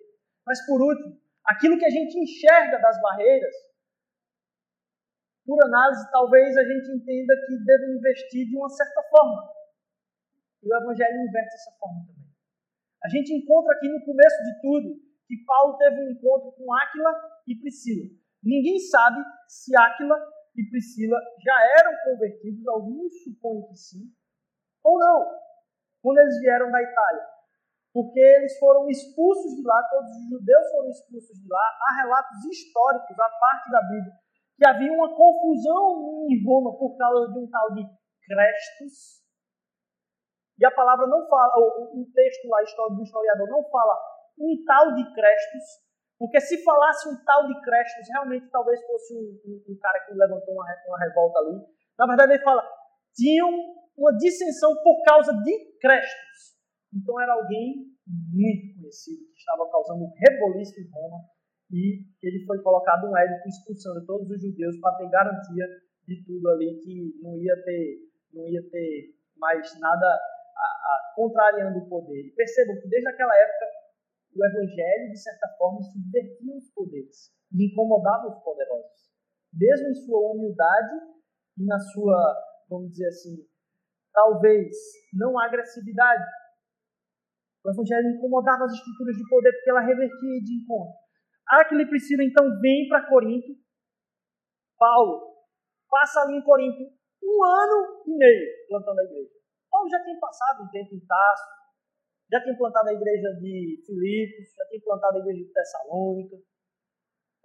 Mas 0.47 0.65
por 0.65 0.81
último, 0.81 1.21
aquilo 1.45 1.79
que 1.79 1.85
a 1.85 1.91
gente 1.91 2.19
enxerga 2.19 2.79
das 2.81 2.99
barreiras, 3.03 3.55
por 5.45 5.63
análise, 5.65 6.11
talvez 6.11 6.57
a 6.57 6.65
gente 6.65 6.91
entenda 6.91 7.35
que 7.47 7.65
deve 7.65 7.97
investir 7.97 8.49
de 8.49 8.57
uma 8.57 8.69
certa 8.69 9.03
forma. 9.11 9.51
E 10.63 10.67
o 10.67 10.77
Evangelho 10.77 11.29
inverte 11.29 11.55
essa 11.55 11.73
forma 11.79 12.01
também. 12.07 12.31
A 13.05 13.09
gente 13.09 13.35
encontra 13.35 13.75
aqui 13.75 13.89
no 13.89 14.05
começo 14.05 14.37
de 14.43 14.61
tudo 14.63 15.01
que 15.27 15.45
Paulo 15.45 15.77
teve 15.77 16.01
um 16.01 16.11
encontro 16.11 16.53
com 16.53 16.73
Áquila 16.73 17.13
e 17.47 17.55
Priscila. 17.57 18.09
Ninguém 18.43 18.79
sabe 18.79 19.23
se 19.49 19.77
Áquila 19.77 20.17
e 20.57 20.65
Priscila 20.71 21.19
já 21.45 21.81
eram 21.81 21.93
convertidos, 22.05 22.67
alguns 22.69 23.13
supõem 23.25 23.67
que 23.69 23.77
sim, 23.77 24.05
ou 24.83 24.99
não, 24.99 25.41
quando 26.03 26.19
eles 26.19 26.39
vieram 26.41 26.71
da 26.71 26.83
Itália 26.83 27.35
porque 27.95 28.19
eles 28.19 28.59
foram 28.59 28.91
expulsos 28.91 29.55
de 29.55 29.63
lá, 29.63 29.81
todos 29.89 30.11
os 30.11 30.29
judeus 30.29 30.71
foram 30.73 30.91
expulsos 30.91 31.39
de 31.39 31.47
lá. 31.49 31.63
Há 31.63 32.03
relatos 32.03 32.45
históricos, 32.51 33.17
a 33.21 33.31
parte 33.39 33.71
da 33.71 33.81
Bíblia, 33.83 34.13
que 34.57 34.67
havia 34.67 34.93
uma 34.93 35.15
confusão 35.15 36.27
em 36.31 36.45
Roma 36.45 36.77
por 36.79 36.97
causa 36.97 37.33
de 37.33 37.39
um 37.39 37.49
tal 37.51 37.75
de 37.75 37.83
Crestos, 38.27 39.25
e 40.59 40.65
a 40.65 40.71
palavra 40.71 41.07
não 41.07 41.27
fala, 41.29 41.53
o, 41.59 42.01
o 42.01 42.07
texto 42.15 42.49
lá 42.49 42.61
do 42.89 43.03
historiador 43.03 43.49
não 43.49 43.63
fala 43.69 43.95
um 44.39 44.65
tal 44.65 44.95
de 44.95 45.15
Crestos, 45.15 45.65
porque 46.19 46.41
se 46.41 46.63
falasse 46.63 47.09
um 47.09 47.25
tal 47.25 47.47
de 47.49 47.61
Crestos, 47.61 48.09
realmente 48.09 48.49
talvez 48.51 48.81
fosse 48.87 49.15
um, 49.15 49.41
um, 49.45 49.75
um 49.75 49.79
cara 49.81 49.99
que 50.07 50.15
levantou 50.15 50.55
uma, 50.55 50.65
uma 50.87 50.99
revolta 50.99 51.41
ali. 51.41 51.61
Na 51.99 52.07
verdade, 52.07 52.35
ele 52.35 52.43
fala, 52.43 52.63
tinham 53.15 53.51
uma 53.97 54.17
dissensão 54.17 54.73
por 54.83 55.03
causa 55.05 55.33
de 55.43 55.79
Crestos. 55.81 56.55
Então 56.95 57.21
era 57.21 57.33
alguém 57.33 57.91
muito 58.07 58.79
conhecido, 58.79 59.25
que 59.33 59.39
estava 59.39 59.69
causando 59.71 60.05
um 60.05 60.13
reboliço 60.17 60.81
em 60.81 60.89
Roma, 60.93 61.19
e 61.71 62.05
ele 62.23 62.45
foi 62.47 62.63
colocado 62.63 63.09
um 63.09 63.17
édito 63.17 63.49
expulsando 63.49 64.05
todos 64.07 64.31
os 64.31 64.41
judeus 64.41 64.79
para 64.81 64.97
ter 64.97 65.09
garantia 65.09 65.67
de 66.07 66.25
tudo 66.25 66.49
ali, 66.51 66.79
que 66.81 67.19
não 67.23 67.37
ia 67.39 67.57
ter, 67.65 67.99
não 68.33 68.49
ia 68.49 68.63
ter 68.71 69.15
mais 69.37 69.79
nada 69.81 70.07
a, 70.07 70.67
a, 70.67 71.13
contrariando 71.17 71.79
o 71.79 71.89
poder. 71.89 72.33
Percebam 72.37 72.77
que 72.81 72.89
desde 72.89 73.09
aquela 73.09 73.35
época 73.37 73.67
o 74.35 74.45
evangelho, 74.45 75.13
de 75.13 75.19
certa 75.19 75.49
forma, 75.57 75.81
subvertia 75.83 76.57
os 76.57 76.69
poderes 76.71 77.33
e 77.53 77.71
incomodava 77.71 78.29
os 78.29 78.43
poderosos. 78.43 79.15
Mesmo 79.53 79.89
em 79.89 79.95
sua 79.95 80.33
humildade 80.33 80.95
e 81.59 81.65
na 81.65 81.79
sua, 81.79 82.37
vamos 82.69 82.91
dizer 82.91 83.07
assim, 83.07 83.37
talvez 84.13 84.77
não 85.13 85.39
agressividade. 85.39 86.25
O 87.65 87.71
evangelho 87.71 88.11
incomodava 88.11 88.65
as 88.65 88.73
estruturas 88.73 89.17
de 89.17 89.29
poder 89.29 89.53
porque 89.53 89.71
ela 89.71 89.81
revertia 89.81 90.41
de 90.43 90.63
encontro. 90.63 91.04
Aquele 91.49 91.83
e 91.83 91.89
Priscila 91.89 92.25
então 92.25 92.61
vem 92.61 92.89
para 92.89 93.07
Corinto. 93.09 93.53
Paulo 94.79 95.35
passa 95.89 96.23
ali 96.23 96.37
em 96.37 96.43
Corinto 96.43 96.83
um 97.23 97.45
ano 97.45 98.03
e 98.07 98.17
meio 98.17 98.67
plantando 98.69 98.99
a 98.99 99.05
igreja. 99.05 99.31
Paulo 99.71 99.89
já 99.89 100.03
tinha 100.03 100.19
passado 100.19 100.65
um 100.65 100.71
tempo 100.71 100.95
em 100.95 101.07
Tarso, 101.07 101.45
já 102.31 102.43
tinha 102.43 102.57
plantado 102.57 102.89
a 102.89 102.93
igreja 102.93 103.29
de 103.41 103.83
Filipos, 103.87 104.55
já 104.55 104.65
tinha 104.69 104.81
plantado 104.83 105.19
a 105.19 105.21
igreja 105.21 105.45
de 105.45 105.53
Tessalônica. 105.53 106.37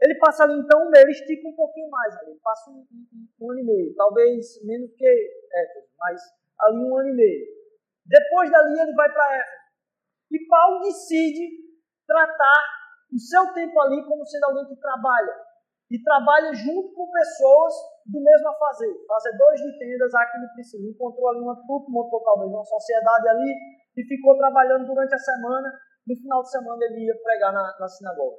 Ele 0.01 0.15
passa 0.15 0.43
ali 0.43 0.53
então 0.59 0.87
um 0.87 0.95
ele 0.95 1.11
estica 1.11 1.47
um 1.47 1.55
pouquinho 1.55 1.89
mais 1.89 2.15
ali, 2.17 2.39
passa 2.41 2.71
um, 2.71 2.87
um, 2.91 3.27
um 3.41 3.51
ano 3.51 3.59
e 3.59 3.63
meio, 3.63 3.95
talvez 3.95 4.63
menos 4.63 4.93
que 4.95 5.05
Éfeso, 5.05 5.89
mas 5.97 6.21
ali 6.61 6.77
um 6.77 6.97
ano 6.97 7.09
e 7.09 7.13
meio. 7.13 7.45
Depois 8.05 8.49
dali 8.49 8.79
ele 8.79 8.93
vai 8.93 9.11
para 9.11 9.37
Éfeso. 9.39 9.59
E 10.31 10.47
Paulo 10.47 10.79
decide 10.81 11.49
tratar 12.07 12.78
o 13.11 13.19
seu 13.19 13.53
tempo 13.53 13.79
ali 13.81 14.05
como 14.05 14.25
sendo 14.25 14.45
alguém 14.45 14.65
que 14.67 14.75
trabalha. 14.79 15.49
E 15.89 15.97
trabalha 16.03 16.53
junto 16.53 16.93
com 16.93 17.09
pessoas 17.09 17.73
do 18.05 18.21
mesmo 18.21 18.49
a 18.49 18.53
fazer. 18.53 18.93
Fazedores 19.07 19.61
de 19.61 19.79
tendas, 19.79 20.13
aquele 20.13 20.47
Priscila. 20.53 20.85
Encontrou 20.85 21.29
ali 21.29 21.41
uma 21.41 21.55
trupe, 21.65 21.91
montou 21.91 22.21
talvez 22.21 22.51
uma 22.51 22.63
sociedade 22.63 23.27
ali 23.27 23.51
e 23.97 24.03
ficou 24.05 24.37
trabalhando 24.37 24.85
durante 24.85 25.15
a 25.15 25.17
semana. 25.17 25.73
No 26.05 26.15
final 26.15 26.41
de 26.43 26.51
semana 26.51 26.85
ele 26.85 27.05
ia 27.05 27.21
pregar 27.23 27.51
na, 27.51 27.75
na 27.79 27.87
sinagoga. 27.87 28.37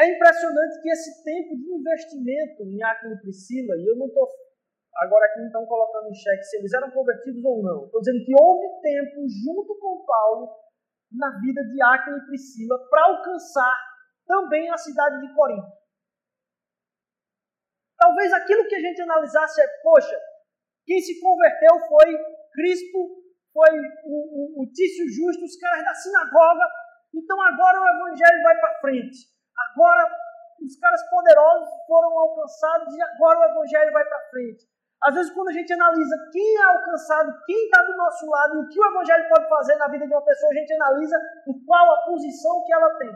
É 0.00 0.10
impressionante 0.10 0.82
que 0.82 0.90
esse 0.90 1.22
tempo 1.22 1.56
de 1.56 1.70
investimento 1.70 2.62
em 2.64 2.82
Aquila 2.82 3.14
e 3.14 3.20
Priscila, 3.20 3.76
e 3.76 3.86
eu 3.86 3.96
não 3.96 4.06
estou 4.06 4.26
agora 4.96 5.26
aqui 5.26 5.40
então 5.46 5.64
colocando 5.66 6.08
em 6.08 6.14
xeque 6.14 6.42
se 6.42 6.56
eles 6.56 6.72
eram 6.72 6.90
convertidos 6.90 7.44
ou 7.44 7.62
não, 7.62 7.84
estou 7.84 8.00
dizendo 8.00 8.24
que 8.24 8.34
houve 8.34 8.80
tempo 8.80 9.22
junto 9.28 9.78
com 9.78 10.04
Paulo 10.04 10.63
na 11.16 11.38
vida 11.40 11.62
de 11.64 11.82
Aquila 11.82 12.18
e 12.18 12.26
Priscila 12.26 12.78
para 12.88 13.04
alcançar 13.04 13.76
também 14.26 14.70
a 14.70 14.76
cidade 14.76 15.26
de 15.26 15.34
Corinto. 15.34 15.72
Talvez 17.96 18.32
aquilo 18.32 18.66
que 18.66 18.74
a 18.74 18.80
gente 18.80 19.00
analisasse 19.00 19.60
é, 19.60 19.66
poxa, 19.82 20.18
quem 20.84 21.00
se 21.00 21.20
converteu 21.20 21.80
foi 21.88 22.06
Crispo, 22.52 23.22
foi 23.52 23.70
o, 24.04 24.60
o, 24.60 24.62
o 24.62 24.72
Tício 24.72 25.08
Justo, 25.08 25.44
os 25.44 25.56
caras 25.56 25.84
da 25.84 25.94
sinagoga, 25.94 26.64
então 27.14 27.40
agora 27.40 27.80
o 27.80 27.88
evangelho 27.88 28.42
vai 28.42 28.58
para 28.58 28.80
frente. 28.80 29.18
Agora 29.56 30.10
os 30.60 30.76
caras 30.78 31.02
poderosos 31.10 31.68
foram 31.86 32.18
alcançados 32.18 32.94
e 32.94 33.02
agora 33.02 33.38
o 33.38 33.44
evangelho 33.52 33.92
vai 33.92 34.04
para 34.04 34.28
frente. 34.30 34.66
Às 35.04 35.14
vezes, 35.14 35.32
quando 35.34 35.48
a 35.48 35.52
gente 35.52 35.70
analisa 35.70 36.16
quem 36.32 36.56
é 36.56 36.62
alcançado, 36.62 37.44
quem 37.44 37.66
está 37.66 37.84
do 37.84 37.94
nosso 37.94 38.24
lado 38.26 38.56
e 38.56 38.58
o 38.64 38.68
que 38.68 38.80
o 38.80 38.86
Evangelho 38.86 39.28
pode 39.28 39.48
fazer 39.50 39.76
na 39.76 39.88
vida 39.88 40.06
de 40.06 40.14
uma 40.14 40.24
pessoa, 40.24 40.50
a 40.50 40.54
gente 40.54 40.72
analisa 40.72 41.16
qual 41.66 41.90
a 41.90 42.06
posição 42.06 42.64
que 42.64 42.72
ela 42.72 42.96
tem. 42.96 43.12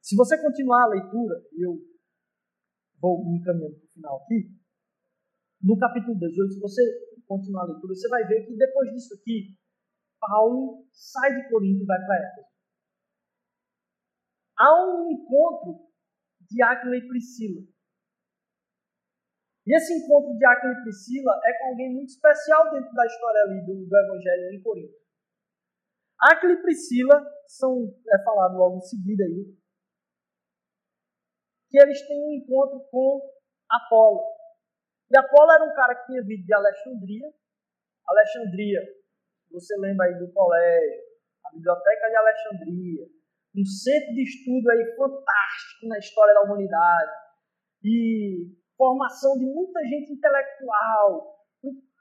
Se 0.00 0.14
você 0.14 0.40
continuar 0.40 0.84
a 0.84 0.88
leitura, 0.88 1.34
eu 1.58 1.78
vou 3.00 3.24
me 3.24 3.38
encaminhando 3.38 3.74
para 3.74 3.86
o 3.86 3.92
final 3.92 4.22
aqui, 4.22 4.54
no 5.60 5.76
capítulo 5.78 6.18
18, 6.18 6.52
se 6.54 6.60
você 6.60 6.82
continuar 7.26 7.62
a 7.62 7.72
leitura, 7.72 7.94
você 7.94 8.08
vai 8.08 8.24
ver 8.26 8.46
que 8.46 8.56
depois 8.56 8.90
disso 8.92 9.14
aqui, 9.14 9.56
Paulo 10.20 10.86
sai 10.92 11.34
de 11.34 11.48
Corinto 11.48 11.82
e 11.82 11.86
vai 11.86 11.98
para 11.98 12.16
Éfeso. 12.16 12.46
Há 14.58 14.86
um 14.86 15.10
encontro 15.10 15.88
de 16.48 16.62
Aquila 16.62 16.96
e 16.96 17.08
Priscila. 17.08 17.71
E 19.66 19.76
esse 19.76 19.94
encontro 19.94 20.36
de 20.36 20.44
Aquila 20.44 20.72
e 20.72 20.82
Priscila 20.82 21.40
é 21.44 21.58
com 21.58 21.68
alguém 21.70 21.94
muito 21.94 22.08
especial 22.08 22.70
dentro 22.70 22.92
da 22.92 23.06
história 23.06 23.42
ali 23.42 23.64
do, 23.64 23.86
do 23.86 23.96
Evangelho 23.96 24.52
em 24.52 24.62
Corinto. 24.62 24.94
Aquila 26.20 26.52
e 26.52 26.62
Priscila 26.62 27.24
são, 27.46 27.94
é 28.12 28.24
falado 28.24 28.56
logo 28.56 28.78
em 28.78 28.82
seguida 28.82 29.24
aí, 29.24 29.56
que 31.70 31.80
eles 31.80 32.06
têm 32.06 32.22
um 32.22 32.32
encontro 32.32 32.80
com 32.90 33.20
Apolo. 33.70 34.20
E 35.10 35.16
Apolo 35.16 35.52
era 35.52 35.64
um 35.64 35.74
cara 35.74 35.94
que 35.94 36.06
tinha 36.06 36.22
vindo 36.22 36.44
de 36.44 36.54
Alexandria. 36.54 37.32
Alexandria, 38.06 38.80
você 39.50 39.76
lembra 39.78 40.06
aí 40.06 40.18
do 40.18 40.32
colégio, 40.32 41.02
a 41.46 41.50
Biblioteca 41.50 42.08
de 42.08 42.16
Alexandria, 42.16 43.06
um 43.56 43.64
centro 43.64 44.14
de 44.14 44.22
estudo 44.22 44.70
aí 44.70 44.96
fantástico 44.96 45.86
na 45.88 45.98
história 45.98 46.34
da 46.34 46.42
humanidade. 46.42 47.12
E 47.84 48.61
formação 48.76 49.36
de 49.38 49.46
muita 49.46 49.80
gente 49.84 50.12
intelectual. 50.12 51.38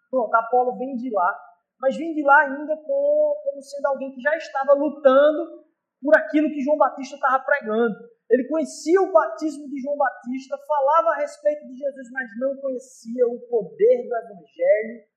Pronto, 0.09 0.35
Apolo 0.35 0.77
vem 0.77 0.95
de 0.95 1.09
lá, 1.13 1.39
mas 1.79 1.95
vem 1.95 2.13
de 2.13 2.23
lá 2.23 2.41
ainda 2.41 2.75
como, 2.77 3.35
como 3.43 3.61
sendo 3.61 3.85
alguém 3.87 4.11
que 4.11 4.21
já 4.21 4.35
estava 4.35 4.73
lutando 4.73 5.63
por 6.01 6.15
aquilo 6.17 6.49
que 6.49 6.61
João 6.61 6.77
Batista 6.77 7.15
estava 7.15 7.43
pregando. 7.43 7.95
Ele 8.29 8.47
conhecia 8.47 9.01
o 9.01 9.11
batismo 9.11 9.69
de 9.69 9.81
João 9.81 9.97
Batista, 9.97 10.57
falava 10.65 11.09
a 11.09 11.15
respeito 11.17 11.67
de 11.67 11.75
Jesus, 11.75 12.11
mas 12.11 12.29
não 12.39 12.55
conhecia 12.57 13.27
o 13.27 13.39
poder 13.47 14.07
do 14.07 14.15
Evangelho 14.15 15.11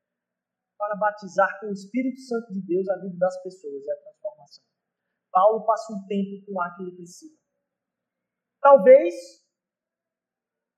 para 0.77 0.97
batizar 0.97 1.61
com 1.61 1.67
o 1.67 1.73
Espírito 1.73 2.21
Santo 2.21 2.53
de 2.53 2.61
Deus 2.67 2.89
a 2.89 2.99
vida 2.99 3.17
das 3.17 3.43
pessoas 3.43 3.85
e 3.85 3.91
a 3.91 3.97
transformação. 3.97 4.65
Paulo 5.31 5.65
passa 5.65 5.93
um 5.93 6.07
tempo 6.07 6.45
com 6.47 6.61
aquilo 6.61 6.91
que 6.91 6.97
precisa. 6.97 7.37
Talvez 8.61 9.44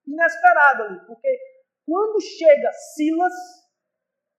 inesperado 0.06 0.82
ali, 0.84 1.06
porque 1.06 1.28
quando 1.86 2.20
chega 2.20 2.72
Silas, 2.94 3.34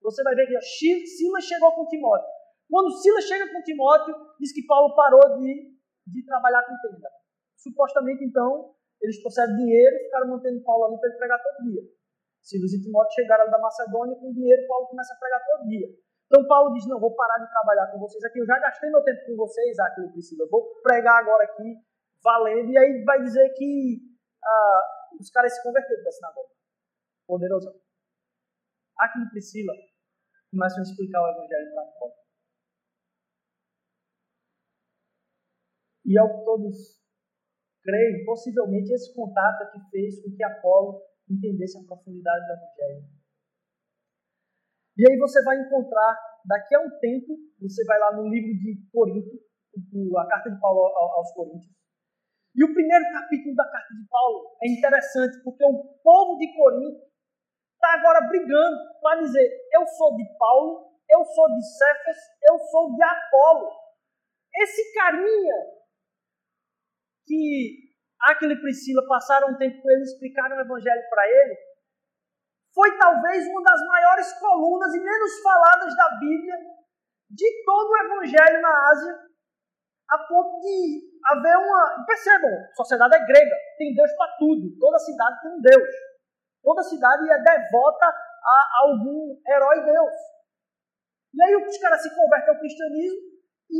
você 0.02 0.22
vai 0.22 0.34
ver 0.34 0.46
que 0.46 0.60
Silas 0.60 1.44
chegou 1.44 1.72
com 1.74 1.86
Timóteo. 1.86 2.28
Quando 2.70 2.92
Silas 2.92 3.24
chega 3.24 3.50
com 3.52 3.62
Timóteo, 3.62 4.14
diz 4.38 4.52
que 4.52 4.66
Paulo 4.66 4.94
parou 4.94 5.38
de, 5.38 5.72
de 6.06 6.26
trabalhar 6.26 6.62
com 6.64 6.76
tenda. 6.82 7.08
Supostamente, 7.56 8.24
então, 8.24 8.74
eles 9.00 9.20
trouxeram 9.20 9.56
dinheiro 9.56 9.96
e 9.96 10.04
ficaram 10.04 10.28
mantendo 10.28 10.62
Paulo 10.62 10.84
ali 10.84 11.00
para 11.00 11.08
ele 11.08 11.18
pregar 11.18 11.42
todo 11.42 11.70
dia. 11.70 11.82
Silas 12.42 12.72
e 12.72 12.82
Timóteo 12.82 13.14
chegaram 13.14 13.50
da 13.50 13.58
Macedônia 13.58 14.16
com 14.16 14.32
dinheiro, 14.32 14.66
Paulo 14.68 14.86
começa 14.86 15.12
a 15.14 15.18
pregar 15.18 15.44
todo 15.44 15.68
dia. 15.68 15.88
Então 16.28 16.46
Paulo 16.46 16.72
diz: 16.74 16.86
Não, 16.86 17.00
vou 17.00 17.14
parar 17.14 17.38
de 17.38 17.50
trabalhar 17.50 17.90
com 17.90 17.98
vocês 17.98 18.22
aqui. 18.24 18.38
Eu 18.38 18.46
já 18.46 18.58
gastei 18.58 18.90
meu 18.90 19.02
tempo 19.02 19.24
com 19.26 19.36
vocês, 19.36 19.78
aqui 19.78 20.02
e 20.02 20.12
Priscila. 20.12 20.46
Vou 20.50 20.62
pregar 20.82 21.20
agora 21.20 21.44
aqui, 21.44 21.76
valendo. 22.22 22.70
E 22.70 22.78
aí 22.78 23.02
vai 23.04 23.22
dizer 23.22 23.48
que 23.54 23.98
ah, 24.44 24.97
os 25.18 25.30
caras 25.30 25.54
se 25.54 25.62
converteram 25.62 26.04
da 26.04 26.12
sinagoga. 26.12 26.54
Poderoso. 27.26 27.68
Aqui 28.98 29.18
em 29.20 29.28
Priscila, 29.30 29.72
começam 30.50 30.78
a 30.78 30.82
explicar 30.82 31.22
o 31.22 31.30
evangelho 31.30 31.74
para 31.74 31.92
fora. 31.98 32.14
E 36.04 36.18
ao 36.18 36.38
que 36.38 36.44
todos 36.44 37.02
creem, 37.82 38.24
possivelmente 38.24 38.92
esse 38.92 39.14
contato 39.14 39.62
é 39.62 39.70
que 39.72 39.90
fez 39.90 40.22
com 40.22 40.34
que 40.34 40.42
Apolo 40.42 41.02
entendesse 41.28 41.78
a 41.78 41.84
profundidade 41.84 42.46
do 42.46 42.52
evangelho. 42.52 43.18
E 44.96 45.08
aí 45.08 45.16
você 45.18 45.42
vai 45.44 45.60
encontrar, 45.60 46.18
daqui 46.44 46.74
a 46.74 46.80
um 46.80 46.98
tempo, 46.98 47.36
você 47.60 47.84
vai 47.84 47.98
lá 48.00 48.16
no 48.16 48.28
livro 48.28 48.50
de 48.58 48.88
Corinto, 48.90 49.38
a 50.18 50.26
carta 50.26 50.50
de 50.50 50.58
Paulo 50.60 50.80
aos 50.86 51.32
Coríntios, 51.34 51.72
e 52.58 52.64
o 52.64 52.74
primeiro 52.74 53.04
capítulo 53.12 53.54
da 53.54 53.70
carta 53.70 53.94
de 53.94 54.04
Paulo 54.10 54.58
é 54.60 54.66
interessante, 54.68 55.40
porque 55.44 55.64
o 55.64 55.78
povo 56.02 56.36
de 56.38 56.52
Corinto 56.56 57.06
está 57.74 57.94
agora 57.94 58.26
brigando 58.26 58.76
para 59.00 59.20
dizer: 59.20 59.48
eu 59.72 59.86
sou 59.86 60.16
de 60.16 60.24
Paulo, 60.36 60.90
eu 61.08 61.24
sou 61.24 61.46
de 61.54 61.62
Cefas, 61.62 62.18
eu 62.50 62.58
sou 62.58 62.96
de 62.96 63.02
Apolo. 63.02 63.70
Esse 64.56 64.92
carinha 64.92 65.54
que 67.24 67.94
Aquila 68.22 68.54
e 68.54 68.60
Priscila 68.60 69.06
passaram 69.06 69.54
um 69.54 69.58
tempo 69.58 69.80
com 69.80 69.90
ele, 69.92 70.02
explicaram 70.02 70.56
o 70.56 70.60
evangelho 70.60 71.08
para 71.08 71.28
ele, 71.28 71.56
foi 72.74 72.98
talvez 72.98 73.46
uma 73.46 73.62
das 73.62 73.80
maiores 73.86 74.32
colunas 74.40 74.92
e 74.94 74.98
menos 74.98 75.40
faladas 75.42 75.96
da 75.96 76.10
Bíblia 76.18 76.56
de 77.30 77.64
todo 77.64 77.88
o 77.88 77.96
Evangelho 77.98 78.60
na 78.62 78.90
Ásia, 78.90 79.18
a 80.10 80.18
ponto 80.26 80.60
de 80.60 81.07
haver 81.26 81.56
uma. 81.56 82.04
Percebam, 82.06 82.50
sociedade 82.74 83.16
é 83.16 83.26
grega, 83.26 83.56
tem 83.78 83.94
Deus 83.94 84.12
para 84.16 84.36
tudo, 84.38 84.78
toda 84.78 84.98
cidade 84.98 85.40
tem 85.42 85.50
um 85.52 85.60
Deus. 85.60 85.94
Toda 86.62 86.82
cidade 86.82 87.30
é 87.30 87.38
devota 87.38 88.06
a 88.06 88.82
algum 88.82 89.36
herói 89.46 89.84
Deus. 89.84 90.14
E 91.34 91.42
aí 91.42 91.56
os 91.56 91.78
caras 91.78 92.02
se 92.02 92.14
convertem 92.14 92.54
ao 92.54 92.60
cristianismo 92.60 93.18
e 93.70 93.78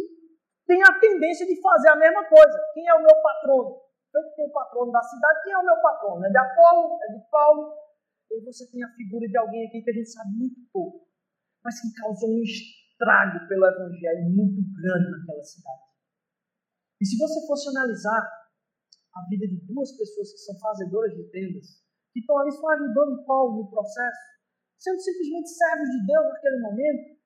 têm 0.67 0.83
a 0.83 1.01
tendência 1.01 1.47
de 1.47 1.61
fazer 1.61 1.89
a 1.89 1.97
mesma 1.97 2.25
coisa. 2.29 2.59
Quem 2.75 2.87
é 2.87 2.95
o 2.95 3.03
meu 3.03 3.23
patrono? 3.23 3.81
Eu 4.15 4.23
tenho 4.35 4.49
o 4.49 4.53
patrono 4.53 4.93
da 4.93 5.03
cidade, 5.03 5.43
quem 5.45 5.53
é 5.53 5.59
o 5.59 5.65
meu 5.65 5.77
patrono? 5.81 6.25
É 6.25 6.31
de 6.31 6.39
Apolo? 6.39 6.99
É 7.03 7.13
de 7.13 7.31
Paulo? 7.31 7.75
E 8.31 8.45
você 8.45 8.71
tem 8.71 8.83
a 8.85 8.93
figura 8.95 9.27
de 9.27 9.39
alguém 9.39 9.67
aqui 9.67 9.83
que 9.83 9.91
a 9.91 9.95
gente 9.95 10.11
sabe 10.11 10.31
muito 10.37 10.61
pouco, 10.73 11.09
mas 11.65 11.81
que 11.81 12.01
causou 12.01 12.29
um 12.29 12.43
estrago 12.43 13.49
pelo 13.49 13.67
evangelho 13.67 14.25
muito 14.31 14.61
grande 14.77 15.11
naquela 15.11 15.43
cidade. 15.43 15.88
E 17.01 17.07
se 17.07 17.17
você 17.17 17.47
fosse 17.47 17.69
analisar 17.71 18.23
a 19.15 19.21
vida 19.31 19.47
de 19.47 19.59
duas 19.67 19.97
pessoas 19.97 20.33
que 20.33 20.39
são 20.39 20.59
fazedoras 20.59 21.15
de 21.15 21.31
tendas, 21.31 21.83
que 22.13 22.21
estão 22.21 22.39
ali 22.39 22.51
só 22.53 22.69
ajudando 22.71 23.25
Paulo 23.25 23.63
no 23.63 23.71
processo, 23.71 24.23
sendo 24.79 25.01
simplesmente 25.01 25.49
servos 25.49 25.89
de 25.91 26.07
Deus 26.07 26.25
naquele 26.27 26.61
momento, 26.61 27.19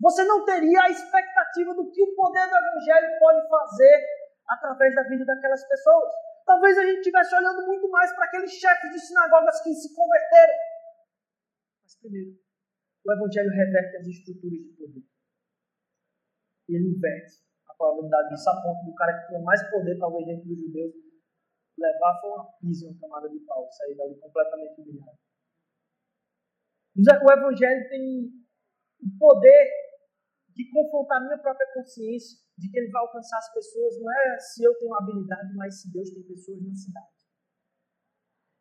você 0.00 0.24
não 0.24 0.44
teria 0.44 0.80
a 0.82 0.90
expectativa 0.90 1.74
do 1.74 1.90
que 1.90 2.02
o 2.02 2.14
poder 2.14 2.48
do 2.48 2.56
Evangelho 2.56 3.18
pode 3.18 3.48
fazer 3.48 4.06
através 4.46 4.94
da 4.94 5.02
vida 5.02 5.24
daquelas 5.24 5.66
pessoas. 5.68 6.12
Talvez 6.46 6.78
a 6.78 6.86
gente 6.86 6.98
estivesse 6.98 7.34
olhando 7.34 7.66
muito 7.66 7.90
mais 7.90 8.14
para 8.14 8.24
aqueles 8.24 8.52
chefes 8.52 8.90
de 8.90 9.00
sinagogas 9.00 9.60
que 9.62 9.74
se 9.74 9.94
converteram. 9.94 10.54
Mas 11.82 11.96
primeiro, 11.96 12.38
o 13.04 13.12
Evangelho 13.12 13.50
reverte 13.50 13.96
as 13.96 14.06
estruturas 14.06 14.60
de 14.60 14.76
poder. 14.76 15.04
E 16.68 16.76
ele 16.76 16.96
inverte 16.96 17.47
probabilidade 17.78 18.28
disso 18.28 18.50
a 18.50 18.60
ponto 18.60 18.84
do 18.84 18.94
cara 18.94 19.18
que 19.18 19.28
tinha 19.28 19.40
mais 19.40 19.62
poder, 19.70 19.96
talvez, 19.98 20.26
dentro 20.26 20.48
dos 20.48 20.58
judeus, 20.58 20.92
levar 21.78 22.20
foi 22.20 22.30
uma 22.30 22.44
pisa 22.58 22.88
uma 22.88 22.98
camada 23.00 23.28
de 23.30 23.38
pau, 23.46 23.70
sair 23.70 23.96
dali 23.96 24.18
completamente 24.18 24.80
humilhado. 24.80 25.18
O 26.98 27.32
Evangelho 27.32 27.88
tem 27.88 28.26
o 29.00 29.18
poder 29.18 29.64
de 30.50 30.68
confrontar 30.72 31.18
a 31.18 31.24
minha 31.24 31.38
própria 31.38 31.72
consciência 31.72 32.36
de 32.58 32.68
que 32.68 32.78
ele 32.78 32.90
vai 32.90 33.02
alcançar 33.02 33.38
as 33.38 33.54
pessoas, 33.54 34.00
não 34.00 34.12
é 34.12 34.38
se 34.40 34.64
eu 34.64 34.74
tenho 34.78 34.92
habilidade, 34.94 35.54
mas 35.54 35.80
se 35.80 35.92
Deus 35.92 36.10
tem 36.10 36.24
pessoas 36.24 36.60
na 36.60 36.74
cidade. 36.74 37.06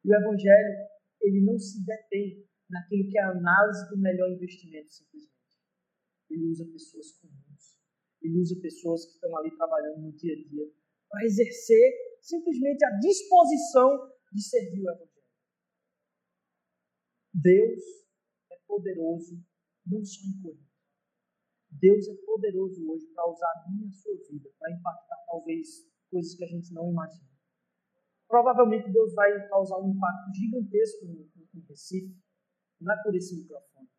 E 0.05 0.11
o 0.11 0.15
Evangelho, 0.15 0.87
ele 1.21 1.43
não 1.43 1.57
se 1.57 1.83
detém 1.83 2.47
naquilo 2.69 3.09
que 3.09 3.17
é 3.17 3.23
a 3.23 3.31
análise 3.31 3.89
do 3.89 3.97
melhor 3.97 4.29
investimento, 4.29 4.93
simplesmente. 4.93 5.33
Ele 6.29 6.45
usa 6.45 6.65
pessoas 6.71 7.13
comuns. 7.13 7.46
Ele 8.27 8.39
usa 8.39 8.59
pessoas 8.61 9.05
que 9.05 9.11
estão 9.13 9.35
ali 9.37 9.55
trabalhando 9.55 10.01
no 10.01 10.11
dia 10.11 10.33
a 10.33 10.49
dia 10.49 10.71
para 11.09 11.23
exercer 11.23 12.17
simplesmente 12.19 12.83
a 12.83 12.99
disposição 12.99 14.11
de 14.33 14.43
servir 14.43 14.83
o 14.83 14.91
Evangelho. 14.91 15.11
Deus 17.33 17.81
é 18.51 18.57
poderoso 18.67 19.41
não 19.85 20.03
só 20.03 20.19
em 20.27 20.41
Corinto, 20.41 20.67
Deus 21.71 22.07
é 22.09 22.15
poderoso 22.25 22.91
hoje 22.91 23.07
para 23.13 23.29
usar 23.29 23.47
a 23.47 23.69
minha 23.71 23.89
sua 23.91 24.15
vida, 24.29 24.49
para 24.59 24.71
impactar 24.71 25.17
talvez 25.27 25.87
coisas 26.09 26.35
que 26.35 26.43
a 26.43 26.47
gente 26.47 26.73
não 26.73 26.89
imagina. 26.89 27.29
Provavelmente 28.27 28.91
Deus 28.91 29.13
vai 29.13 29.47
causar 29.47 29.77
um 29.79 29.91
impacto 29.91 30.35
gigantesco 30.35 31.05
em, 31.05 31.29
Recife, 31.69 32.15
não 32.81 32.93
é 32.93 33.03
por 33.03 33.15
esse 33.15 33.35
microfone. 33.35 33.89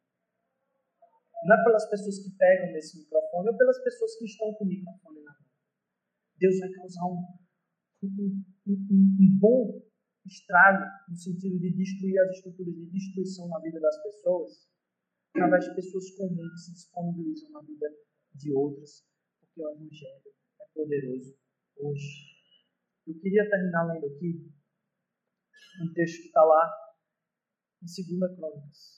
Não 1.45 1.55
é 1.55 1.65
pelas 1.65 1.89
pessoas 1.89 2.19
que 2.19 2.37
pegam 2.37 2.73
nesse 2.73 2.99
microfone 2.99 3.51
ou 3.51 3.57
pelas 3.57 3.83
pessoas 3.83 4.17
que 4.19 4.25
estão 4.25 4.53
com 4.55 4.65
o 4.65 4.69
microfone 4.69 5.23
na 5.23 5.33
mão. 5.33 5.51
Deus 6.39 6.59
vai 6.59 6.71
causar 6.73 7.05
um, 7.07 7.25
um, 8.03 8.45
um, 8.67 9.17
um 9.21 9.39
bom 9.39 9.83
estrago 10.27 10.85
no 11.09 11.17
sentido 11.17 11.59
de 11.59 11.75
destruir 11.75 12.19
as 12.21 12.37
estruturas 12.37 12.75
de 12.75 12.87
destruição 12.87 13.49
na 13.49 13.61
vida 13.61 13.81
das 13.81 14.03
pessoas 14.03 14.69
através 15.35 15.65
de 15.65 15.75
pessoas 15.75 16.11
comuns 16.17 16.53
que 16.53 16.59
se 16.59 16.73
disponibilizam 16.73 17.51
na 17.51 17.61
vida 17.63 17.87
de 18.35 18.53
outras, 18.53 19.07
porque 19.41 19.63
o 19.63 19.71
Evangelho 19.71 20.33
é 20.61 20.65
poderoso 20.75 21.39
hoje. 21.77 22.39
Eu 23.07 23.15
queria 23.21 23.49
terminar 23.49 23.87
lendo 23.87 24.07
aqui 24.07 24.51
um 25.83 25.93
texto 25.93 26.23
que 26.23 26.27
está 26.27 26.45
lá 26.45 26.71
em 27.83 28.19
2 28.19 28.37
Crônicas, 28.37 28.98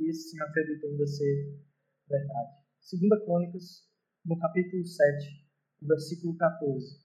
que 0.00 0.08
esse 0.08 0.30
sim 0.30 0.40
acredito 0.40 0.86
ainda 0.86 1.06
ser 1.06 1.60
verdade. 2.08 2.64
2 2.90 3.24
Crônicas, 3.24 3.86
no 4.24 4.38
capítulo 4.38 4.86
7, 4.86 5.46
no 5.82 5.88
versículo 5.88 6.36
14. 6.38 7.04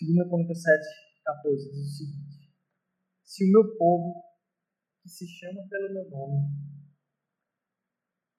2 0.00 0.28
Crônicas 0.28 0.62
7, 0.62 0.78
14 1.24 1.72
diz 1.72 1.80
o 1.80 1.96
seguinte: 1.96 2.54
Se 3.24 3.44
o 3.44 3.52
meu 3.52 3.76
povo 3.76 4.22
que 5.02 5.08
se 5.08 5.26
chama 5.26 5.68
pelo 5.68 5.92
meu 5.92 6.10
nome, 6.10 6.38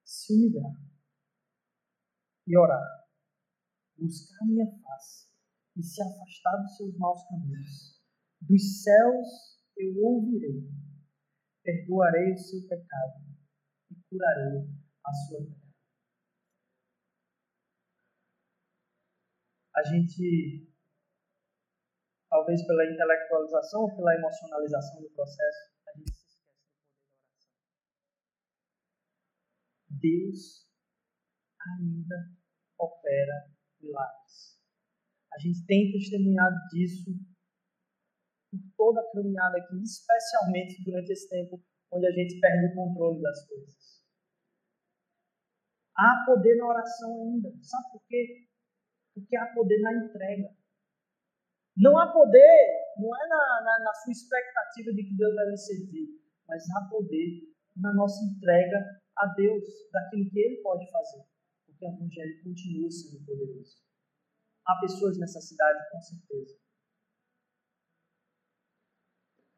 se 0.06 0.34
humilhar 0.34 0.72
e 2.48 2.58
orar, 2.58 3.10
buscar 3.98 4.42
a 4.42 4.46
minha 4.46 4.66
face 4.68 5.28
e 5.76 5.84
se 5.84 6.02
afastar 6.02 6.62
dos 6.62 6.78
seus 6.78 6.98
maus 6.98 7.22
caminhos, 7.28 8.02
dos 8.42 8.84
céus 8.84 9.55
eu 9.78 9.94
ouvirei, 10.04 10.64
perdoarei 11.64 12.34
o 12.34 12.38
seu 12.38 12.62
pecado 12.68 13.26
e 13.92 13.96
curarei 14.10 14.68
a 15.06 15.14
sua 15.14 15.40
terra. 15.40 15.66
A 19.76 19.84
gente, 19.84 20.72
talvez 22.30 22.66
pela 22.66 22.86
intelectualização 22.86 23.82
ou 23.82 23.96
pela 23.96 24.16
emocionalização 24.16 25.02
do 25.02 25.10
processo, 25.10 25.76
Deus 29.90 30.70
ainda 31.60 32.16
opera 32.80 33.52
milagres. 33.82 34.60
A 35.34 35.40
gente 35.40 35.66
tem 35.66 35.92
testemunhado 35.92 36.56
disso 36.72 37.12
toda 38.78 39.02
a 39.02 39.12
caminhada 39.12 39.58
aqui, 39.58 39.82
especialmente 39.82 40.84
durante 40.84 41.12
esse 41.12 41.30
tempo 41.30 41.62
onde 41.92 42.08
a 42.08 42.12
gente 42.12 42.40
perde 42.40 42.68
o 42.68 42.76
controle 42.76 43.22
das 43.22 43.48
coisas. 43.48 44.04
Há 45.98 46.26
poder 46.26 46.56
na 46.58 46.68
oração 46.68 47.10
ainda. 47.24 47.50
Sabe 47.62 47.92
por 47.92 48.02
quê? 48.08 48.48
Porque 49.14 49.36
há 49.38 49.54
poder 49.54 49.80
na 49.80 49.94
entrega. 49.94 50.50
Não 51.78 51.98
há 51.98 52.12
poder, 52.12 52.96
não 52.98 53.16
é 53.16 53.28
na, 53.28 53.62
na, 53.64 53.84
na 53.84 53.94
sua 53.94 54.12
expectativa 54.12 54.94
de 54.94 55.04
que 55.04 55.18
Deus 55.18 55.36
vai 55.36 55.46
lhe 55.46 55.58
servir, 55.58 56.08
mas 56.48 56.64
há 56.72 56.88
poder 56.90 57.54
na 57.76 57.94
nossa 57.94 58.24
entrega 58.24 58.78
a 59.18 59.28
Deus 59.36 59.64
daquilo 59.92 60.30
que 60.30 60.40
Ele 60.40 60.62
pode 60.62 60.90
fazer, 60.90 61.24
porque 61.66 61.86
o 61.86 61.90
Evangelho 61.90 62.44
continua 62.44 62.90
sendo 62.90 63.26
poderoso. 63.26 63.84
Há 64.66 64.80
pessoas 64.80 65.18
nessa 65.20 65.42
cidade, 65.42 65.80
com 65.92 66.02
certeza. 66.02 66.65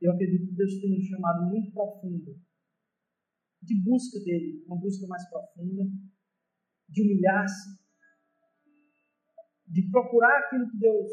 Eu 0.02 0.12
acredito 0.12 0.48
que 0.48 0.56
Deus 0.56 0.80
tem 0.80 0.98
um 0.98 1.02
chamado 1.02 1.50
muito 1.50 1.72
profundo 1.72 2.39
de 3.62 3.84
busca 3.84 4.20
dele, 4.20 4.64
uma 4.68 4.80
busca 4.80 5.08
mais 5.08 5.28
profunda, 5.30 5.84
de 6.89 7.02
humilhar-se, 7.02 7.78
de 9.68 9.89
procurar 9.91 10.39
aquilo 10.39 10.70
que 10.70 10.78
Deus 10.78 11.12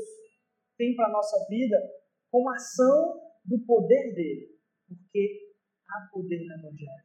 tem 0.77 0.95
para 0.95 1.09
a 1.09 1.13
nossa 1.13 1.47
vida 1.49 1.77
como 2.31 2.51
ação 2.51 3.21
do 3.45 3.59
poder 3.65 4.15
dele, 4.15 4.59
porque 4.87 5.57
há 5.89 6.09
poder 6.13 6.45
no 6.47 6.55
Evangelho. 6.55 7.05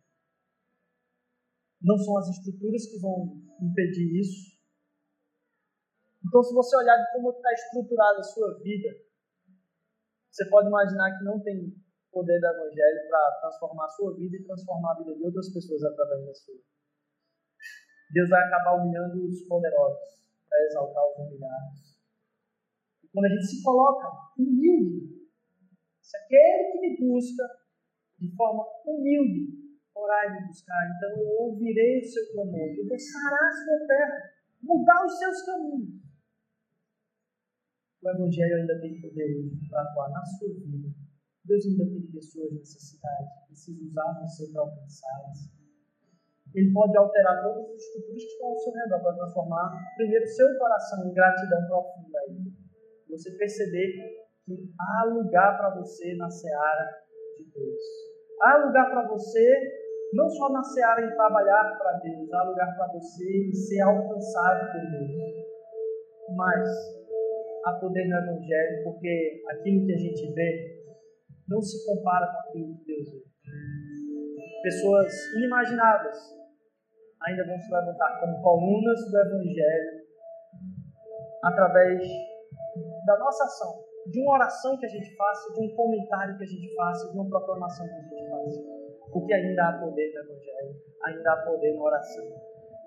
Não 1.82 1.98
são 1.98 2.18
as 2.18 2.30
estruturas 2.30 2.86
que 2.92 3.00
vão 3.00 3.42
impedir 3.62 4.20
isso. 4.20 4.60
Então, 6.26 6.44
se 6.44 6.54
você 6.54 6.76
olhar 6.76 6.98
de 6.98 7.12
como 7.14 7.32
está 7.32 7.54
estruturada 7.54 8.20
a 8.20 8.24
sua 8.24 8.60
vida, 8.60 8.90
você 10.32 10.50
pode 10.50 10.68
imaginar 10.68 11.18
que 11.18 11.24
não 11.24 11.40
tem 11.42 11.74
poder 12.12 12.40
do 12.40 12.48
Evangelho 12.48 13.10
para 13.10 13.40
transformar 13.42 13.86
a 13.86 13.90
sua 13.90 14.16
vida 14.16 14.36
e 14.38 14.44
transformar 14.44 14.94
a 14.94 14.98
vida 15.00 15.16
de 15.16 15.24
outras 15.24 15.54
pessoas 15.54 15.84
através 15.84 16.26
da 16.26 16.34
sua. 16.34 16.56
Deus 18.12 18.30
vai 18.30 18.44
acabar 18.44 18.82
humilhando 18.82 19.28
os 19.28 19.42
poderosos 19.48 20.26
para 20.50 20.66
exaltar 20.66 21.04
os 21.06 21.18
humilhados. 21.18 22.00
E 23.04 23.08
quando 23.14 23.26
a 23.26 23.30
gente 23.30 23.46
se 23.46 23.64
coloca 23.64 24.08
humilde, 24.38 25.20
se 26.02 26.18
aquele 26.18 26.72
que 26.72 26.80
me 26.80 26.98
busca 26.98 27.44
de 28.18 28.36
forma 28.36 28.66
humilde 28.86 29.60
orar 29.96 30.26
e 30.26 30.42
me 30.42 30.48
buscar, 30.48 30.90
então 30.96 31.22
eu 31.22 31.30
ouvirei 31.42 32.00
o 32.00 32.06
seu 32.06 32.32
clamor, 32.34 32.70
eu 32.70 32.88
vou 32.88 32.96
a 32.96 32.98
sua 32.98 33.88
terra, 33.88 34.34
mudar 34.62 35.06
os 35.06 35.20
seus 35.20 35.42
caminhos. 35.44 36.09
O 38.02 38.10
Evangelho 38.10 38.56
ainda 38.56 38.80
tem 38.80 39.02
poder 39.02 39.38
hoje 39.38 39.70
para 39.70 39.82
atuar 39.82 40.10
na 40.10 40.26
sua 40.26 40.50
vida 40.50 40.90
Deus 41.50 41.66
ainda 41.66 41.86
tem 41.90 42.06
pessoas 42.14 42.54
nessa 42.54 42.78
cidade 42.78 43.26
que 43.34 43.48
precisam 43.48 43.90
usar 43.90 44.22
você 44.22 44.54
para 44.54 44.62
alcançá-las. 44.62 45.50
Ele 46.54 46.72
pode 46.72 46.96
alterar 46.96 47.42
todas 47.42 47.74
as 47.74 47.82
estruturas 47.82 48.24
que 48.24 48.30
estão 48.30 48.50
ao 48.50 48.60
seu 48.60 48.74
redor 48.74 49.02
para 49.02 49.16
transformar, 49.16 49.96
primeiro, 49.98 50.28
seu 50.28 50.58
coração 50.60 51.10
em 51.10 51.14
gratidão 51.14 51.68
profunda 51.68 52.20
a 52.20 52.26
Ele. 52.30 52.54
Você 53.10 53.32
perceber 53.36 53.88
que 54.46 54.74
há 54.80 55.06
lugar 55.06 55.58
para 55.58 55.76
você 55.76 56.16
na 56.18 56.30
seara 56.30 56.86
de 57.38 57.46
Deus. 57.52 57.82
Há 58.42 58.66
lugar 58.68 58.92
para 58.92 59.08
você 59.08 59.90
não 60.14 60.30
só 60.30 60.50
na 60.52 60.64
seara 60.64 61.02
em 61.02 61.16
trabalhar 61.16 61.78
para 61.80 62.00
Deus, 62.00 62.32
há 62.32 62.44
lugar 62.44 62.76
para 62.78 62.94
você 62.94 63.48
em 63.48 63.54
ser 63.54 63.82
alcançado 63.82 64.72
por 64.72 64.92
Deus. 64.92 65.12
Mas 66.36 66.99
há 67.66 67.74
poder 67.74 68.08
no 68.08 68.18
Evangelho, 68.18 68.84
porque 68.84 69.44
aquilo 69.50 69.86
que 69.86 69.94
a 69.94 69.98
gente 69.98 70.34
vê 70.34 70.84
não 71.48 71.62
se 71.62 71.86
compara 71.86 72.28
com 72.28 72.50
aquilo 72.50 72.78
que 72.78 72.86
Deus 72.86 73.12
vê. 73.12 73.24
Pessoas 74.64 75.14
inimagináveis 75.38 76.18
ainda 77.24 77.46
vão 77.46 77.60
se 77.60 77.72
levantar 77.72 78.20
como 78.20 78.42
colunas 78.42 79.12
do 79.12 79.18
Evangelho 79.18 80.00
através 81.44 82.02
da 83.06 83.18
nossa 83.18 83.44
ação, 83.44 83.84
de 84.08 84.22
uma 84.22 84.34
oração 84.34 84.78
que 84.78 84.86
a 84.86 84.90
gente 84.90 85.16
faça, 85.16 85.54
de 85.54 85.66
um 85.66 85.76
comentário 85.76 86.38
que 86.38 86.44
a 86.44 86.48
gente 86.48 86.76
faça, 86.76 87.12
de 87.12 87.18
uma 87.18 87.30
proclamação 87.30 87.88
que 87.88 87.94
a 87.94 88.02
gente 88.02 88.30
faça 88.30 88.80
porque 89.12 89.34
ainda 89.34 89.70
há 89.70 89.80
poder 89.80 90.14
no 90.14 90.20
Evangelho, 90.22 90.76
ainda 91.04 91.34
há 91.34 91.38
poder 91.46 91.74
na 91.76 91.82
oração. 91.82 92.26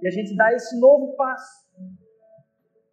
E 0.01 0.09
a 0.09 0.11
gente 0.11 0.37
dá 0.37 0.53
esse 0.53 0.79
novo 0.81 1.15
passo. 1.17 1.71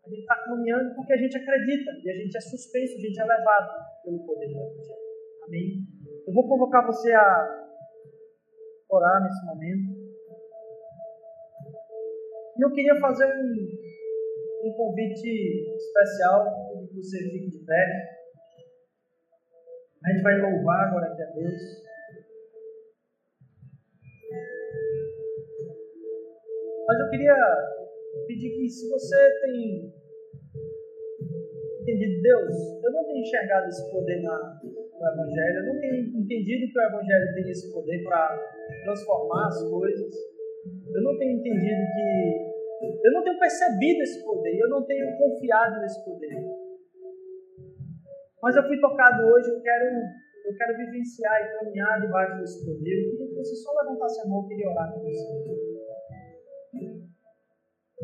A 0.09 0.11
gente 0.11 0.21
está 0.21 0.35
caminhando 0.43 0.95
porque 0.95 1.13
a 1.13 1.17
gente 1.17 1.37
acredita 1.37 1.91
e 2.03 2.09
a 2.09 2.15
gente 2.15 2.35
é 2.35 2.41
suspenso, 2.41 2.95
a 2.95 2.99
gente 2.99 3.21
é 3.21 3.23
levado 3.23 3.85
pelo 4.03 4.25
poder 4.25 4.47
do 4.47 4.57
Evangelho. 4.57 4.99
Amém? 5.45 5.85
Eu 6.25 6.33
vou 6.33 6.47
convocar 6.47 6.83
você 6.83 7.13
a 7.13 7.67
orar 8.89 9.23
nesse 9.23 9.45
momento. 9.45 9.99
E 12.57 12.65
eu 12.65 12.71
queria 12.71 12.99
fazer 12.99 13.27
um, 13.27 14.67
um 14.67 14.73
convite 14.73 15.75
especial, 15.75 16.43
pedir 16.73 16.87
que 16.87 16.95
você 16.95 17.19
fique 17.29 17.51
de 17.51 17.65
pé. 17.65 18.19
A 20.05 20.11
gente 20.11 20.23
vai 20.23 20.41
louvar 20.41 20.87
agora 20.87 21.05
aqui 21.05 21.21
a 21.21 21.25
Deus. 21.27 21.61
Mas 26.87 26.99
eu 26.99 27.09
queria 27.11 27.35
pedir 28.25 28.49
que, 28.49 28.69
se 28.69 28.89
você 28.89 29.39
tem 29.41 29.98
entendido 31.81 32.21
Deus, 32.21 32.55
eu 32.83 32.91
não 32.91 33.05
tenho 33.05 33.21
enxergado 33.21 33.67
esse 33.67 33.91
poder 33.91 34.21
na, 34.21 34.59
no 34.63 35.07
Evangelho, 35.07 35.57
eu 35.59 35.73
não 35.73 35.79
tenho 35.79 35.95
entendido 36.19 36.71
que 36.71 36.79
o 36.79 36.83
Evangelho 36.83 37.33
tem 37.33 37.49
esse 37.49 37.73
poder 37.73 38.03
para 38.03 38.37
transformar 38.83 39.47
as 39.47 39.63
coisas, 39.63 40.13
eu 40.93 41.01
não 41.01 41.17
tenho 41.17 41.39
entendido 41.39 41.81
que. 41.95 42.49
Eu 43.03 43.11
não 43.11 43.23
tenho 43.23 43.37
percebido 43.37 44.01
esse 44.03 44.23
poder, 44.23 44.57
eu 44.57 44.69
não 44.69 44.85
tenho 44.85 45.05
confiado 45.17 45.81
nesse 45.81 46.03
poder. 46.05 46.33
Mas 48.41 48.55
eu 48.55 48.63
fui 48.63 48.79
tocado 48.79 49.21
hoje, 49.27 49.49
eu 49.49 49.61
quero, 49.61 49.85
eu 50.45 50.55
quero 50.55 50.77
vivenciar 50.77 51.41
e 51.41 51.59
caminhar 51.59 51.99
debaixo 51.99 52.39
desse 52.39 52.65
poder. 52.65 53.05
Eu 53.05 53.11
queria 53.11 53.27
que 53.27 53.35
você 53.35 53.55
só 53.55 53.71
levantasse 53.81 54.21
a 54.21 54.29
mão, 54.29 54.43
eu 54.43 54.47
queria 54.47 54.69
orar 54.69 54.93
com 54.93 55.01
você. 55.01 55.68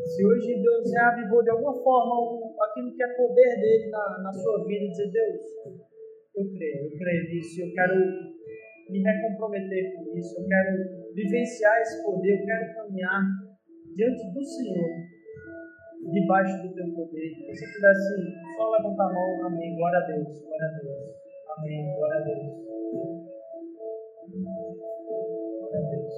Se 0.06 0.24
hoje 0.24 0.62
Deus 0.62 0.92
reavivou 0.92 1.42
de 1.42 1.50
alguma 1.50 1.74
forma 1.82 2.38
aquilo 2.62 2.94
que 2.94 3.02
é 3.02 3.08
poder 3.08 3.60
dele 3.60 3.90
na, 3.90 4.22
na 4.22 4.32
sua 4.32 4.64
vida, 4.64 4.88
dizer, 4.88 5.10
Deus, 5.10 5.40
eu 6.36 6.44
creio, 6.52 6.84
eu 6.84 6.96
creio 6.96 7.24
nisso, 7.28 7.60
eu 7.62 7.72
quero 7.74 7.94
me 8.88 9.02
recomprometer 9.02 9.96
com 9.96 10.16
isso, 10.16 10.40
eu 10.40 10.46
quero 10.46 11.12
vivenciar 11.12 11.80
esse 11.80 12.04
poder, 12.04 12.40
eu 12.40 12.46
quero 12.46 12.74
caminhar 12.76 13.22
diante 13.96 14.32
do 14.32 14.44
Senhor, 14.44 14.90
debaixo 16.12 16.62
do 16.62 16.74
teu 16.74 16.94
poder. 16.94 17.28
Se 17.34 17.46
você 17.46 17.66
pudesse 17.74 18.56
só 18.56 18.70
levantar 18.70 19.10
a 19.10 19.12
mão, 19.12 19.46
amém, 19.46 19.74
glória 19.74 19.98
a 19.98 20.06
Deus, 20.06 20.40
glória 20.40 20.68
a 20.68 20.78
Deus, 20.78 20.98
amém, 21.58 21.96
glória 21.96 22.16
a 22.16 22.24
Deus. 22.24 22.66
Glória 25.58 25.78
a 25.78 25.90
Deus. 25.90 26.14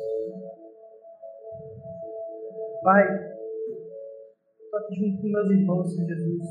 Pai, 2.82 3.37
junto 4.94 5.20
com 5.20 5.28
meus 5.28 5.50
irmãos, 5.50 5.94
Senhor 5.94 6.08
Jesus. 6.08 6.42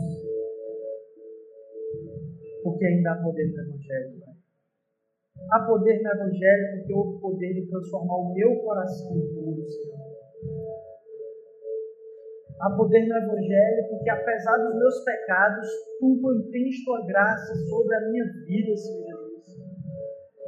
Porque 2.63 2.85
ainda 2.85 3.11
há 3.11 3.23
poder 3.23 3.45
no 3.47 3.61
Evangelho, 3.61 4.19
Pai. 4.19 4.35
Há 5.51 5.59
poder 5.65 6.01
no 6.01 6.09
Evangelho 6.09 6.77
porque 6.77 6.93
houve 6.93 7.21
poder 7.21 7.53
de 7.53 7.67
transformar 7.67 8.15
o 8.15 8.33
meu 8.33 8.55
coração 8.59 9.17
em 9.17 9.33
puro, 9.33 9.67
Senhor. 9.67 10.07
Há 12.59 12.75
poder 12.75 13.07
no 13.07 13.17
Evangelho 13.17 13.87
porque, 13.89 14.09
apesar 14.09 14.57
dos 14.57 14.75
meus 14.75 15.03
pecados, 15.03 15.67
tu 15.99 16.19
mantens 16.21 16.83
tua 16.83 17.05
graça 17.05 17.55
sobre 17.69 17.95
a 17.95 18.09
minha 18.09 18.25
vida, 18.45 18.75
Senhor 18.75 19.05
Jesus. 19.05 19.37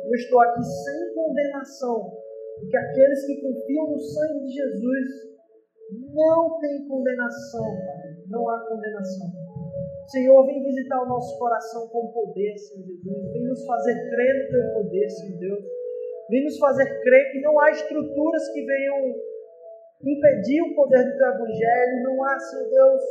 Eu 0.05 0.15
estou 0.15 0.41
aqui 0.41 0.63
sem 0.63 1.13
condenação, 1.13 2.11
porque 2.59 2.77
aqueles 2.77 3.25
que 3.25 3.41
confiam 3.41 3.91
no 3.91 3.99
sangue 3.99 4.45
de 4.45 4.53
Jesus 4.53 5.28
não 5.91 6.59
tem 6.59 6.87
condenação, 6.87 7.63
Pai. 7.63 8.13
Não 8.27 8.47
há 8.49 8.59
condenação. 8.67 9.27
Senhor, 10.07 10.45
vem 10.45 10.63
visitar 10.63 11.01
o 11.01 11.07
nosso 11.07 11.37
coração 11.37 11.87
com 11.87 12.11
poder, 12.11 12.57
Senhor 12.57 12.85
Jesus. 12.85 13.31
Vem 13.33 13.43
nos 13.45 13.65
fazer 13.65 14.09
crer 14.09 14.43
no 14.43 14.49
teu 14.49 14.73
poder, 14.73 15.09
Senhor 15.09 15.39
Deus. 15.39 15.65
Vem 16.29 16.43
nos 16.43 16.57
fazer 16.57 17.01
crer 17.01 17.31
que 17.31 17.41
não 17.41 17.59
há 17.59 17.71
estruturas 17.71 18.49
que 18.49 18.65
venham 18.65 19.15
impedir 20.05 20.61
o 20.61 20.75
poder 20.75 21.03
do 21.03 21.17
teu 21.17 21.27
evangelho. 21.27 22.03
Não 22.03 22.23
há, 22.23 22.39
Senhor 22.39 22.69
Deus, 22.69 23.01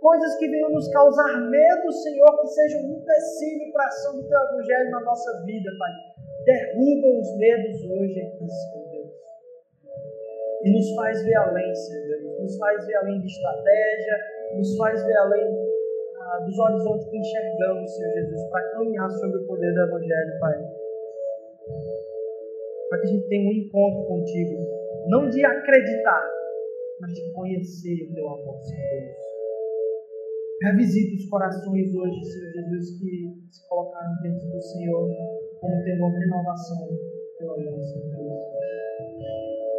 coisas 0.00 0.36
que 0.36 0.48
venham 0.48 0.70
nos 0.70 0.88
causar 0.88 1.40
medo, 1.50 1.92
Senhor, 1.92 2.40
que 2.40 2.46
sejam 2.48 2.80
um 2.82 2.98
empecilho 2.98 3.72
para 3.72 3.84
a 3.84 3.88
ação 3.88 4.16
do 4.16 4.28
teu 4.28 4.38
evangelho 4.38 4.90
na 4.90 5.00
nossa 5.00 5.44
vida, 5.44 5.70
Pai. 5.78 5.92
Derruba 6.44 7.20
os 7.20 7.38
medos 7.38 7.82
hoje 7.90 8.20
aqui, 8.20 8.48
Senhor 8.48 8.85
e 10.66 10.72
nos 10.72 10.94
faz 10.96 11.22
ver 11.22 11.36
além, 11.36 11.72
Senhor 11.72 12.06
Deus. 12.08 12.40
Nos 12.40 12.58
faz 12.58 12.86
ver 12.86 12.96
além 12.96 13.20
de 13.20 13.26
estratégia, 13.28 14.16
nos 14.56 14.76
faz 14.76 15.06
ver 15.06 15.16
além 15.16 15.46
ah, 16.18 16.38
dos 16.44 16.58
horizontes 16.58 17.08
que 17.08 17.18
enxergamos, 17.18 17.94
Senhor 17.94 18.12
Jesus, 18.14 18.50
para 18.50 18.70
caminhar 18.72 19.08
sobre 19.10 19.38
o 19.38 19.46
poder 19.46 19.72
do 19.72 19.82
Evangelho, 19.82 20.40
Pai. 20.40 20.58
Para 22.88 23.00
que 23.00 23.06
a 23.06 23.10
gente 23.10 23.28
tenha 23.28 23.48
um 23.48 23.52
encontro 23.52 24.06
contigo, 24.08 24.66
não 25.06 25.30
de 25.30 25.44
acreditar, 25.44 26.28
mas 27.00 27.12
de 27.12 27.32
conhecer 27.32 28.10
o 28.10 28.14
teu 28.14 28.28
amor, 28.28 28.60
Senhor 28.62 28.90
Deus. 28.90 29.26
Revisita 30.64 31.14
os 31.14 31.30
corações 31.30 31.94
hoje, 31.94 32.24
Senhor 32.24 32.52
Jesus, 32.54 32.98
que 32.98 33.52
se 33.52 33.68
colocaram 33.68 34.10
diante 34.20 34.46
do 34.48 34.60
Senhor 34.60 35.08
como 35.60 35.84
tendo 35.84 36.04
uma 36.04 36.18
renovação 36.18 36.88
teu 37.38 37.52
amor, 37.52 37.80
Senhor 37.82 38.16
Deus. 38.16 38.55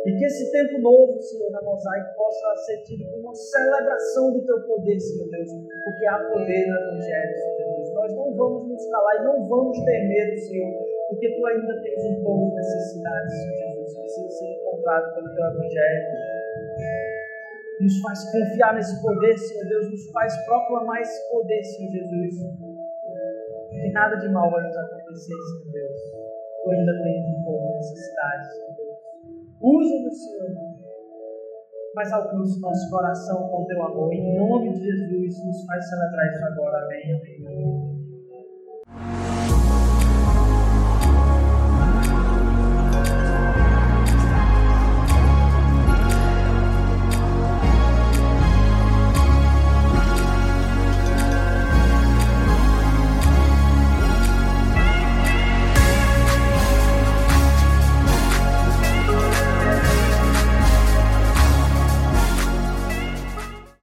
E 0.08 0.16
que 0.16 0.24
esse 0.24 0.50
tempo 0.54 0.80
novo, 0.80 1.20
Senhor, 1.20 1.52
na 1.52 1.62
mosaico 1.62 2.16
possa 2.16 2.56
ser 2.64 2.78
tido 2.84 3.04
como 3.12 3.28
uma 3.28 3.36
celebração 3.36 4.32
do 4.32 4.46
teu 4.46 4.62
poder, 4.64 4.98
Senhor 4.98 5.30
Deus, 5.30 5.52
porque 5.84 6.08
há 6.08 6.18
poder 6.32 6.64
no 6.64 6.80
Evangelho, 6.80 7.36
Senhor 7.36 7.76
Jesus. 7.76 7.94
Nós 7.94 8.16
não 8.16 8.34
vamos 8.38 8.70
nos 8.70 8.90
calar 8.90 9.20
e 9.20 9.26
não 9.26 9.44
vamos 9.50 9.78
ter 9.84 10.08
medo, 10.08 10.40
Senhor, 10.40 10.72
porque 11.10 11.28
tu 11.36 11.46
ainda 11.46 11.82
tens 11.84 12.06
um 12.06 12.24
povo 12.24 12.56
necessidade, 12.56 13.32
Senhor 13.36 13.58
Jesus, 13.58 14.00
precisa 14.00 14.30
ser 14.32 14.48
encontrado 14.56 15.14
pelo 15.14 15.36
teu 15.36 15.44
Evangelho. 15.44 16.04
Nos 17.82 18.00
faz 18.00 18.32
confiar 18.32 18.76
nesse 18.76 19.02
poder, 19.02 19.38
Senhor 19.38 19.68
Deus, 19.68 19.92
nos 19.92 20.12
faz 20.12 20.34
proclamar 20.46 21.02
esse 21.02 21.30
poder, 21.30 21.62
Senhor 21.66 21.92
Jesus. 21.92 22.34
Que 23.72 23.92
nada 23.92 24.16
de 24.16 24.30
mal 24.30 24.50
vai 24.50 24.64
nos 24.64 24.78
acontecer, 24.78 25.36
Senhor 25.36 25.72
Deus. 25.74 26.00
Tu 26.64 26.72
ainda 26.72 26.94
tens 27.04 27.26
um 27.28 27.44
povo 27.44 27.76
necessidade, 27.76 28.54
Senhor 28.54 28.67
Deus 28.67 28.67
usa 29.62 30.04
do 30.04 30.12
Senhor, 30.12 30.52
mas 31.96 32.12
alcance 32.14 32.58
o 32.58 32.62
nosso 32.62 32.90
coração 32.90 33.48
com 33.50 33.66
teu 33.66 33.84
amor. 33.84 34.14
Em 34.14 34.38
nome 34.38 34.74
de 34.74 34.84
Jesus, 34.86 35.46
nos 35.46 35.66
faz 35.66 35.90
celebrar 35.90 36.28
isso 36.28 36.46
agora. 36.46 36.86
Amém. 36.86 37.14
Amém. 37.16 37.98